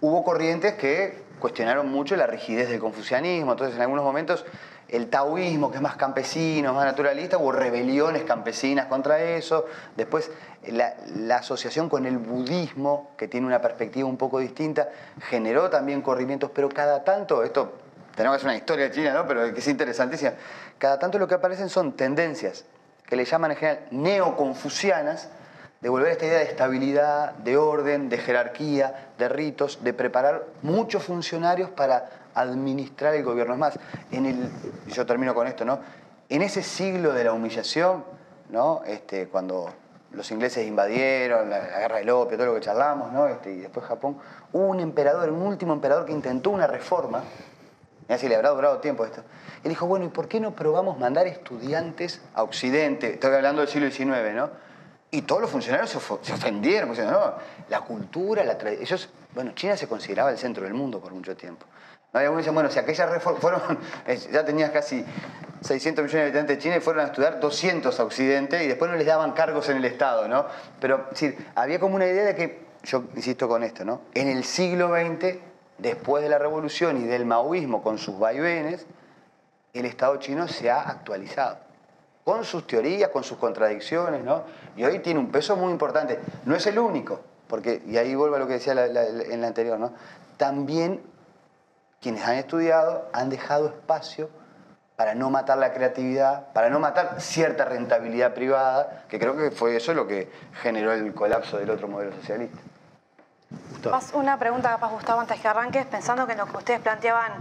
hubo 0.01 0.23
corrientes 0.23 0.75
que 0.75 1.23
cuestionaron 1.39 1.89
mucho 1.89 2.15
la 2.15 2.27
rigidez 2.27 2.69
del 2.69 2.79
confucianismo, 2.79 3.51
entonces 3.51 3.75
en 3.75 3.81
algunos 3.81 4.03
momentos 4.03 4.45
el 4.89 5.09
taoísmo, 5.09 5.69
que 5.69 5.77
es 5.77 5.81
más 5.83 5.95
campesino, 5.95 6.73
más 6.73 6.85
naturalista, 6.85 7.37
hubo 7.37 7.51
rebeliones 7.51 8.23
campesinas 8.23 8.87
contra 8.87 9.21
eso. 9.21 9.65
Después, 9.95 10.31
la, 10.67 11.35
asociación 11.35 11.89
con 11.89 12.05
el 12.05 12.17
budismo, 12.17 13.11
que 13.15 13.27
tiene 13.27 13.45
una 13.45 13.61
perspectiva 13.61 14.09
un 14.09 14.17
poco 14.17 14.39
distinta, 14.39 14.89
generó 15.21 15.69
también 15.69 16.01
corrimientos, 16.01 16.51
pero 16.53 16.69
cada 16.69 17.03
tanto, 17.03 17.43
esto 17.43 17.73
tenemos 18.19 18.43
una 18.43 18.53
historia 18.53 18.91
China, 18.91 19.13
¿no? 19.13 19.25
pero 19.25 19.53
que 19.53 19.61
es 19.61 19.67
interesantísima, 19.69 20.33
cada 20.77 20.99
tanto 20.99 21.17
lo 21.17 21.25
que 21.25 21.35
aparecen 21.35 21.69
son 21.69 21.93
tendencias, 21.93 22.65
que 23.07 23.15
le 23.15 23.23
llaman 23.23 23.51
en 23.51 23.57
general 23.57 23.85
neoconfucianas, 23.91 25.29
de 25.79 25.87
volver 25.87 26.09
a 26.09 26.11
esta 26.11 26.25
idea 26.25 26.39
de 26.39 26.43
estabilidad, 26.43 27.31
de 27.35 27.55
orden, 27.55 28.09
de 28.09 28.17
jerarquía, 28.17 29.11
de 29.17 29.29
ritos, 29.29 29.85
de 29.85 29.93
preparar 29.93 30.43
muchos 30.63 31.03
funcionarios 31.03 31.69
para 31.69 32.09
administrar 32.33 33.15
el 33.15 33.23
gobierno. 33.23 33.53
Es 33.53 33.59
más, 33.61 33.79
en 34.11 34.25
el, 34.25 34.49
yo 34.87 35.05
termino 35.05 35.33
con 35.33 35.47
esto, 35.47 35.63
¿no? 35.63 35.79
En 36.27 36.41
ese 36.41 36.61
siglo 36.61 37.13
de 37.13 37.23
la 37.23 37.31
humillación, 37.31 38.03
¿no? 38.49 38.81
Este, 38.85 39.29
cuando 39.29 39.73
los 40.11 40.29
ingleses 40.31 40.67
invadieron, 40.67 41.49
la, 41.49 41.61
guerra 41.61 41.99
del 41.99 42.09
opio, 42.09 42.35
todo 42.35 42.47
lo 42.47 42.55
que 42.55 42.59
charlamos, 42.65 43.13
¿no? 43.13 43.27
Este, 43.27 43.53
y 43.53 43.59
después 43.59 43.85
Japón, 43.85 44.17
hubo 44.51 44.65
un 44.65 44.81
emperador, 44.81 45.29
un 45.29 45.43
último 45.43 45.71
emperador 45.71 46.05
que 46.05 46.11
intentó 46.11 46.49
una 46.49 46.67
reforma, 46.67 47.23
y 48.09 48.13
así 48.13 48.27
le 48.27 48.35
habrá 48.35 48.49
durado 48.49 48.79
tiempo 48.79 49.05
esto. 49.05 49.23
Él 49.63 49.69
dijo, 49.69 49.85
bueno, 49.85 50.05
¿y 50.05 50.09
por 50.09 50.27
qué 50.27 50.39
no 50.39 50.55
probamos 50.55 50.97
mandar 50.97 51.27
estudiantes 51.27 52.21
a 52.33 52.41
Occidente? 52.41 53.13
Estoy 53.13 53.35
hablando 53.35 53.61
del 53.61 53.69
siglo 53.69 53.89
XIX, 53.91 54.33
¿no? 54.33 54.49
Y 55.11 55.21
todos 55.21 55.41
los 55.41 55.51
funcionarios 55.51 55.91
se, 55.91 55.97
ofendieron, 56.33 56.89
no, 56.89 57.33
la 57.69 57.81
cultura, 57.81 58.43
la. 58.43 58.57
Ellos, 58.71 59.09
bueno, 59.33 59.51
China 59.53 59.77
se 59.77 59.87
consideraba 59.87 60.31
el 60.31 60.39
centro 60.39 60.63
del 60.63 60.73
mundo 60.73 60.99
por 60.99 61.13
mucho 61.13 61.35
tiempo. 61.37 61.67
¿No? 62.11 62.19
Y 62.19 62.23
algunos 62.23 62.43
dicen, 62.43 62.55
bueno, 62.55 62.71
si 62.71 62.79
aquellas 62.79 63.09
reformas 63.09 63.41
fueron, 63.41 63.61
ya 64.31 64.43
tenías 64.43 64.71
casi 64.71 65.05
600 65.61 66.05
millones 66.05 66.11
de 66.13 66.21
habitantes 66.21 66.57
de 66.57 66.63
China 66.63 66.77
y 66.77 66.79
fueron 66.79 67.03
a 67.05 67.07
estudiar 67.09 67.39
200 67.39 67.99
a 67.99 68.03
Occidente 68.03 68.63
y 68.63 68.67
después 68.67 68.89
no 68.89 68.97
les 68.97 69.05
daban 69.05 69.33
cargos 69.33 69.69
en 69.69 69.77
el 69.77 69.85
Estado, 69.85 70.27
¿no? 70.27 70.47
Pero, 70.79 71.05
es 71.11 71.19
decir, 71.19 71.47
había 71.53 71.79
como 71.79 71.95
una 71.95 72.07
idea 72.07 72.25
de 72.25 72.35
que, 72.35 72.65
yo 72.83 73.03
insisto 73.15 73.47
con 73.47 73.63
esto, 73.63 73.85
¿no? 73.85 74.01
En 74.15 74.27
el 74.27 74.43
siglo 74.43 74.89
XX, 74.89 75.48
después 75.79 76.23
de 76.23 76.29
la 76.29 76.37
revolución 76.37 77.01
y 77.01 77.05
del 77.05 77.25
maoísmo 77.25 77.81
con 77.81 77.97
sus 77.97 78.19
vaivenes, 78.19 78.85
el 79.73 79.85
Estado 79.85 80.17
chino 80.17 80.47
se 80.47 80.69
ha 80.69 80.81
actualizado 80.81 81.57
con 82.23 82.43
sus 82.43 82.67
teorías, 82.67 83.09
con 83.09 83.23
sus 83.23 83.37
contradicciones, 83.37 84.23
¿no? 84.23 84.43
Y 84.75 84.83
hoy 84.83 84.99
tiene 84.99 85.19
un 85.19 85.31
peso 85.31 85.55
muy 85.55 85.71
importante. 85.71 86.19
No 86.45 86.55
es 86.55 86.67
el 86.67 86.77
único, 86.77 87.21
porque, 87.47 87.81
y 87.87 87.97
ahí 87.97 88.13
vuelvo 88.13 88.35
a 88.35 88.39
lo 88.39 88.47
que 88.47 88.53
decía 88.53 88.73
en 88.73 89.41
la 89.41 89.47
anterior, 89.47 89.79
¿no? 89.79 89.93
También 90.37 91.01
quienes 91.99 92.23
han 92.25 92.35
estudiado 92.35 93.09
han 93.13 93.29
dejado 93.29 93.67
espacio 93.67 94.29
para 94.95 95.15
no 95.15 95.29
matar 95.29 95.57
la 95.57 95.73
creatividad, 95.73 96.51
para 96.53 96.69
no 96.69 96.79
matar 96.79 97.21
cierta 97.21 97.65
rentabilidad 97.65 98.33
privada, 98.33 99.05
que 99.07 99.17
creo 99.17 99.35
que 99.35 99.49
fue 99.49 99.75
eso 99.75 99.93
lo 99.93 100.07
que 100.07 100.29
generó 100.61 100.91
el 100.91 101.13
colapso 101.13 101.57
del 101.57 101.69
otro 101.69 101.87
modelo 101.87 102.11
socialista. 102.13 102.59
Más 103.89 104.11
una 104.13 104.37
pregunta 104.37 104.69
capaz, 104.69 104.89
Gustavo, 104.89 105.21
antes 105.21 105.39
que 105.39 105.47
arranques, 105.47 105.85
pensando 105.85 106.27
que 106.27 106.33
en 106.33 106.37
lo 106.37 106.45
que 106.45 106.57
ustedes 106.57 106.79
planteaban 106.81 107.31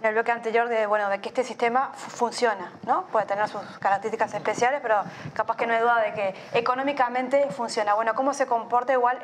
en 0.00 0.06
el 0.06 0.14
bloque 0.14 0.30
anterior 0.30 0.68
de, 0.68 0.86
bueno, 0.86 1.10
de 1.10 1.20
que 1.20 1.28
este 1.28 1.44
sistema 1.44 1.90
funciona, 1.94 2.72
¿no? 2.86 3.04
Puede 3.06 3.26
tener 3.26 3.46
sus 3.48 3.60
características 3.80 4.32
especiales, 4.32 4.80
pero 4.80 5.02
capaz 5.34 5.56
que 5.56 5.66
no 5.66 5.74
hay 5.74 5.80
duda 5.80 6.00
de 6.00 6.14
que 6.14 6.34
económicamente 6.54 7.50
funciona. 7.50 7.94
Bueno, 7.94 8.14
¿cómo 8.14 8.32
se 8.32 8.46
comporta 8.46 8.92
igual 8.94 9.18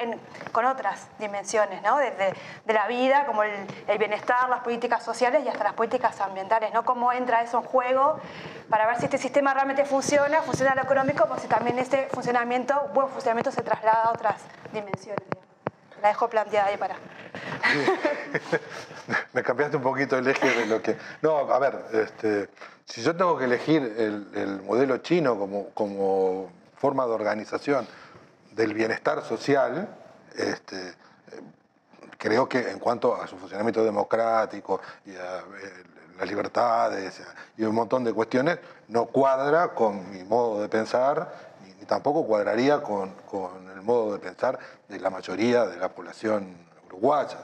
con 0.52 0.66
otras 0.66 1.06
dimensiones, 1.18 1.80
¿no? 1.82 1.96
Desde 1.98 2.34
de 2.64 2.72
la 2.74 2.86
vida, 2.88 3.24
como 3.26 3.42
el, 3.42 3.66
bienestar, 3.98 4.48
las 4.50 4.60
políticas 4.60 5.02
sociales 5.02 5.42
y 5.44 5.48
hasta 5.48 5.64
las 5.64 5.72
políticas 5.72 6.20
ambientales, 6.20 6.74
¿no? 6.74 6.84
¿Cómo 6.84 7.12
entra 7.12 7.42
eso 7.42 7.58
en 7.58 7.64
juego 7.64 8.20
para 8.68 8.86
ver 8.86 8.98
si 8.98 9.04
este 9.04 9.18
sistema 9.18 9.54
realmente 9.54 9.84
funciona, 9.84 10.42
funciona 10.42 10.74
lo 10.74 10.82
económico, 10.82 11.26
o 11.30 11.38
si 11.38 11.46
también 11.46 11.78
este 11.78 12.08
funcionamiento, 12.12 12.90
buen 12.92 13.08
funcionamiento 13.08 13.50
se 13.52 13.62
traslada 13.62 14.02
a 14.02 14.10
otras 14.10 14.42
dimensiones? 14.72 15.45
La 16.02 16.08
dejo 16.08 16.28
planteada 16.28 16.68
ahí 16.68 16.76
para... 16.76 16.96
Me 19.32 19.42
cambiaste 19.42 19.76
un 19.76 19.82
poquito 19.82 20.18
el 20.18 20.26
eje 20.28 20.48
de 20.48 20.66
lo 20.66 20.82
que... 20.82 20.96
No, 21.22 21.38
a 21.38 21.58
ver, 21.58 21.84
este, 21.92 22.48
si 22.84 23.02
yo 23.02 23.16
tengo 23.16 23.38
que 23.38 23.44
elegir 23.44 23.82
el, 23.98 24.62
modelo 24.62 24.98
chino 24.98 25.38
como, 25.38 25.70
como, 25.70 26.50
forma 26.76 27.06
de 27.06 27.12
organización 27.12 27.86
del 28.52 28.74
bienestar 28.74 29.22
social, 29.22 29.88
este, 30.34 30.94
creo 32.18 32.48
que 32.48 32.70
en 32.70 32.78
cuanto 32.78 33.14
a 33.14 33.26
su 33.26 33.38
funcionamiento 33.38 33.84
democrático 33.84 34.80
y 35.04 35.14
a 35.14 35.38
eh, 35.38 35.42
las 36.18 36.28
libertades 36.28 37.22
y 37.56 37.64
un 37.64 37.74
montón 37.74 38.04
de 38.04 38.12
cuestiones, 38.12 38.58
no 38.88 39.06
cuadra 39.06 39.68
con 39.68 40.10
mi 40.10 40.24
modo 40.24 40.62
de 40.62 40.68
pensar 40.68 41.45
tampoco 41.86 42.26
cuadraría 42.26 42.82
con, 42.82 43.10
con, 43.30 43.70
el 43.70 43.82
modo 43.82 44.14
de 44.14 44.18
pensar 44.18 44.58
de 44.88 44.98
la 45.00 45.10
mayoría 45.10 45.66
de 45.66 45.76
la 45.76 45.88
población 45.88 46.56
uruguaya. 46.86 47.38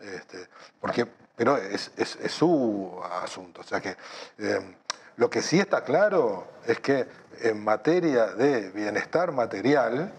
Este, 0.00 0.48
porque, 0.80 1.06
pero 1.34 1.56
es, 1.56 1.90
su 2.28 3.00
asunto. 3.22 3.60
O 3.60 3.64
sea 3.64 3.80
que 3.80 3.96
eh, 4.38 4.76
lo 5.16 5.30
que 5.30 5.42
sí 5.42 5.58
está 5.58 5.82
claro 5.82 6.46
es 6.66 6.80
que 6.80 7.06
en 7.40 7.62
materia 7.62 8.26
de 8.26 8.70
bienestar 8.70 9.32
material 9.32 10.12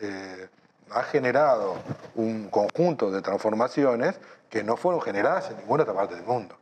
eh, 0.00 0.48
ha 0.90 1.02
generado 1.02 1.76
un 2.14 2.48
conjunto 2.48 3.10
de 3.10 3.20
transformaciones 3.20 4.18
que 4.48 4.62
no 4.62 4.76
fueron 4.76 5.02
generadas 5.02 5.50
en 5.50 5.58
ninguna 5.58 5.82
otra 5.82 5.94
parte 5.94 6.14
del 6.14 6.24
mundo. 6.24 6.56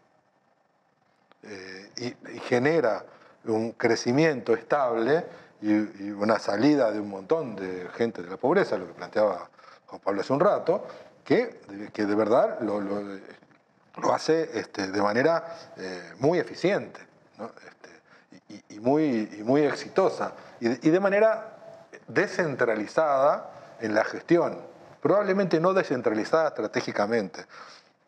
Eh, 1.42 1.90
y, 1.96 2.38
genera 2.40 3.04
un 3.44 3.72
crecimiento 3.72 4.54
estable 4.54 5.24
y, 5.62 6.10
una 6.10 6.38
salida 6.38 6.90
de 6.90 7.00
un 7.00 7.08
montón 7.08 7.56
de 7.56 7.88
gente 7.94 8.22
de 8.22 8.30
la 8.30 8.36
pobreza, 8.36 8.76
lo 8.76 8.86
que 8.86 8.94
planteaba 8.94 9.48
Juan 9.86 10.00
Pablo 10.00 10.20
hace 10.20 10.32
un 10.32 10.40
rato, 10.40 10.86
que, 11.24 11.60
que 11.92 12.06
de 12.06 12.14
verdad 12.14 12.60
lo, 12.60 12.80
lo, 12.80 14.14
hace 14.14 14.58
este, 14.58 14.90
de 14.90 15.02
manera 15.02 15.44
eh, 15.76 16.12
muy 16.18 16.38
eficiente 16.38 17.00
este, 17.38 18.64
y, 18.68 18.80
muy, 18.80 19.28
y 19.38 19.42
muy 19.42 19.62
exitosa 19.62 20.32
y 20.60 20.68
de, 20.68 21.00
manera 21.00 21.88
descentralizada 22.06 23.50
en 23.80 23.94
la 23.94 24.04
gestión, 24.04 24.60
probablemente 25.02 25.60
no 25.60 25.74
descentralizada 25.74 26.48
estratégicamente, 26.48 27.44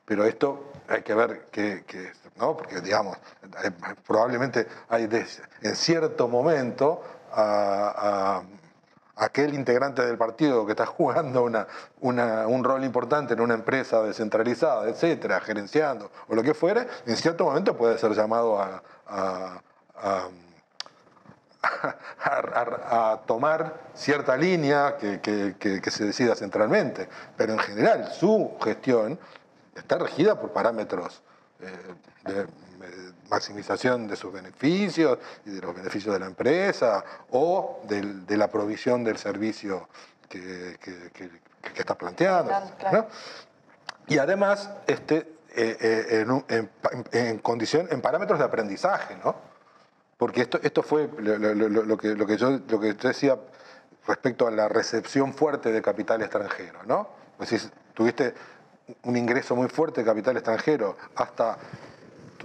pero 0.04 0.24
esto 0.24 0.72
hay 0.88 1.02
que 1.02 1.14
ver 1.14 1.46
que, 1.50 2.12
¿no? 2.36 2.56
porque 2.56 2.80
digamos, 2.80 3.18
probablemente 4.06 4.66
hay 4.88 5.08
en 5.62 5.76
cierto 5.76 6.28
momento 6.28 7.02
a 7.40 8.42
aquel 9.18 9.54
integrante 9.54 10.04
del 10.04 10.16
partido 10.16 10.64
que 10.64 10.72
está 10.72 10.86
jugando 10.86 11.44
un 12.00 12.64
rol 12.64 12.84
importante 12.84 13.34
en 13.34 13.40
una 13.40 13.54
empresa 13.54 14.02
descentralizada, 14.02 14.88
etcétera, 14.88 15.40
gerenciando 15.40 16.10
o 16.28 16.34
lo 16.34 16.42
que 16.42 16.54
fuere, 16.54 16.86
en 17.06 17.16
cierto 17.16 17.44
momento 17.44 17.76
puede 17.76 17.98
ser 17.98 18.12
llamado 18.12 18.60
a, 18.60 18.82
tomar 23.26 23.80
cierta 23.94 24.36
línea 24.36 24.96
que, 24.96 25.90
se 25.90 26.04
decida 26.04 26.34
centralmente. 26.34 27.08
Pero 27.36 27.54
en 27.54 27.58
general 27.58 28.12
su 28.12 28.52
gestión 28.62 29.18
está 29.74 29.98
regida 29.98 30.40
por 30.40 30.52
parámetros 30.52 31.20
eh, 31.60 31.66
de 32.24 32.46
maximización 33.30 34.06
de 34.08 34.16
sus 34.16 34.32
beneficios 34.32 35.18
y 35.44 35.50
de 35.50 35.60
los 35.60 35.74
beneficios 35.74 36.14
de 36.14 36.20
la 36.20 36.26
empresa 36.26 37.04
o 37.30 37.82
de 37.88 38.36
la 38.36 38.48
provisión 38.48 39.04
del 39.04 39.18
servicio 39.18 39.88
que, 40.28 40.76
que, 40.80 41.30
está 41.76 41.96
planteando. 41.96 42.52
Y 44.06 44.18
además, 44.18 44.70
este, 44.86 45.38
eh, 45.54 45.76
eh, 45.80 46.26
en, 46.48 46.70
en, 47.12 47.38
condición, 47.38 47.88
en 47.90 48.00
parámetros 48.00 48.38
de 48.38 48.44
aprendizaje, 48.44 49.16
¿no? 49.22 49.36
Porque 50.16 50.42
esto, 50.42 50.58
esto 50.62 50.82
fue 50.82 51.08
lo, 51.18 51.96
que, 51.96 52.14
lo, 52.14 52.26
que 52.26 52.36
yo, 52.36 52.58
lo 52.68 52.80
que 52.80 52.94
decía 52.94 53.38
respecto 54.06 54.46
a 54.46 54.50
la 54.50 54.68
recepción 54.68 55.32
fuerte 55.32 55.70
de 55.70 55.80
capital 55.80 56.22
extranjero, 56.22 56.80
¿no? 56.84 57.08
Pues 57.36 57.70
tuviste 57.94 58.34
un 59.02 59.16
ingreso 59.16 59.54
muy 59.54 59.68
fuerte 59.68 60.00
de 60.00 60.06
capital 60.06 60.36
extranjero 60.36 60.96
hasta 61.14 61.58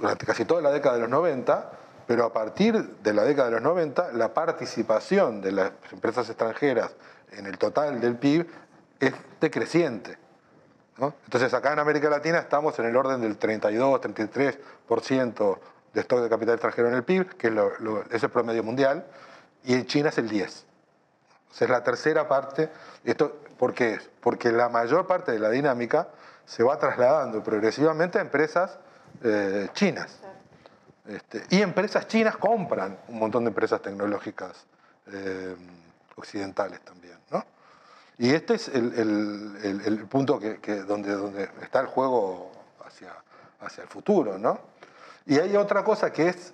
durante 0.03 0.25
casi 0.25 0.43
toda 0.43 0.61
la 0.61 0.69
década 0.69 0.95
de 0.95 1.01
los 1.01 1.09
90, 1.09 1.71
pero 2.05 2.25
a 2.25 2.33
partir 2.33 2.77
de 2.77 3.13
la 3.13 3.23
década 3.23 3.47
de 3.47 3.53
los 3.53 3.61
90, 3.61 4.11
la 4.11 4.33
participación 4.33 5.39
de 5.39 5.53
las 5.53 5.71
empresas 5.93 6.27
extranjeras 6.27 6.93
en 7.31 7.45
el 7.45 7.57
total 7.57 8.01
del 8.01 8.17
PIB 8.17 8.45
es 8.99 9.13
decreciente. 9.39 10.17
Entonces 10.99 11.53
acá 11.53 11.71
en 11.71 11.79
América 11.79 12.09
Latina 12.09 12.39
estamos 12.39 12.77
en 12.79 12.87
el 12.87 12.97
orden 12.97 13.21
del 13.21 13.39
32-33% 13.39 15.57
de 15.93 16.01
stock 16.01 16.19
de 16.19 16.29
capital 16.29 16.55
extranjero 16.55 16.89
en 16.89 16.95
el 16.95 17.05
PIB, 17.05 17.37
que 17.37 17.47
es, 18.11 18.23
el 18.23 18.29
promedio 18.29 18.61
mundial, 18.61 19.05
y 19.63 19.73
en 19.73 19.85
China 19.85 20.09
es 20.09 20.17
el 20.17 20.29
10%. 20.29 20.49
O 20.49 20.51
sea, 21.53 21.65
es 21.65 21.71
la 21.71 21.81
tercera 21.81 22.27
parte. 22.27 22.69
Esto, 23.05 23.37
¿Por 23.57 23.73
qué 23.73 23.93
es? 23.93 24.09
Porque 24.19 24.51
la 24.51 24.67
mayor 24.67 25.07
parte 25.07 25.31
de 25.31 25.39
la 25.39 25.49
dinámica 25.49 26.09
se 26.45 26.61
va 26.61 26.77
trasladando 26.77 27.41
progresivamente 27.41 28.17
a 28.17 28.21
empresas 28.21 28.79
eh, 29.24 29.69
chinas. 29.74 30.19
Este, 31.07 31.43
y 31.49 31.61
empresas 31.61 32.07
chinas 32.07 32.38
compran 32.38 32.97
un 33.09 33.19
montón 33.19 33.43
de 33.43 33.49
empresas 33.49 33.82
tecnológicas 33.82 34.65
eh, 35.11 35.55
occidentales 36.15 36.80
también. 36.82 37.17
¿no? 37.32 37.43
Y 38.17 38.30
este 38.34 38.53
es 38.55 38.69
el, 38.69 38.93
el- 39.63 40.05
punto 40.05 40.39
que, 40.39 40.59
que 40.59 40.76
donde, 40.84 41.11
donde 41.11 41.49
está 41.61 41.82
el 41.82 41.88
juego 41.88 42.51
hacia, 42.86 43.13
hacia 43.59 43.84
el 43.84 43.89
futuro. 43.89 44.38
¿no? 44.38 44.59
Y 45.26 45.39
hay 45.39 45.55
otra 45.57 45.84
cosa 45.84 46.11
que 46.13 46.30
es 46.30 46.53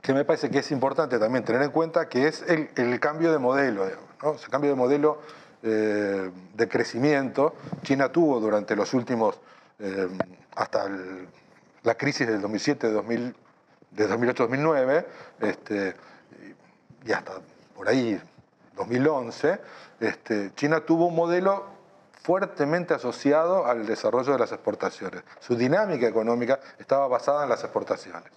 que 0.00 0.14
me 0.14 0.24
parece 0.24 0.50
que 0.50 0.60
es 0.60 0.70
importante 0.70 1.18
también 1.18 1.44
tener 1.44 1.60
en 1.60 1.70
cuenta, 1.70 2.08
que 2.08 2.26
es 2.28 2.40
el, 2.48 2.70
el 2.76 2.98
cambio 3.00 3.30
de 3.32 3.38
modelo. 3.38 3.84
¿no? 4.22 4.32
Ese 4.34 4.48
cambio 4.48 4.70
de 4.70 4.76
modelo 4.76 5.20
eh, 5.62 6.30
de 6.54 6.68
crecimiento. 6.68 7.54
China 7.82 8.08
tuvo 8.10 8.40
durante 8.40 8.74
los 8.74 8.94
últimos, 8.94 9.38
hasta 10.56 10.84
el- 10.84 11.28
la 11.82 11.94
crisis 11.94 12.26
del 12.26 12.40
2007, 12.40 12.90
2000, 12.90 13.36
de 13.90 14.08
2008-2009, 14.08 15.06
este, 15.40 15.94
y 17.04 17.12
hasta 17.12 17.32
por 17.74 17.88
ahí 17.88 18.20
2011, 18.76 19.60
este, 20.00 20.52
China 20.54 20.80
tuvo 20.80 21.06
un 21.06 21.16
modelo 21.16 21.64
fuertemente 22.22 22.92
asociado 22.94 23.66
al 23.66 23.86
desarrollo 23.86 24.32
de 24.32 24.38
las 24.38 24.52
exportaciones. 24.52 25.22
Su 25.40 25.56
dinámica 25.56 26.06
económica 26.06 26.60
estaba 26.78 27.08
basada 27.08 27.44
en 27.44 27.48
las 27.48 27.62
exportaciones. 27.64 28.30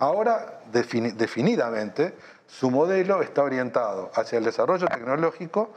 Ahora, 0.00 0.60
defini- 0.72 1.12
definidamente, 1.12 2.16
su 2.48 2.72
modelo 2.72 3.22
está 3.22 3.44
orientado 3.44 4.10
hacia 4.14 4.38
el 4.38 4.44
desarrollo 4.44 4.88
tecnológico 4.88 5.70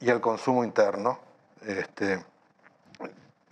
y 0.00 0.10
el 0.10 0.20
consumo 0.20 0.62
interno, 0.64 1.18
este, 1.66 2.22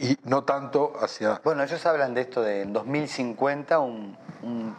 y 0.05 0.19
no 0.25 0.45
tanto 0.45 0.93
hacia... 1.01 1.41
Bueno, 1.43 1.63
ellos 1.63 1.85
hablan 1.87 2.15
de 2.15 2.21
esto 2.23 2.43
de 2.43 2.63
en 2.63 2.73
2050, 2.73 3.79
un, 3.79 4.17
un 4.43 4.77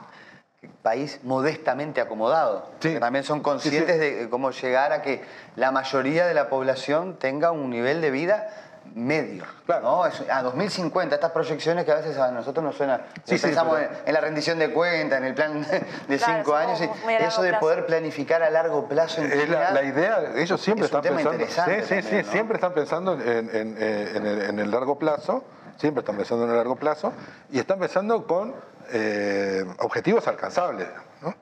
país 0.82 1.20
modestamente 1.24 2.00
acomodado. 2.02 2.70
Sí. 2.80 2.94
Que 2.94 3.00
también 3.00 3.24
son 3.24 3.40
Sí, 3.40 3.44
conscientes 3.44 3.96
sí. 3.96 4.00
de 4.00 4.30
cómo 4.30 4.52
llegar 4.52 4.92
a 4.94 5.02
que 5.02 5.24
la 5.56 5.72
mayoría 5.72 6.28
de 6.28 6.34
la 6.34 6.48
población 6.50 7.18
tenga 7.18 7.52
un 7.52 7.70
nivel 7.70 8.02
de 8.02 8.12
vida 8.12 8.48
medio. 8.94 9.44
Claro. 9.66 9.82
¿no? 9.84 10.06
Es- 10.06 10.24
a 10.30 10.42
2050, 10.44 11.16
estas 11.16 11.32
proyecciones 11.32 11.86
que 11.86 11.92
a 11.92 11.96
veces 11.96 12.18
a 12.18 12.32
nosotros 12.32 12.64
nos 12.64 12.76
suenan. 12.76 13.02
Sí, 13.24 13.38
sí, 13.38 13.48
pensamos 13.48 13.78
pero- 13.80 13.92
en, 13.92 13.98
en 14.08 14.14
la 14.14 14.22
rendición 14.22 14.60
de 14.60 14.72
cuentas, 14.72 15.18
en 15.20 15.26
el 15.26 15.34
plan 15.34 15.62
de 16.08 16.18
Claro, 16.18 16.34
cinco 16.44 16.56
años. 16.56 16.80
eso 16.82 17.42
de 17.42 17.50
plazo. 17.50 17.60
poder 17.60 17.86
planificar 17.86 18.44
a 18.44 18.50
largo 18.50 18.88
plazo 18.88 19.22
en 19.22 19.32
Es 19.32 19.50
la, 19.50 19.72
la 19.72 19.84
idea, 19.84 20.20
ellos 20.36 20.62
siempre 20.62 20.86
es 20.86 20.92
un 20.92 20.98
están 21.00 21.02
tema 21.02 21.16
pensando, 21.18 21.40
interesante 21.44 21.82
sí, 21.82 21.88
sí, 21.88 22.02
también, 22.02 22.24
sí, 22.24 22.28
¿no? 22.28 22.32
siempre 22.32 22.56
están 22.56 22.74
pensando 22.74 23.14
en, 23.14 23.50
en- 23.56 23.76
eh, 23.80 24.12
en 24.16 24.26
el, 24.26 24.42
en 24.44 24.60
el 24.60 24.72
largo 24.72 25.00
plazo, 25.00 25.44
siempre 25.78 26.02
están 26.02 26.16
pensando 26.18 26.46
en 26.46 26.52
el 26.52 26.58
largo 26.58 26.76
plazo 26.76 27.12
y 27.52 27.60
están 27.60 27.80
pensando 27.80 28.26
con 28.28 28.56
eh, 28.92 29.66
objetivos 29.80 30.28
alcanzables. 30.28 30.88
¿no? 31.22 31.34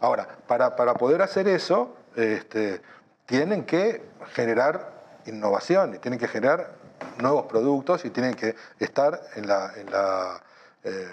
Ahora, 0.00 0.26
para, 0.46 0.74
para 0.76 0.94
poder 0.94 1.22
hacer 1.22 1.46
eso, 1.48 1.96
este, 2.16 2.80
tienen 3.26 3.64
que 3.64 4.02
generar 4.34 4.95
innovación 5.26 5.94
y 5.94 5.98
tienen 5.98 6.18
que 6.18 6.28
generar 6.28 6.70
nuevos 7.20 7.46
productos 7.46 8.04
y 8.04 8.10
tienen 8.10 8.34
que 8.34 8.54
estar 8.78 9.20
en 9.34 9.46
la, 9.48 9.72
en 9.76 9.90
la 9.90 10.40
eh, 10.84 11.08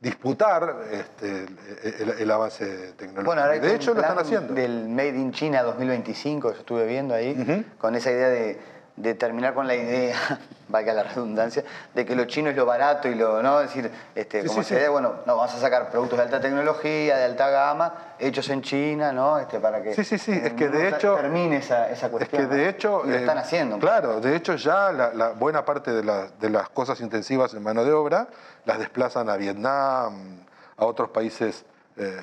disputar 0.00 0.76
este, 0.90 1.44
el, 1.44 2.00
el- 2.10 2.18
el 2.20 2.30
avance 2.30 2.64
tecnológico. 2.96 3.24
Bueno, 3.24 3.42
ahora 3.42 3.58
de 3.58 3.74
hecho 3.74 3.92
lo 3.94 4.00
están 4.00 4.18
haciendo. 4.18 4.54
Del 4.54 4.88
Made 4.88 5.08
in 5.16 5.32
China 5.32 5.62
2025, 5.62 6.52
yo 6.52 6.58
estuve 6.58 6.86
viendo 6.86 7.14
ahí, 7.14 7.64
con 7.78 7.94
esa 7.94 8.10
idea 8.10 8.28
de, 8.28 8.58
de 8.96 9.14
terminar 9.14 9.54
con 9.54 9.66
la 9.66 9.74
idea, 9.74 10.16
valga 10.68 10.92
la 10.92 11.02
redundancia, 11.04 11.64
de 11.94 12.04
que 12.04 12.14
lo 12.14 12.24
chino 12.26 12.50
es 12.50 12.56
lo 12.56 12.66
barato 12.66 13.08
y 13.08 13.14
lo, 13.14 13.42
¿no? 13.42 13.60
Es 13.60 13.68
decir, 13.74 13.90
este, 14.14 14.42
Sí, 14.42 14.48
como 14.48 14.62
sí, 14.62 14.68
sí. 14.68 14.74
idea, 14.74 14.90
bueno, 14.90 15.14
no, 15.26 15.36
vamos 15.36 15.54
a 15.54 15.58
sacar 15.58 15.90
productos 15.90 16.18
de 16.18 16.24
alta 16.24 16.40
tecnología, 16.40 17.16
de 17.16 17.24
alta 17.24 17.48
gama, 17.48 17.94
hechos 18.18 18.48
en 18.50 18.60
China, 18.62 19.10
¿no? 19.12 19.38
Este, 19.38 19.58
para 19.58 19.82
que 19.82 19.94
Sí, 19.94 20.04
sí, 20.04 20.18
sí, 20.18 20.32
es 20.32 20.52
que 20.52 20.68
de 20.68 20.88
hecho- 20.90 21.14
termine 21.16 21.56
esa, 21.56 21.88
esa 21.90 22.06
Es 22.06 22.12
cuestión. 22.12 22.48
que 22.48 22.54
de 22.54 22.68
hecho... 22.68 23.02
Y 23.06 23.08
lo 23.10 23.14
eh, 23.16 23.20
están 23.20 23.38
haciendo. 23.38 23.78
Claro, 23.78 24.20
de 24.20 24.36
hecho 24.36 24.54
ya 24.56 24.92
la, 24.92 25.14
la 25.14 25.30
buena 25.30 25.64
parte 25.64 25.92
de, 25.92 26.04
la- 26.04 26.28
de 26.38 26.50
las 26.50 26.68
cosas 26.68 27.00
intensivas 27.00 27.54
en 27.54 27.62
mano 27.62 27.84
de 27.84 27.92
obra 27.92 28.28
las 28.66 28.78
desplazan 28.78 29.30
a 29.30 29.36
Vietnam, 29.36 30.44
a 30.76 30.84
otros 30.84 31.08
países, 31.10 31.64
eh, 31.96 32.20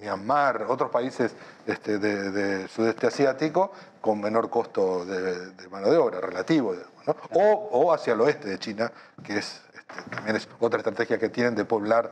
Myanmar, 0.00 0.66
otros 0.68 0.90
países 0.90 1.32
este, 1.66 1.98
de, 1.98 2.30
de 2.30 2.68
sudeste 2.68 3.06
asiático 3.08 3.72
con 4.00 4.20
menor 4.20 4.48
costo 4.50 5.04
de, 5.04 5.50
de 5.50 5.68
mano 5.68 5.90
de 5.90 5.96
obra 5.96 6.20
relativo, 6.20 6.74
¿no? 7.06 7.16
o, 7.34 7.42
o 7.72 7.92
hacia 7.92 8.12
el 8.14 8.20
oeste 8.20 8.48
de 8.48 8.58
China, 8.58 8.92
que 9.24 9.38
es, 9.38 9.60
este, 9.74 10.10
también 10.10 10.36
es 10.36 10.48
otra 10.60 10.78
estrategia 10.78 11.18
que 11.18 11.28
tienen 11.28 11.54
de 11.54 11.64
poblar 11.64 12.10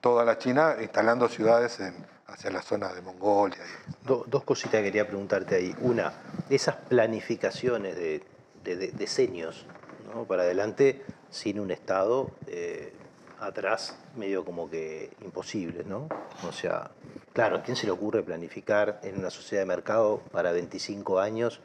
toda 0.00 0.24
la 0.24 0.38
China 0.38 0.76
instalando 0.80 1.28
ciudades 1.28 1.80
en- 1.80 1.94
hacia 2.28 2.50
la 2.50 2.62
zona 2.62 2.92
de 2.92 3.00
Mongolia. 3.02 3.58
Do- 4.04 4.24
dos 4.26 4.44
cositas 4.44 4.72
que 4.78 4.84
quería 4.84 5.06
preguntarte 5.06 5.54
ahí. 5.56 5.74
Una, 5.80 6.12
esas 6.50 6.76
planificaciones 6.76 7.96
de, 7.96 8.22
de, 8.64 8.76
de- 8.76 8.88
decenios 8.92 9.64
¿no? 10.14 10.24
para 10.24 10.42
adelante 10.42 11.02
sin 11.30 11.58
un 11.58 11.70
Estado 11.70 12.30
eh, 12.46 12.92
atrás, 13.40 13.96
medio 14.16 14.44
como 14.44 14.68
que 14.68 15.10
imposible, 15.22 15.84
¿no? 15.84 16.08
O 16.46 16.52
sea, 16.52 16.90
claro, 17.32 17.56
¿a 17.56 17.62
quién 17.62 17.76
se 17.76 17.86
le 17.86 17.92
ocurre 17.92 18.22
planificar 18.22 19.00
en 19.02 19.18
una 19.18 19.30
sociedad 19.30 19.62
de 19.62 19.66
mercado 19.66 20.20
para 20.32 20.52
25 20.52 21.20
años 21.20 21.60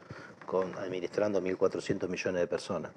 con, 0.46 0.76
administrando 0.78 1.40
1.400 1.42 2.08
millones 2.08 2.40
de 2.40 2.46
personas? 2.46 2.92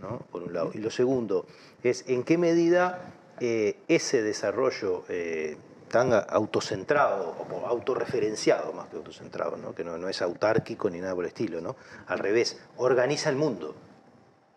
¿no? 0.00 0.18
Por 0.30 0.42
un 0.42 0.52
lado. 0.52 0.70
Y 0.74 0.78
lo 0.78 0.90
segundo 0.90 1.46
es 1.82 2.04
en 2.08 2.22
qué 2.22 2.38
medida 2.38 3.12
eh, 3.40 3.78
ese 3.88 4.22
desarrollo 4.22 5.04
eh, 5.08 5.56
tan 5.88 6.12
autocentrado 6.12 7.34
o 7.50 7.66
autorreferenciado 7.66 8.72
más 8.72 8.88
que 8.88 8.96
autocentrado, 8.96 9.56
¿no? 9.56 9.74
que 9.74 9.84
no, 9.84 9.96
no 9.96 10.08
es 10.08 10.22
autárquico 10.22 10.90
ni 10.90 11.00
nada 11.00 11.14
por 11.14 11.24
el 11.24 11.28
estilo, 11.28 11.60
¿no? 11.60 11.76
al 12.06 12.18
revés, 12.18 12.60
organiza 12.76 13.30
el 13.30 13.36
mundo. 13.36 13.74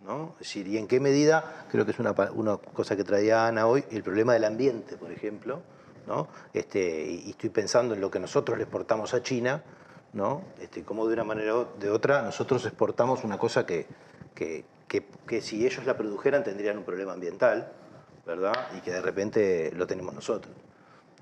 ¿No? 0.06 0.36
Y 0.54 0.78
en 0.78 0.88
qué 0.88 1.00
medida, 1.00 1.66
creo 1.72 1.86
que 1.86 1.92
es 1.92 2.00
una, 2.00 2.12
una 2.34 2.58
cosa 2.58 2.96
que 2.96 3.04
traía 3.04 3.48
Ana 3.48 3.68
hoy, 3.68 3.84
el 3.92 4.04
problema 4.04 4.34
del 4.34 4.46
ambiente, 4.46 4.98
por 4.98 5.12
ejemplo, 5.12 5.62
¿no? 6.08 6.28
Este, 6.54 7.06
y, 7.06 7.30
estoy 7.30 7.50
pensando 7.50 7.94
en 7.94 8.02
lo 8.02 8.10
que 8.10 8.20
nosotros 8.20 8.58
le 8.58 8.64
exportamos 8.64 9.14
a 9.14 9.22
China, 9.22 9.64
¿no? 10.14 10.42
Este, 10.60 10.84
como 10.84 11.08
de 11.08 11.14
una 11.14 11.24
manera 11.24 11.56
o 11.56 11.66
de 11.80 11.90
otra 11.90 12.22
nosotros 12.22 12.66
exportamos 12.66 13.24
una 13.24 13.38
cosa 13.38 13.66
que, 13.66 13.86
que, 14.36 14.66
que- 14.88 15.06
que 15.28 15.42
si 15.42 15.66
ellos 15.66 15.86
la 15.86 15.96
produjeran 15.96 16.44
tendrían 16.44 16.78
un 16.80 16.84
problema 16.84 17.14
ambiental, 17.14 17.72
¿verdad? 18.26 18.54
Y 18.78 18.82
que 18.82 18.92
de 18.92 19.02
repente 19.02 19.72
lo 19.76 19.88
tenemos 19.88 20.14
nosotros, 20.14 20.54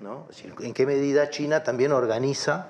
¿no? 0.00 0.26
En 0.60 0.72
qué 0.74 0.86
medida 0.86 1.30
China 1.30 1.62
también 1.62 1.92
organiza, 1.92 2.68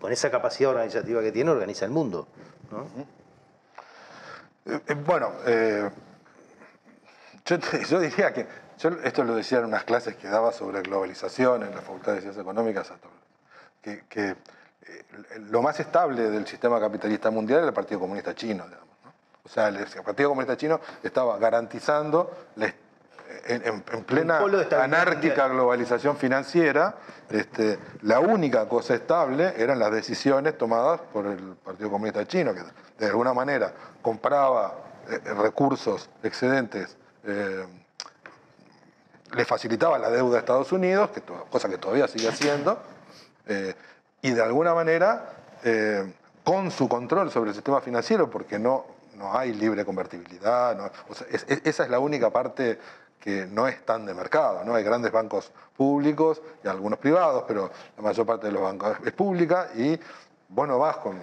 con 0.00 0.12
esa 0.12 0.30
capacidad 0.30 0.70
organizativa 0.72 1.22
que 1.22 1.30
tiene, 1.32 1.50
organiza 1.52 1.84
el 1.84 1.92
mundo, 1.92 2.26
¿no? 2.70 2.86
Eh, 4.66 4.80
eh, 4.88 4.94
Bueno, 4.94 5.32
eh, 5.46 5.90
yo, 7.44 7.56
yo 7.88 8.00
diría 8.00 8.32
que, 8.32 8.46
yo 8.78 8.90
esto 9.04 9.24
lo 9.24 9.34
decía 9.34 9.58
en 9.58 9.66
unas 9.66 9.84
clases 9.84 10.16
que 10.16 10.28
daba 10.28 10.52
sobre 10.52 10.82
globalización 10.82 11.62
en 11.62 11.74
la 11.74 11.80
Facultad 11.82 12.12
de 12.14 12.20
Ciencias 12.20 12.42
Económicas, 12.42 12.92
que, 13.82 14.04
eh, 14.20 14.34
lo 15.50 15.62
más 15.62 15.78
estable 15.80 16.30
del 16.30 16.46
sistema 16.46 16.80
capitalista 16.80 17.30
mundial 17.30 17.60
era 17.60 17.68
el 17.68 17.74
Partido 17.74 18.00
Comunista 18.00 18.34
Chino, 18.34 18.64
digamos. 18.64 18.86
O 19.44 19.48
sea, 19.48 19.68
el, 19.68 19.76
Partido 20.04 20.30
Comunista 20.30 20.56
Chino 20.56 20.80
estaba 21.02 21.38
garantizando 21.38 22.48
la 22.56 22.66
est- 22.66 22.76
en, 23.48 23.62
en- 23.66 23.84
en 23.92 24.04
plena 24.04 24.38
anárquica 24.84 25.48
globalización 25.48 26.16
financiera, 26.16 26.96
este, 27.30 27.78
la 28.02 28.20
única 28.20 28.68
cosa 28.68 28.94
estable 28.94 29.54
eran 29.56 29.78
las 29.78 29.90
decisiones 29.90 30.56
tomadas 30.58 31.00
por 31.12 31.26
el 31.26 31.54
Partido 31.64 31.90
Comunista 31.90 32.26
Chino, 32.26 32.54
que 32.54 32.62
de 32.98 33.06
alguna 33.06 33.32
manera 33.34 33.72
compraba 34.02 34.74
eh, 35.08 35.18
recursos 35.34 36.08
excedentes, 36.22 36.96
eh, 37.24 37.64
le 39.34 39.44
facilitaba 39.44 39.98
la 39.98 40.10
deuda 40.10 40.36
a 40.36 40.40
Estados 40.40 40.72
Unidos, 40.72 41.10
que 41.10 41.20
cosa 41.50 41.68
que 41.68 41.78
todavía 41.78 42.06
sigue 42.08 42.28
haciendo, 42.28 42.80
eh, 43.46 43.74
y 44.22 44.30
de 44.30 44.42
alguna 44.42 44.74
manera, 44.74 45.30
eh, 45.64 46.12
con 46.44 46.70
su 46.70 46.88
control 46.88 47.30
sobre 47.30 47.50
el 47.50 47.54
sistema 47.54 47.80
financiero, 47.80 48.30
porque 48.30 48.58
no, 48.58 48.86
no 49.16 49.36
hay 49.36 49.52
libre 49.52 49.84
convertibilidad, 49.84 50.76
no- 50.76 50.90
o 51.08 51.14
sea, 51.14 51.26
es- 51.30 51.44
es- 51.48 51.60
esa 51.64 51.84
es 51.84 51.90
la 51.90 51.98
única 51.98 52.30
parte 52.30 52.78
que 53.20 53.46
no 53.46 53.66
es 53.66 53.84
tan 53.84 54.06
de 54.06 54.14
mercado, 54.14 54.64
¿no? 54.64 54.74
Hay 54.74 54.84
grandes 54.84 55.10
bancos 55.12 55.50
públicos 55.76 56.40
y 56.64 56.68
algunos 56.68 56.98
privados, 56.98 57.44
pero 57.46 57.70
la 57.96 58.02
mayor 58.02 58.24
parte 58.26 58.46
de 58.46 58.52
los 58.52 58.62
bancos 58.62 58.96
es 59.04 59.12
pública 59.12 59.68
y 59.74 59.98
vos 60.48 60.68
no 60.68 60.78
vas 60.78 60.98
con, 60.98 61.18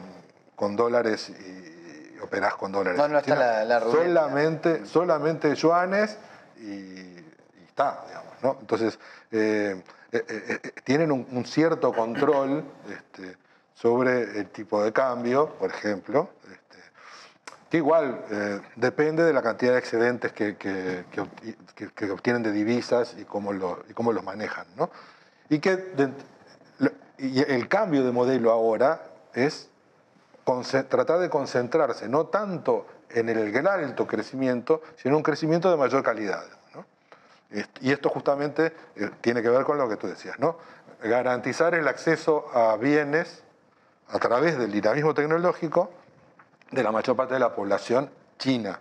con 0.55 0.75
dólares 0.75 1.29
y, 1.29 2.15
y 2.15 2.19
operás 2.21 2.55
con 2.55 2.71
dólares. 2.71 2.97
No, 2.99 3.07
no 3.07 3.19
está 3.19 3.35
la- 3.35 3.63
la 3.65 3.79
solamente, 3.79 4.85
solamente 4.85 5.55
yuanes 5.55 6.17
y, 6.57 6.63
y 6.65 7.25
está, 7.67 8.03
digamos, 8.07 8.33
¿no? 8.43 8.57
Entonces, 8.59 8.99
eh, 9.31 9.81
eh, 10.11 10.23
eh, 10.27 10.71
tienen 10.83 11.11
un, 11.11 11.25
un 11.31 11.45
cierto 11.45 11.91
control 11.93 12.63
este, 12.89 13.37
sobre 13.73 14.39
el 14.39 14.49
tipo 14.49 14.83
de 14.83 14.91
cambio, 14.93 15.49
por 15.57 15.69
ejemplo, 15.71 16.29
que 17.73 17.77
igual 17.77 18.23
eh, 18.29 18.61
depende 18.75 19.23
de 19.23 19.33
la 19.33 19.41
cantidad 19.41 19.71
de 19.71 19.79
excedentes 19.79 20.31
que, 20.31 20.55
que- 20.57 22.11
obtienen 22.11 22.43
de 22.43 22.51
divisas 22.51 23.15
y 23.17 23.25
cómo, 23.25 23.51
lo- 23.51 23.79
cómo 23.95 24.13
los 24.13 24.23
manejan. 24.23 24.67
¿no? 24.77 24.91
Y 25.49 25.57
que 25.57 25.91
y 27.17 27.41
el 27.41 27.67
cambio 27.67 28.03
de 28.05 28.11
modelo 28.11 28.51
ahora 28.51 29.01
es 29.33 29.71
tratar 30.87 31.17
de 31.17 31.31
concentrarse 31.31 32.07
no 32.07 32.27
tanto 32.27 32.85
en 33.09 33.29
el 33.29 33.67
alto 33.67 34.05
crecimiento, 34.05 34.83
sino 34.97 35.17
un 35.17 35.23
crecimiento 35.23 35.71
de 35.71 35.77
mayor 35.77 36.03
calidad. 36.03 36.43
¿no? 36.75 36.85
Y 37.81 37.91
esto 37.91 38.07
justamente 38.09 38.71
eh, 38.97 39.09
tiene 39.21 39.41
que 39.41 39.49
ver 39.49 39.63
con 39.63 39.79
lo 39.79 39.89
que 39.89 39.97
tú 39.97 40.05
decías, 40.05 40.37
¿no? 40.37 40.59
Garantizar 41.01 41.73
el 41.73 41.87
acceso 41.87 42.45
a 42.55 42.77
bienes 42.77 43.41
a 44.09 44.19
través 44.19 44.59
del 44.59 44.71
dinamismo 44.71 45.15
tecnológico 45.15 45.89
de 46.73 46.83
la 46.83 46.91
mayor 46.91 47.15
parte 47.15 47.33
de 47.35 47.39
la 47.39 47.53
población 47.53 48.09
china. 48.37 48.79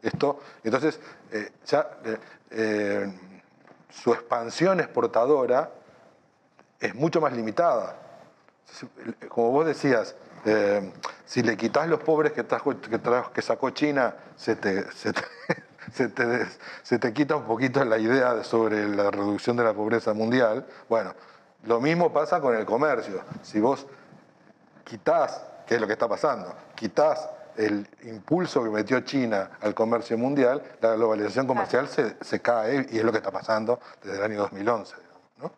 Esto, 0.00 0.38
entonces, 0.62 1.00
eh, 1.32 1.50
ya 1.66 1.90
eh, 2.04 2.18
eh, 2.52 3.12
su 3.90 4.12
expansión 4.12 4.78
exportadora 4.78 5.70
es 6.78 6.94
mucho 6.94 7.20
más 7.20 7.32
limitada. 7.32 7.96
Como 9.28 9.50
vos 9.50 9.66
decías, 9.66 10.14
si 11.26 11.42
le 11.42 11.56
quitas 11.56 11.88
los 11.88 11.98
pobres 12.00 12.32
que, 12.32 12.44
trajo- 12.44 12.80
que, 12.80 12.98
trajo- 12.98 13.32
que 13.32 13.42
sacó 13.42 13.70
China, 13.70 14.14
se 14.36 14.54
te, 14.56 14.90
se, 14.92 15.12
te, 15.12 16.46
se 16.84 16.98
te 16.98 17.12
quita 17.12 17.34
un 17.36 17.44
poquito 17.44 17.84
la 17.84 17.98
idea 17.98 18.34
de- 18.34 18.44
sobre 18.44 18.88
la 18.88 19.10
reducción 19.10 19.56
de 19.56 19.64
la 19.64 19.72
pobreza 19.74 20.14
mundial. 20.14 20.64
Bueno, 20.88 21.12
lo 21.64 21.80
mismo 21.80 22.12
pasa 22.12 22.40
con 22.40 22.54
el 22.54 22.64
comercio. 22.64 23.22
Si 23.42 23.58
vos 23.58 23.84
quitas, 24.84 25.42
que 25.68 25.74
es 25.74 25.80
lo 25.80 25.86
que 25.86 25.92
está 25.92 26.08
pasando, 26.08 26.54
quitas 26.74 27.28
el 27.56 27.86
impulso 28.04 28.64
que 28.64 28.70
metió 28.70 29.00
China 29.00 29.50
al 29.60 29.74
comercio 29.74 30.16
mundial, 30.16 30.62
la 30.80 30.94
globalización 30.94 31.46
comercial 31.46 31.88
se, 31.88 32.16
se 32.22 32.40
cae 32.40 32.86
y 32.90 32.98
es 32.98 33.04
lo 33.04 33.12
que 33.12 33.18
está 33.18 33.30
pasando 33.30 33.78
desde 34.02 34.16
el 34.16 34.22
año 34.24 34.38
2011. 34.38 34.96
¿no? 35.42 35.52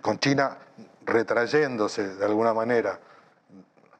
Con 0.00 0.18
China 0.18 0.56
retrayéndose 1.04 2.14
de 2.16 2.24
alguna 2.24 2.54
manera, 2.54 2.98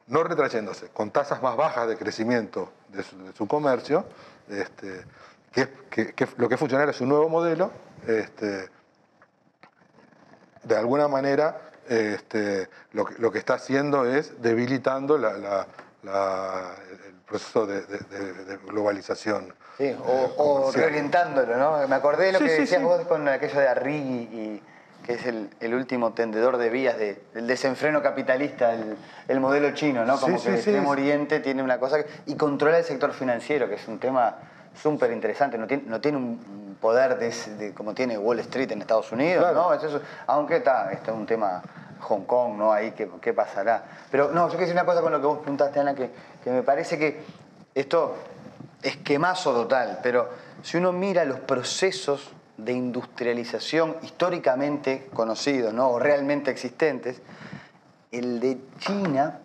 no 0.07 0.23
retrayéndose, 0.23 0.89
con 0.89 1.11
tasas 1.11 1.41
más 1.43 1.55
bajas 1.55 1.87
de 1.87 1.97
crecimiento 1.97 2.71
de 2.89 3.03
su, 3.03 3.17
de 3.23 3.33
su 3.33 3.47
comercio, 3.47 4.05
este, 4.49 5.05
que, 5.51 5.69
que- 5.89 6.13
que 6.13 6.27
lo 6.37 6.49
que 6.49 6.57
funciona 6.57 6.83
es 6.85 7.01
un 7.01 7.09
nuevo 7.09 7.29
modelo, 7.29 7.71
este, 8.07 8.69
de 10.63 10.75
alguna 10.77 11.07
manera 11.07 11.59
este, 11.87 12.67
lo, 12.93 13.05
que, 13.05 13.15
lo 13.19 13.31
que 13.31 13.39
está 13.39 13.55
haciendo 13.55 14.05
es 14.05 14.41
debilitando 14.41 15.17
la- 15.17 15.33
la- 15.37 15.67
la- 16.03 16.75
el 16.91 17.15
proceso 17.27 17.65
de, 17.65 17.81
de- 17.81 17.97
de- 17.99 18.45
de 18.45 18.57
globalización. 18.57 19.53
Sí, 19.77 19.85
eh, 19.85 19.97
o, 20.05 20.35
comercial. 20.61 20.83
reorientándolo, 20.83 21.57
¿no? 21.57 21.87
Me 21.87 21.95
acordé 21.95 22.27
de 22.27 22.31
lo 22.33 22.39
Sí, 22.39 22.45
que 22.45 22.51
sí, 22.51 22.61
decías 22.61 22.79
sí. 22.81 22.85
vos 22.85 23.01
con 23.07 23.27
aquello 23.27 23.59
de 23.59 23.67
Arrighi, 23.67 24.19
y, 24.31 24.63
que 25.05 25.13
es 25.13 25.25
el, 25.25 25.49
el 25.59 25.73
último 25.75 26.13
tendedor 26.13 26.57
de 26.57 26.69
vías 26.69 26.97
de- 26.97 27.21
del 27.33 27.45
desenfreno 27.47 28.01
capitalista, 28.01 28.73
el, 28.73 28.97
el 29.27 29.39
modelo 29.39 29.71
chino, 29.71 30.05
¿no? 30.05 30.19
Como 30.19 30.37
Sí, 30.39 30.43
que 30.45 30.49
el 30.51 30.57
sí, 30.57 30.63
sí. 30.63 30.69
Extremo 30.71 30.89
Oriente 30.91 31.39
tiene 31.41 31.61
una 31.61 31.77
cosa... 31.79 32.03
que- 32.03 32.09
y 32.25 32.35
controla 32.35 32.77
el 32.79 32.83
sector 32.85 33.11
financiero, 33.13 33.67
que 33.67 33.75
es 33.75 33.87
un 33.87 33.99
tema 33.99 34.35
súper 34.81 35.11
interesante. 35.11 35.57
No 35.57 35.67
tiene, 35.67 35.83
no 35.87 35.99
tiene 36.01 36.17
un 36.17 36.77
poder 36.79 37.17
de, 37.17 37.73
como 37.73 37.93
tiene 37.93 38.17
Wall 38.17 38.39
Street 38.39 38.71
en 38.71 38.81
Estados 38.81 39.11
Unidos, 39.11 39.43
Claro. 39.43 39.69
¿no? 39.69 39.73
Es 39.73 39.83
eso. 39.83 40.01
Aunque 40.27 40.57
está, 40.57 40.91
está 40.91 41.13
un 41.13 41.25
tema 41.25 41.61
Hong 42.01 42.23
Kong, 42.25 42.57
¿no? 42.57 42.71
Ahí, 42.71 42.91
¿qué, 42.91 43.09
qué 43.21 43.33
pasará? 43.33 43.83
Pero 44.11 44.31
no, 44.31 44.43
yo 44.43 44.49
quiero 44.49 44.61
decir 44.61 44.73
una 44.75 44.85
cosa 44.85 45.01
con 45.01 45.11
lo 45.11 45.19
que 45.19 45.25
vos 45.25 45.39
preguntaste, 45.39 45.79
Ana, 45.79 45.95
que, 45.95 46.11
que 46.43 46.49
me 46.51 46.63
parece 46.63 46.97
que 46.99 47.21
esto 47.73 48.15
esquemazo 48.83 49.53
total, 49.53 49.99
pero 50.03 50.29
si 50.61 50.77
uno 50.77 50.91
mira 50.91 51.25
los 51.25 51.39
procesos 51.39 52.31
de 52.57 52.71
industrialización 52.73 53.95
históricamente 54.03 55.09
conocidos, 55.13 55.73
¿no? 55.73 55.89
O 55.89 55.99
realmente 55.99 56.51
existentes, 56.51 57.21
el 58.11 58.39
de 58.39 58.59
China 58.79 59.39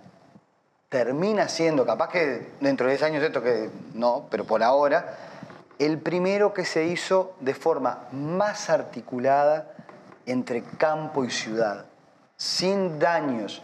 termina 0.91 1.49
siendo, 1.49 1.87
capaz 1.87 2.11
que 2.11 2.49
dentro 2.61 2.87
de 2.87 2.93
10 2.93 3.03
años 3.05 3.23
esto 3.23 3.41
que 3.43 3.71
no, 3.95 4.27
pero 4.29 4.45
por 4.45 4.63
ahora, 4.63 5.15
el 5.79 5.99
primero 5.99 6.53
que 6.53 6.65
se 6.65 6.85
hizo 6.85 7.37
de 7.41 7.55
forma 7.55 8.09
más 8.13 8.69
articulada 8.69 9.71
entre 10.27 10.63
campo 10.63 11.25
y 11.25 11.31
ciudad, 11.31 11.87
sin 12.37 12.99
daños 12.99 13.63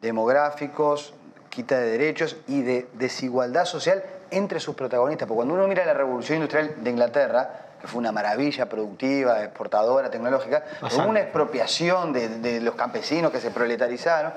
demográficos, 0.00 1.12
quita 1.50 1.78
de 1.78 1.90
derechos 1.90 2.38
y 2.48 2.62
de 2.62 2.88
desigualdad 2.94 3.66
social 3.66 4.02
entre 4.30 4.58
sus 4.58 4.74
protagonistas. 4.74 5.28
Porque 5.28 5.36
cuando 5.36 5.54
uno 5.54 5.68
mira 5.68 5.84
la 5.84 5.94
revolución 5.94 6.36
industrial 6.36 6.82
de 6.82 6.90
Inglaterra, 6.90 7.50
que 7.80 7.86
fue 7.86 7.98
una 7.98 8.10
maravilla 8.10 8.68
productiva, 8.70 9.44
exportadora, 9.44 10.10
tecnológica, 10.10 10.64
hubo 10.80 11.08
una 11.08 11.20
expropiación 11.20 12.14
de, 12.14 12.28
de 12.38 12.60
los 12.62 12.74
campesinos 12.74 13.30
que 13.30 13.40
se 13.40 13.50
proletarizaron. 13.50 14.32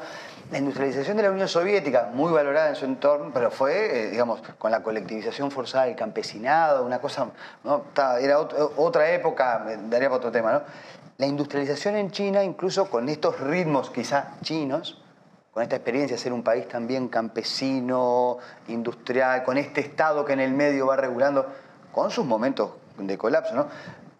La 0.51 0.59
industrialización 0.59 1.17
de 1.17 1.23
la 1.23 1.31
Unión 1.31 1.47
Soviética, 1.49 2.09
muy 2.13 2.31
valorada 2.31 2.69
en 2.69 2.75
su 2.77 2.85
entorno, 2.85 3.31
pero 3.33 3.51
fue, 3.51 4.05
eh, 4.05 4.09
digamos, 4.11 4.41
con 4.57 4.71
la 4.71 4.81
colectivización 4.81 5.51
forzada 5.51 5.85
del 5.85 5.95
campesinado, 5.97 6.85
una 6.85 6.99
cosa, 6.99 7.27
¿no? 7.65 7.83
Era 8.19 8.39
ot- 8.39 8.71
otra 8.77 9.11
época, 9.11 9.65
eh, 9.69 9.77
daría 9.89 10.07
para 10.07 10.17
otro 10.17 10.31
tema, 10.31 10.53
¿no? 10.53 10.61
La 11.17 11.25
industrialización 11.25 11.95
en 11.97 12.11
China, 12.11 12.43
incluso 12.43 12.89
con 12.89 13.09
estos 13.09 13.39
ritmos 13.41 13.89
quizá 13.89 14.35
chinos, 14.41 15.01
con 15.51 15.63
esta 15.63 15.75
experiencia 15.75 16.15
de 16.15 16.21
ser 16.23 16.31
un 16.31 16.43
país 16.43 16.65
también 16.69 17.09
campesino, 17.09 18.37
industrial, 18.69 19.43
con 19.43 19.57
este 19.57 19.81
Estado 19.81 20.23
que 20.23 20.31
en 20.33 20.39
el 20.39 20.51
medio 20.53 20.87
va 20.87 20.95
regulando, 20.95 21.45
con 21.91 22.09
sus 22.09 22.25
momentos 22.25 22.71
de 22.97 23.17
colapso, 23.17 23.53
¿no? 23.53 23.67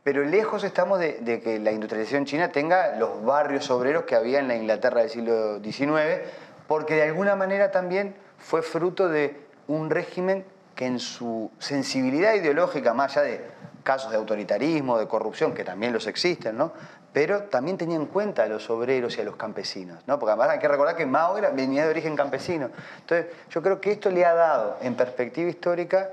Pero 0.08 0.24
lejos 0.24 0.64
estamos 0.64 1.00
de, 1.00 1.42
que 1.44 1.60
la 1.60 1.74
industrialización 1.74 2.24
china 2.24 2.50
tenga 2.50 2.96
los 2.96 3.26
barrios 3.26 3.70
obreros 3.70 4.06
que 4.06 4.16
había 4.16 4.40
en 4.40 4.48
la 4.48 4.56
Inglaterra 4.56 5.02
del 5.02 5.10
siglo 5.10 5.62
XIX, 5.62 6.22
porque 6.66 6.94
de 6.96 7.04
alguna 7.04 7.36
manera 7.36 7.72
también 7.72 8.16
fue 8.38 8.62
fruto 8.62 9.10
de 9.10 9.38
un 9.68 9.90
régimen 9.90 10.46
que 10.76 10.86
en 10.86 11.00
su 11.00 11.52
sensibilidad 11.60 12.36
ideológica, 12.36 12.94
más 12.94 13.18
allá 13.18 13.28
de 13.28 13.42
casos 13.84 14.10
de 14.12 14.16
autoritarismo, 14.16 14.98
de 14.98 15.10
corrupción, 15.10 15.54
que 15.54 15.66
también 15.66 15.92
los 15.92 16.08
existen, 16.08 16.58
¿no? 16.58 16.72
pero 17.12 17.44
también 17.44 17.78
tenía 17.78 17.98
en 17.98 18.06
cuenta 18.06 18.44
a 18.44 18.48
los 18.48 18.70
obreros 18.70 19.18
y 19.18 19.22
a 19.22 19.26
los 19.26 19.36
campesinos, 19.36 20.00
¿no? 20.08 20.18
porque 20.20 20.32
además 20.32 20.52
hay 20.52 20.60
que 20.60 20.70
recordar 20.70 20.96
que 20.96 21.06
Mao 21.06 21.38
era, 21.38 21.50
venía 21.50 21.84
de 21.84 21.90
origen 21.90 22.16
campesino. 22.16 22.70
Entonces, 23.02 23.26
yo 23.50 23.62
creo 23.62 23.82
que 23.82 23.92
esto 23.92 24.10
le 24.10 24.24
ha 24.24 24.34
dado, 24.34 24.78
en 24.80 24.96
perspectiva 24.96 25.50
histórica, 25.50 26.12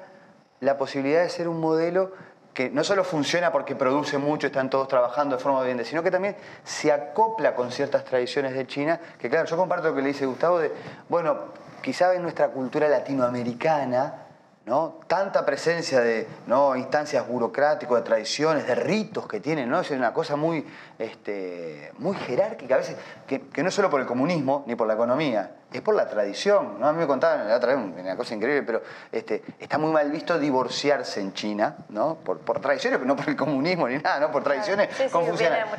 la 0.58 0.76
posibilidad 0.78 1.22
de 1.22 1.28
ser 1.28 1.46
un 1.46 1.60
modelo 1.60 2.10
que 2.54 2.70
no 2.70 2.84
solo 2.84 3.02
funciona 3.04 3.50
porque 3.50 3.74
produce 3.74 4.16
mucho, 4.16 4.46
están 4.46 4.70
todos 4.70 4.86
trabajando 4.88 5.36
de 5.36 5.42
forma 5.42 5.60
evidente, 5.60 5.84
sino 5.84 6.02
que 6.02 6.10
también 6.10 6.36
se 6.62 6.92
acopla 6.92 7.54
con 7.54 7.72
ciertas 7.72 8.04
tradiciones 8.04 8.54
de 8.54 8.66
China, 8.66 9.00
que 9.18 9.28
claro, 9.28 9.46
yo 9.46 9.56
comparto 9.56 9.88
lo 9.88 9.94
que 9.96 10.02
le 10.02 10.08
dice 10.08 10.24
Gustavo 10.24 10.60
de, 10.60 10.72
bueno, 11.08 11.36
quizá 11.82 12.14
en 12.14 12.22
nuestra 12.22 12.48
cultura 12.48 12.88
latinoamericana, 12.88 14.23
¿no? 14.66 15.00
Tanta 15.06 15.44
presencia 15.44 16.00
de 16.00 16.26
¿no? 16.46 16.74
instancias 16.74 17.26
burocráticas, 17.28 17.94
de 17.96 18.02
tradiciones, 18.02 18.66
de 18.66 18.74
ritos 18.74 19.26
que 19.28 19.38
tienen, 19.40 19.68
¿no? 19.68 19.80
Es 19.80 19.90
una 19.90 20.12
cosa 20.14 20.36
muy, 20.36 20.66
este, 20.98 21.92
muy 21.98 22.16
jerárquica, 22.16 22.76
a 22.76 22.78
veces, 22.78 22.96
que, 23.26 23.42
que 23.48 23.62
no 23.62 23.68
es 23.68 23.74
solo 23.74 23.90
por 23.90 24.00
el 24.00 24.06
comunismo 24.06 24.64
ni 24.66 24.74
por 24.74 24.86
la 24.86 24.94
economía, 24.94 25.56
es 25.70 25.80
por 25.82 25.94
la 25.94 26.08
tradición. 26.08 26.80
¿no? 26.80 26.86
A 26.88 26.92
mí 26.92 26.98
me 26.98 27.06
contaban 27.06 27.46
la 27.46 27.56
otra 27.56 27.74
vez 27.74 27.84
una 28.00 28.16
cosa 28.16 28.34
increíble, 28.34 28.62
pero 28.62 28.82
este, 29.12 29.42
está 29.58 29.76
muy 29.76 29.92
mal 29.92 30.10
visto 30.10 30.38
divorciarse 30.38 31.20
en 31.20 31.34
China, 31.34 31.76
¿no? 31.90 32.14
Por, 32.16 32.38
por 32.38 32.60
tradiciones, 32.60 33.00
no 33.00 33.16
por 33.16 33.28
el 33.28 33.36
comunismo 33.36 33.86
ni 33.88 33.98
nada, 33.98 34.18
¿no? 34.20 34.30
Por 34.32 34.42
tradiciones 34.44 34.88
Sí, 34.96 35.04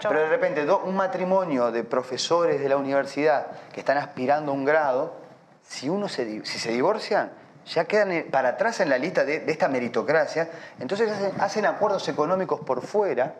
Pero 0.09 0.19
de 0.21 0.29
repente 0.29 0.65
do- 0.65 0.83
un 0.86 0.95
matrimonio 0.95 1.71
de 1.71 1.83
profesores 1.83 2.59
de 2.61 2.69
la 2.69 2.77
universidad 2.77 3.47
que 3.73 3.79
están 3.79 3.97
aspirando 3.97 4.51
a 4.51 4.55
un 4.55 4.63
grado, 4.65 5.13
si 5.63 5.89
uno 5.89 6.07
se, 6.07 6.45
si 6.45 6.59
se 6.59 6.71
divorcian, 6.71 7.31
ya 7.68 7.86
quedan 7.86 8.11
eh, 8.11 8.28
para 8.30 8.49
atrás 8.49 8.80
en 8.80 8.89
la 8.89 8.97
lista 8.97 9.26
de, 9.26 9.39
de 9.39 9.51
esta 9.51 9.68
meritocracia, 9.68 10.49
entonces 10.80 11.11
hacen, 11.11 11.41
hacen 11.41 11.66
acuerdos 11.66 12.07
económicos 12.07 12.59
por 12.61 12.82
fuera, 12.82 13.36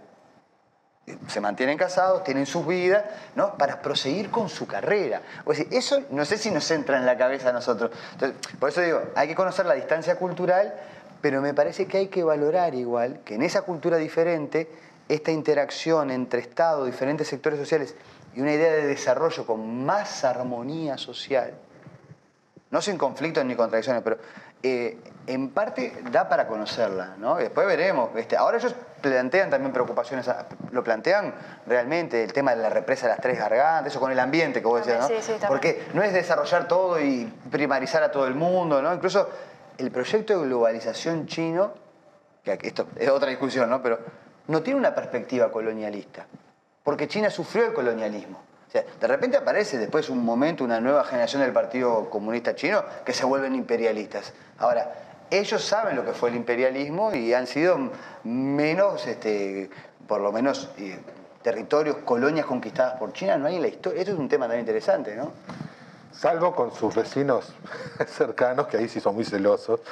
eh, 1.08 1.18
se 1.28 1.40
mantienen 1.40 1.78
casados, 1.78 2.24
tienen 2.24 2.46
sus 2.46 2.66
vidas, 2.66 3.04
¿no? 3.36 3.56
Para 3.58 3.82
proseguir 3.82 4.32
con 4.32 4.50
su 4.50 4.66
carrera. 4.66 5.22
O 5.46 5.54
sea, 5.54 5.66
eso 5.72 6.02
no 6.10 6.26
sé 6.26 6.38
si 6.38 6.50
nos 6.52 6.70
entra 6.72 6.98
en 6.98 7.06
la 7.06 7.18
cabeza 7.18 7.50
a 7.50 7.54
nosotros. 7.54 7.92
Entonces, 8.14 8.38
por 8.60 8.70
eso 8.70 8.82
digo, 8.82 9.02
hay 9.16 9.28
que 9.28 9.36
conocer 9.36 9.66
la 9.66 9.76
distancia 9.76 10.16
cultural, 10.18 10.74
pero 11.22 11.42
me 11.42 11.54
parece 11.54 11.86
que 11.86 11.98
hay 11.98 12.08
que 12.08 12.24
valorar 12.24 12.74
igual 12.76 13.22
que 13.24 13.36
en 13.36 13.44
esa 13.44 13.62
cultura 13.62 13.98
diferente, 13.98 14.70
esta 15.08 15.32
interacción 15.32 16.10
entre 16.10 16.40
Estado, 16.40 16.86
diferentes 16.86 17.28
sectores 17.28 17.60
sociales 17.60 17.96
y 18.36 18.42
una 18.42 18.54
idea 18.54 18.72
de 18.72 18.88
desarrollo 18.88 19.46
con 19.46 19.86
más 19.86 20.24
armonía 20.24 20.98
social, 20.98 21.54
no 22.72 22.82
sin 22.82 22.98
conflictos 22.98 23.46
ni 23.46 23.56
contradicciones, 23.56 24.02
pero 24.04 24.18
eh, 24.64 24.98
en 25.28 25.50
parte 25.52 25.94
da 26.12 26.28
para 26.28 26.48
conocerla, 26.48 27.16
¿no? 27.18 27.36
Después 27.36 27.68
veremos. 27.68 28.10
este, 28.16 28.36
ahora 28.36 28.58
ellos 28.58 28.76
plantean 29.02 29.50
también 29.50 29.72
preocupaciones, 29.72 30.28
a- 30.28 30.48
lo 30.72 30.84
plantean 30.84 31.34
realmente, 31.68 32.24
el 32.24 32.34
tema 32.34 32.56
de 32.56 32.62
la 32.64 32.70
represa 32.70 33.06
de 33.08 33.12
las 33.14 33.22
tres 33.22 33.38
gargantas, 33.38 33.92
eso 33.94 34.00
con 34.00 34.12
el 34.12 34.20
ambiente 34.20 34.62
que 34.62 34.68
vos 34.68 34.80
decías, 34.86 35.02
¿no? 35.02 35.08
Sí, 35.08 35.22
sí. 35.22 35.34
Porque 35.48 35.86
no 35.94 36.02
es 36.04 36.12
desarrollar 36.14 36.68
todo 36.68 37.00
y 37.00 37.32
primarizar 37.52 38.02
a 38.04 38.12
todo 38.12 38.26
el 38.28 38.36
mundo, 38.36 38.82
¿no? 38.82 38.94
Incluso 38.94 39.30
el 39.78 39.92
proyecto 39.92 40.40
de 40.40 40.48
globalización 40.48 41.28
chino, 41.28 41.74
que 42.44 42.58
esto 42.64 42.88
es 42.96 43.10
otra 43.10 43.30
discusión, 43.30 43.70
¿no? 43.70 43.82
Pero 43.82 44.00
no 44.48 44.62
tiene 44.64 44.80
una 44.80 44.94
perspectiva 44.96 45.52
colonialista, 45.52 46.26
porque 46.84 47.08
China 47.08 47.30
sufrió 47.30 47.66
el 47.68 47.74
colonialismo. 47.74 48.42
Sea, 48.76 48.84
de 49.00 49.08
repente 49.08 49.38
aparece 49.38 49.78
después 49.78 50.10
un 50.10 50.26
momento, 50.26 50.66
una 50.66 50.82
nueva 50.82 51.06
generación 51.06 51.42
del 51.42 51.54
Partido 51.54 52.10
Comunista 52.10 52.56
Chino 52.56 52.84
que 53.06 53.14
se 53.14 53.24
vuelven 53.26 53.56
imperialistas. 53.56 54.34
Ahora, 54.58 54.94
ellos 55.30 55.64
saben 55.64 55.96
lo 55.96 56.04
que 56.04 56.12
fue 56.12 56.28
el 56.30 56.36
imperialismo 56.36 57.14
y 57.16 57.34
han 57.34 57.48
sido 57.48 57.78
menos, 58.26 59.08
este, 59.08 59.70
por 60.06 60.20
lo 60.20 60.34
menos, 60.34 60.70
eh, 60.78 61.00
territorios, 61.42 61.98
colonias 62.04 62.46
conquistadas 62.46 63.00
por 63.00 63.14
China, 63.14 63.38
no 63.38 63.48
hay 63.48 63.56
en 63.56 63.62
la 63.62 63.70
historia. 63.70 64.02
Esto 64.02 64.12
es 64.12 64.20
un 64.20 64.28
tema 64.28 64.46
tan 64.50 64.60
interesante, 64.60 65.16
¿no? 65.16 65.32
Salvo 66.12 66.54
con 66.54 66.74
sus 66.76 66.96
vecinos 66.96 67.54
cercanos, 68.08 68.68
que 68.68 68.76
ahí 68.76 68.90
sí 68.90 69.00
son 69.00 69.16
muy 69.16 69.24
celosos. 69.24 69.80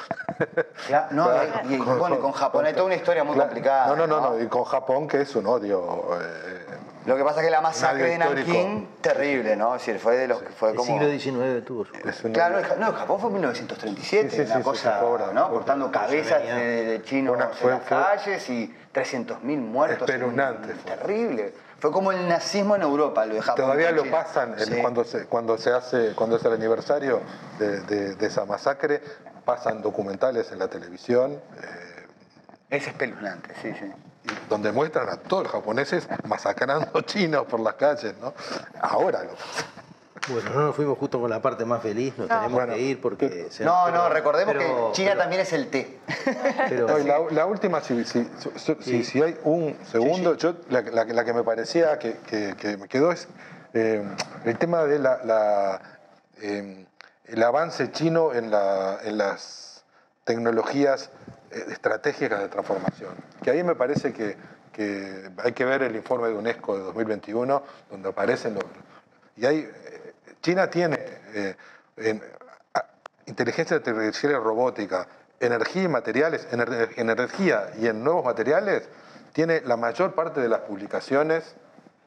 Claro, 0.88 1.08
no, 1.12 1.30
y, 1.70 1.76
y, 1.76 1.78
bueno, 1.78 2.20
con 2.20 2.34
Japón 2.34 2.66
hay 2.66 2.74
toda 2.74 2.86
una 2.88 2.96
historia 2.96 3.24
muy 3.24 3.36
Claro. 3.36 3.50
complicada. 3.50 3.88
No, 3.88 3.96
no, 3.96 4.08
no, 4.08 4.32
no, 4.32 4.42
y 4.42 4.48
con 4.48 4.66
Japón 4.66 5.08
que 5.08 5.22
es 5.22 5.34
un 5.38 5.46
odio. 5.48 6.10
eh, 6.20 6.66
Lo 7.06 7.18
que 7.18 7.24
pasa 7.24 7.42
es 7.42 7.46
que 7.46 7.52
la 7.52 7.62
masacre 7.62 8.10
de. 8.12 8.18
Nankín, 8.18 8.88
terrible, 9.02 9.56
¿no? 9.56 9.76
Es 9.76 9.86
decir, 9.86 10.00
fue 10.00 10.16
de 10.18 10.28
los 10.28 10.42
que 10.42 10.50
fue 10.50 10.70
El 10.72 10.76
como... 10.78 10.94
siglo 11.00 11.10
XIX 11.20 11.66
tuvo 11.66 11.86
su... 11.86 11.92
Claro, 12.32 12.60
no, 12.80 12.88
en 12.88 12.94
Japón 12.94 13.20
fue 13.20 13.28
en 13.30 13.34
1937, 13.36 14.30
Sí, 14.30 14.36
sí, 14.36 14.42
una 14.44 14.56
sí, 14.58 14.62
cosa, 14.64 15.02
¿no? 15.34 15.50
Cortando 15.50 15.92
cabezas 15.92 16.42
de, 16.44 16.86
de 16.86 17.02
chinos 17.04 17.36
Una- 17.36 17.50
fue- 17.50 17.72
en 17.74 17.78
las 17.80 17.88
fue- 17.88 17.98
calles 17.98 18.50
y 18.50 18.74
300.000 18.94 19.42
muertos. 19.58 20.10
Espeluznante. 20.10 20.74
Terrible. 20.86 21.54
Fue 21.80 21.92
como 21.92 22.14
el 22.14 22.28
nazismo 22.30 22.76
en 22.78 22.84
Europa, 22.84 23.26
lo 23.26 23.36
de 23.36 23.42
Japón. 23.42 23.66
Todavía 23.66 23.92
lo 23.92 24.04
China. 24.04 24.18
pasan 24.24 24.56
cuando, 24.82 25.04
se, 25.04 25.26
cuando 25.26 25.58
se 25.58 25.72
hace 25.72 26.14
cuando 26.16 26.38
es 26.38 26.46
el 26.46 26.54
aniversario 26.54 27.20
de, 27.60 27.82
de- 27.82 28.16
de 28.16 28.26
esa 28.28 28.46
masacre, 28.46 29.02
pasan 29.44 29.82
documentales 29.82 30.50
en 30.54 30.60
la 30.60 30.70
televisión 30.70 31.34
eh, 31.34 32.06
Es 32.70 32.88
espeluznante, 32.88 33.54
sí, 33.62 33.74
sí. 33.78 33.92
Y 34.24 34.50
donde 34.50 34.72
muestran 34.72 35.10
a 35.10 35.18
todos 35.18 35.44
los 35.44 35.52
japoneses 35.52 36.08
masacrando 36.26 37.02
chinos 37.06 37.46
por 37.46 37.60
las 37.60 37.76
calles, 37.76 38.16
¿no? 38.22 38.34
Ahora 38.82 39.24
lo. 39.24 39.32
Bueno, 40.30 40.52
no 40.52 40.62
nos 40.68 40.76
fuimos 40.78 40.98
justo 40.98 41.20
con 41.20 41.30
la 41.30 41.42
parte 41.42 41.66
más 41.66 41.82
feliz, 41.82 42.18
nos 42.18 42.30
No. 42.30 42.36
tenemos 42.36 42.54
Bueno, 42.54 42.74
que 42.76 42.80
ir 42.80 43.02
porque... 43.02 43.48
se- 43.52 43.66
No, 43.66 43.82
pero- 43.88 43.98
no, 43.98 44.10
recordemos 44.10 44.56
pero- 44.58 44.88
que 44.88 44.94
China 44.94 45.10
pero- 45.12 45.22
también 45.22 45.42
es 45.42 45.52
el 45.52 45.70
té. 45.70 46.00
pero- 46.70 46.88
No, 46.88 46.98
y 46.98 47.04
la, 47.04 47.20
la 47.32 47.46
última, 47.46 47.82
si, 47.82 48.06
si, 48.06 48.30
si- 48.56 48.76
si- 48.80 49.04
si 49.04 49.22
hay 49.22 49.38
un 49.44 49.78
segundo, 49.92 50.36
yo 50.36 50.56
la, 50.70 50.80
la- 50.82 51.04
la 51.04 51.26
que 51.26 51.34
me 51.34 51.44
parecía 51.44 52.00
que, 52.00 52.20
que- 52.20 52.56
que 52.58 52.78
me 52.78 52.88
quedó 52.88 53.12
es 53.12 53.28
eh, 53.74 54.02
el 54.46 54.58
tema 54.58 54.84
de 54.86 55.00
la, 55.00 55.20
la, 55.26 55.82
eh, 56.42 56.86
el 57.26 57.44
avance 57.44 57.92
chino 57.92 58.32
en, 58.34 58.50
la- 58.50 59.00
en 59.04 59.18
las 59.18 59.84
tecnologías 60.24 61.10
estratégicas 61.72 62.40
de 62.42 62.48
transformación. 62.50 63.14
Que 63.44 63.52
ahí 63.52 63.64
me 63.64 63.76
parece 63.76 64.12
que, 64.14 64.36
que 64.72 65.30
hay 65.44 65.52
que 65.54 65.66
ver 65.66 65.84
el 65.84 65.96
informe 65.96 66.28
de 66.30 66.36
UNESCO 66.36 66.78
de 66.78 66.84
2021, 66.84 67.64
donde 67.90 68.10
aparecen 68.10 68.56
los... 68.56 68.64
Y 69.36 69.46
ahí 69.46 69.60
eh, 69.60 70.14
China 70.42 70.70
tiene 70.70 70.98
eh, 71.34 71.56
en- 71.98 72.22
a- 72.74 72.86
inteligencia 73.26 73.78
artificial 73.78 74.32
y 74.34 74.36
robótica, 74.36 75.08
energía 75.40 75.84
y 75.84 75.88
materiales, 75.88 76.48
en 76.52 76.60
ener- 76.62 76.90
en 76.98 77.10
energía 77.10 77.72
y 77.80 77.88
en 77.88 78.04
nuevos 78.04 78.26
materiales, 78.26 78.88
tiene 79.34 79.62
la 79.62 79.78
mayor 79.78 80.14
parte 80.14 80.40
de 80.42 80.48
las 80.50 80.62
publicaciones 80.62 81.56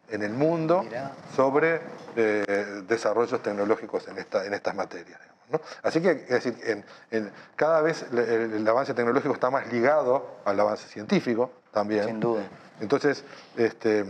en 0.09 0.23
el 0.23 0.33
mundo 0.33 0.85
Mirá. 0.85 1.13
sobre 1.35 1.81
eh, 2.15 2.83
desarrollos 2.87 3.43
tecnológicos 3.43 4.07
en, 4.07 4.19
esta, 4.19 4.45
en 4.47 4.55
estas 4.55 4.75
materias. 4.77 5.19
¿No? 5.51 5.61
Así 5.83 6.01
que, 6.01 6.11
es 6.11 6.29
decir, 6.29 6.57
en- 6.65 6.85
en- 7.11 7.33
cada 7.55 7.81
vez 7.81 8.05
el, 8.11 8.19
el- 8.19 8.53
el 8.55 8.69
avance 8.69 8.95
tecnológico 8.95 9.35
está 9.35 9.51
más 9.51 9.71
ligado 9.73 10.37
al 10.45 10.59
avance 10.59 10.89
científico 10.89 11.51
también. 11.73 12.05
Sin 12.07 12.21
duda. 12.21 12.43
Entonces, 12.81 13.25
este, 13.57 14.05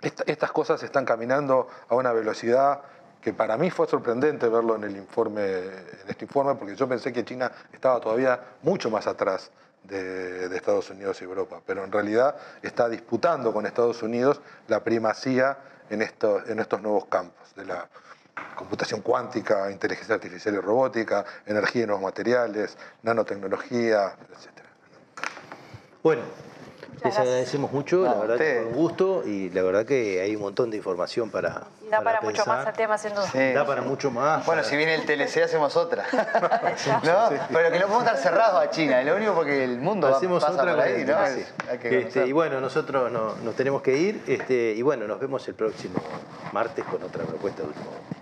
esta- 0.00 0.24
estas 0.26 0.52
cosas 0.52 0.82
están 0.82 1.04
caminando 1.04 1.68
a 1.88 1.94
una 1.94 2.12
velocidad 2.12 2.80
que 3.20 3.32
para 3.32 3.56
mí 3.56 3.70
fue 3.70 3.86
sorprendente 3.86 4.48
verlo 4.48 4.74
en 4.74 4.84
el 4.84 4.96
informe, 4.96 5.42
en 5.44 6.08
este 6.08 6.24
informe, 6.24 6.56
porque 6.56 6.74
yo 6.74 6.88
pensé 6.88 7.12
que 7.12 7.24
China 7.24 7.52
estaba 7.72 8.00
todavía 8.00 8.40
mucho 8.62 8.90
más 8.90 9.06
atrás 9.06 9.50
de, 9.84 10.48
de 10.48 10.56
Estados 10.56 10.90
Unidos 10.90 11.20
y 11.22 11.24
Europa, 11.24 11.60
pero 11.64 11.84
en 11.84 11.92
realidad 11.92 12.34
está 12.62 12.88
disputando 12.88 13.52
con 13.52 13.64
Estados 13.66 14.02
Unidos 14.02 14.40
la 14.68 14.82
primacía 14.82 15.58
en 15.90 16.02
estos, 16.02 16.48
en 16.48 16.58
estos 16.58 16.80
nuevos 16.82 17.06
campos 17.06 17.54
de 17.54 17.64
la 17.66 17.88
computación 18.56 19.00
cuántica, 19.02 19.70
inteligencia 19.70 20.14
artificial 20.14 20.54
y 20.54 20.58
robótica, 20.58 21.24
energía 21.46 21.82
y 21.82 21.86
nuevos 21.86 22.02
materiales, 22.02 22.76
nanotecnología, 23.02 24.14
etc. 24.30 24.64
Bueno, 26.02 26.22
les 27.04 27.18
agradecemos 27.18 27.72
mucho, 27.72 27.96
No, 27.98 28.04
la 28.04 28.14
verdad 28.14 28.26
que 28.38 28.42
ustedes. 28.44 28.62
fue 28.62 28.66
un 28.72 28.74
gusto 28.76 29.22
y 29.26 29.50
la 29.50 29.62
verdad 29.62 29.84
que 29.84 30.20
hay 30.20 30.34
un 30.36 30.42
montón 30.42 30.70
de 30.70 30.76
información 30.76 31.30
para 31.30 31.62
Da 31.90 32.00
para 32.00 32.20
mucho 32.22 32.36
pensar. 32.44 32.58
más 32.58 32.66
el 32.68 32.72
tema, 32.72 32.96
sin 32.98 33.10
duda. 33.14 33.26
Sí. 33.30 33.52
Da 33.52 33.66
para 33.66 33.82
mucho 33.82 34.10
más. 34.10 34.46
Bueno, 34.46 34.62
para- 34.62 34.64
si 34.70 34.76
viene 34.76 34.94
el 34.94 35.04
TLC 35.04 35.42
hacemos 35.44 35.76
otra. 35.76 36.04
¿No? 37.02 37.28
Pero 37.52 37.70
que 37.70 37.78
no 37.80 37.86
podemos 37.86 38.04
estar 38.04 38.16
cerrados 38.18 38.62
a 38.64 38.70
China, 38.70 39.00
es 39.00 39.06
lo 39.06 39.16
único 39.16 39.34
porque 39.34 39.62
el 39.64 39.78
mundo 39.78 40.08
va- 40.10 40.16
Hacemos 40.16 40.42
pasa 40.42 40.54
otra 40.60 40.74
por 40.74 40.80
ahí, 40.84 41.04
¿no? 41.04 41.18
hay 41.18 41.78
que 41.78 41.98
Este, 42.02 42.26
y 42.26 42.32
bueno, 42.32 42.60
nosotros 42.60 43.10
no- 43.12 43.34
nos 43.36 43.54
tenemos 43.56 43.82
que 43.82 43.96
ir 43.96 44.22
este, 44.26 44.72
y 44.72 44.80
bueno, 44.82 45.06
nos 45.06 45.20
vemos 45.20 45.46
el 45.48 45.54
próximo 45.54 46.00
martes 46.52 46.84
con 46.84 47.02
otra 47.02 47.24
propuesta 47.24 47.62
de 47.62 47.68
último. 47.68 47.84
Momento. 47.84 48.21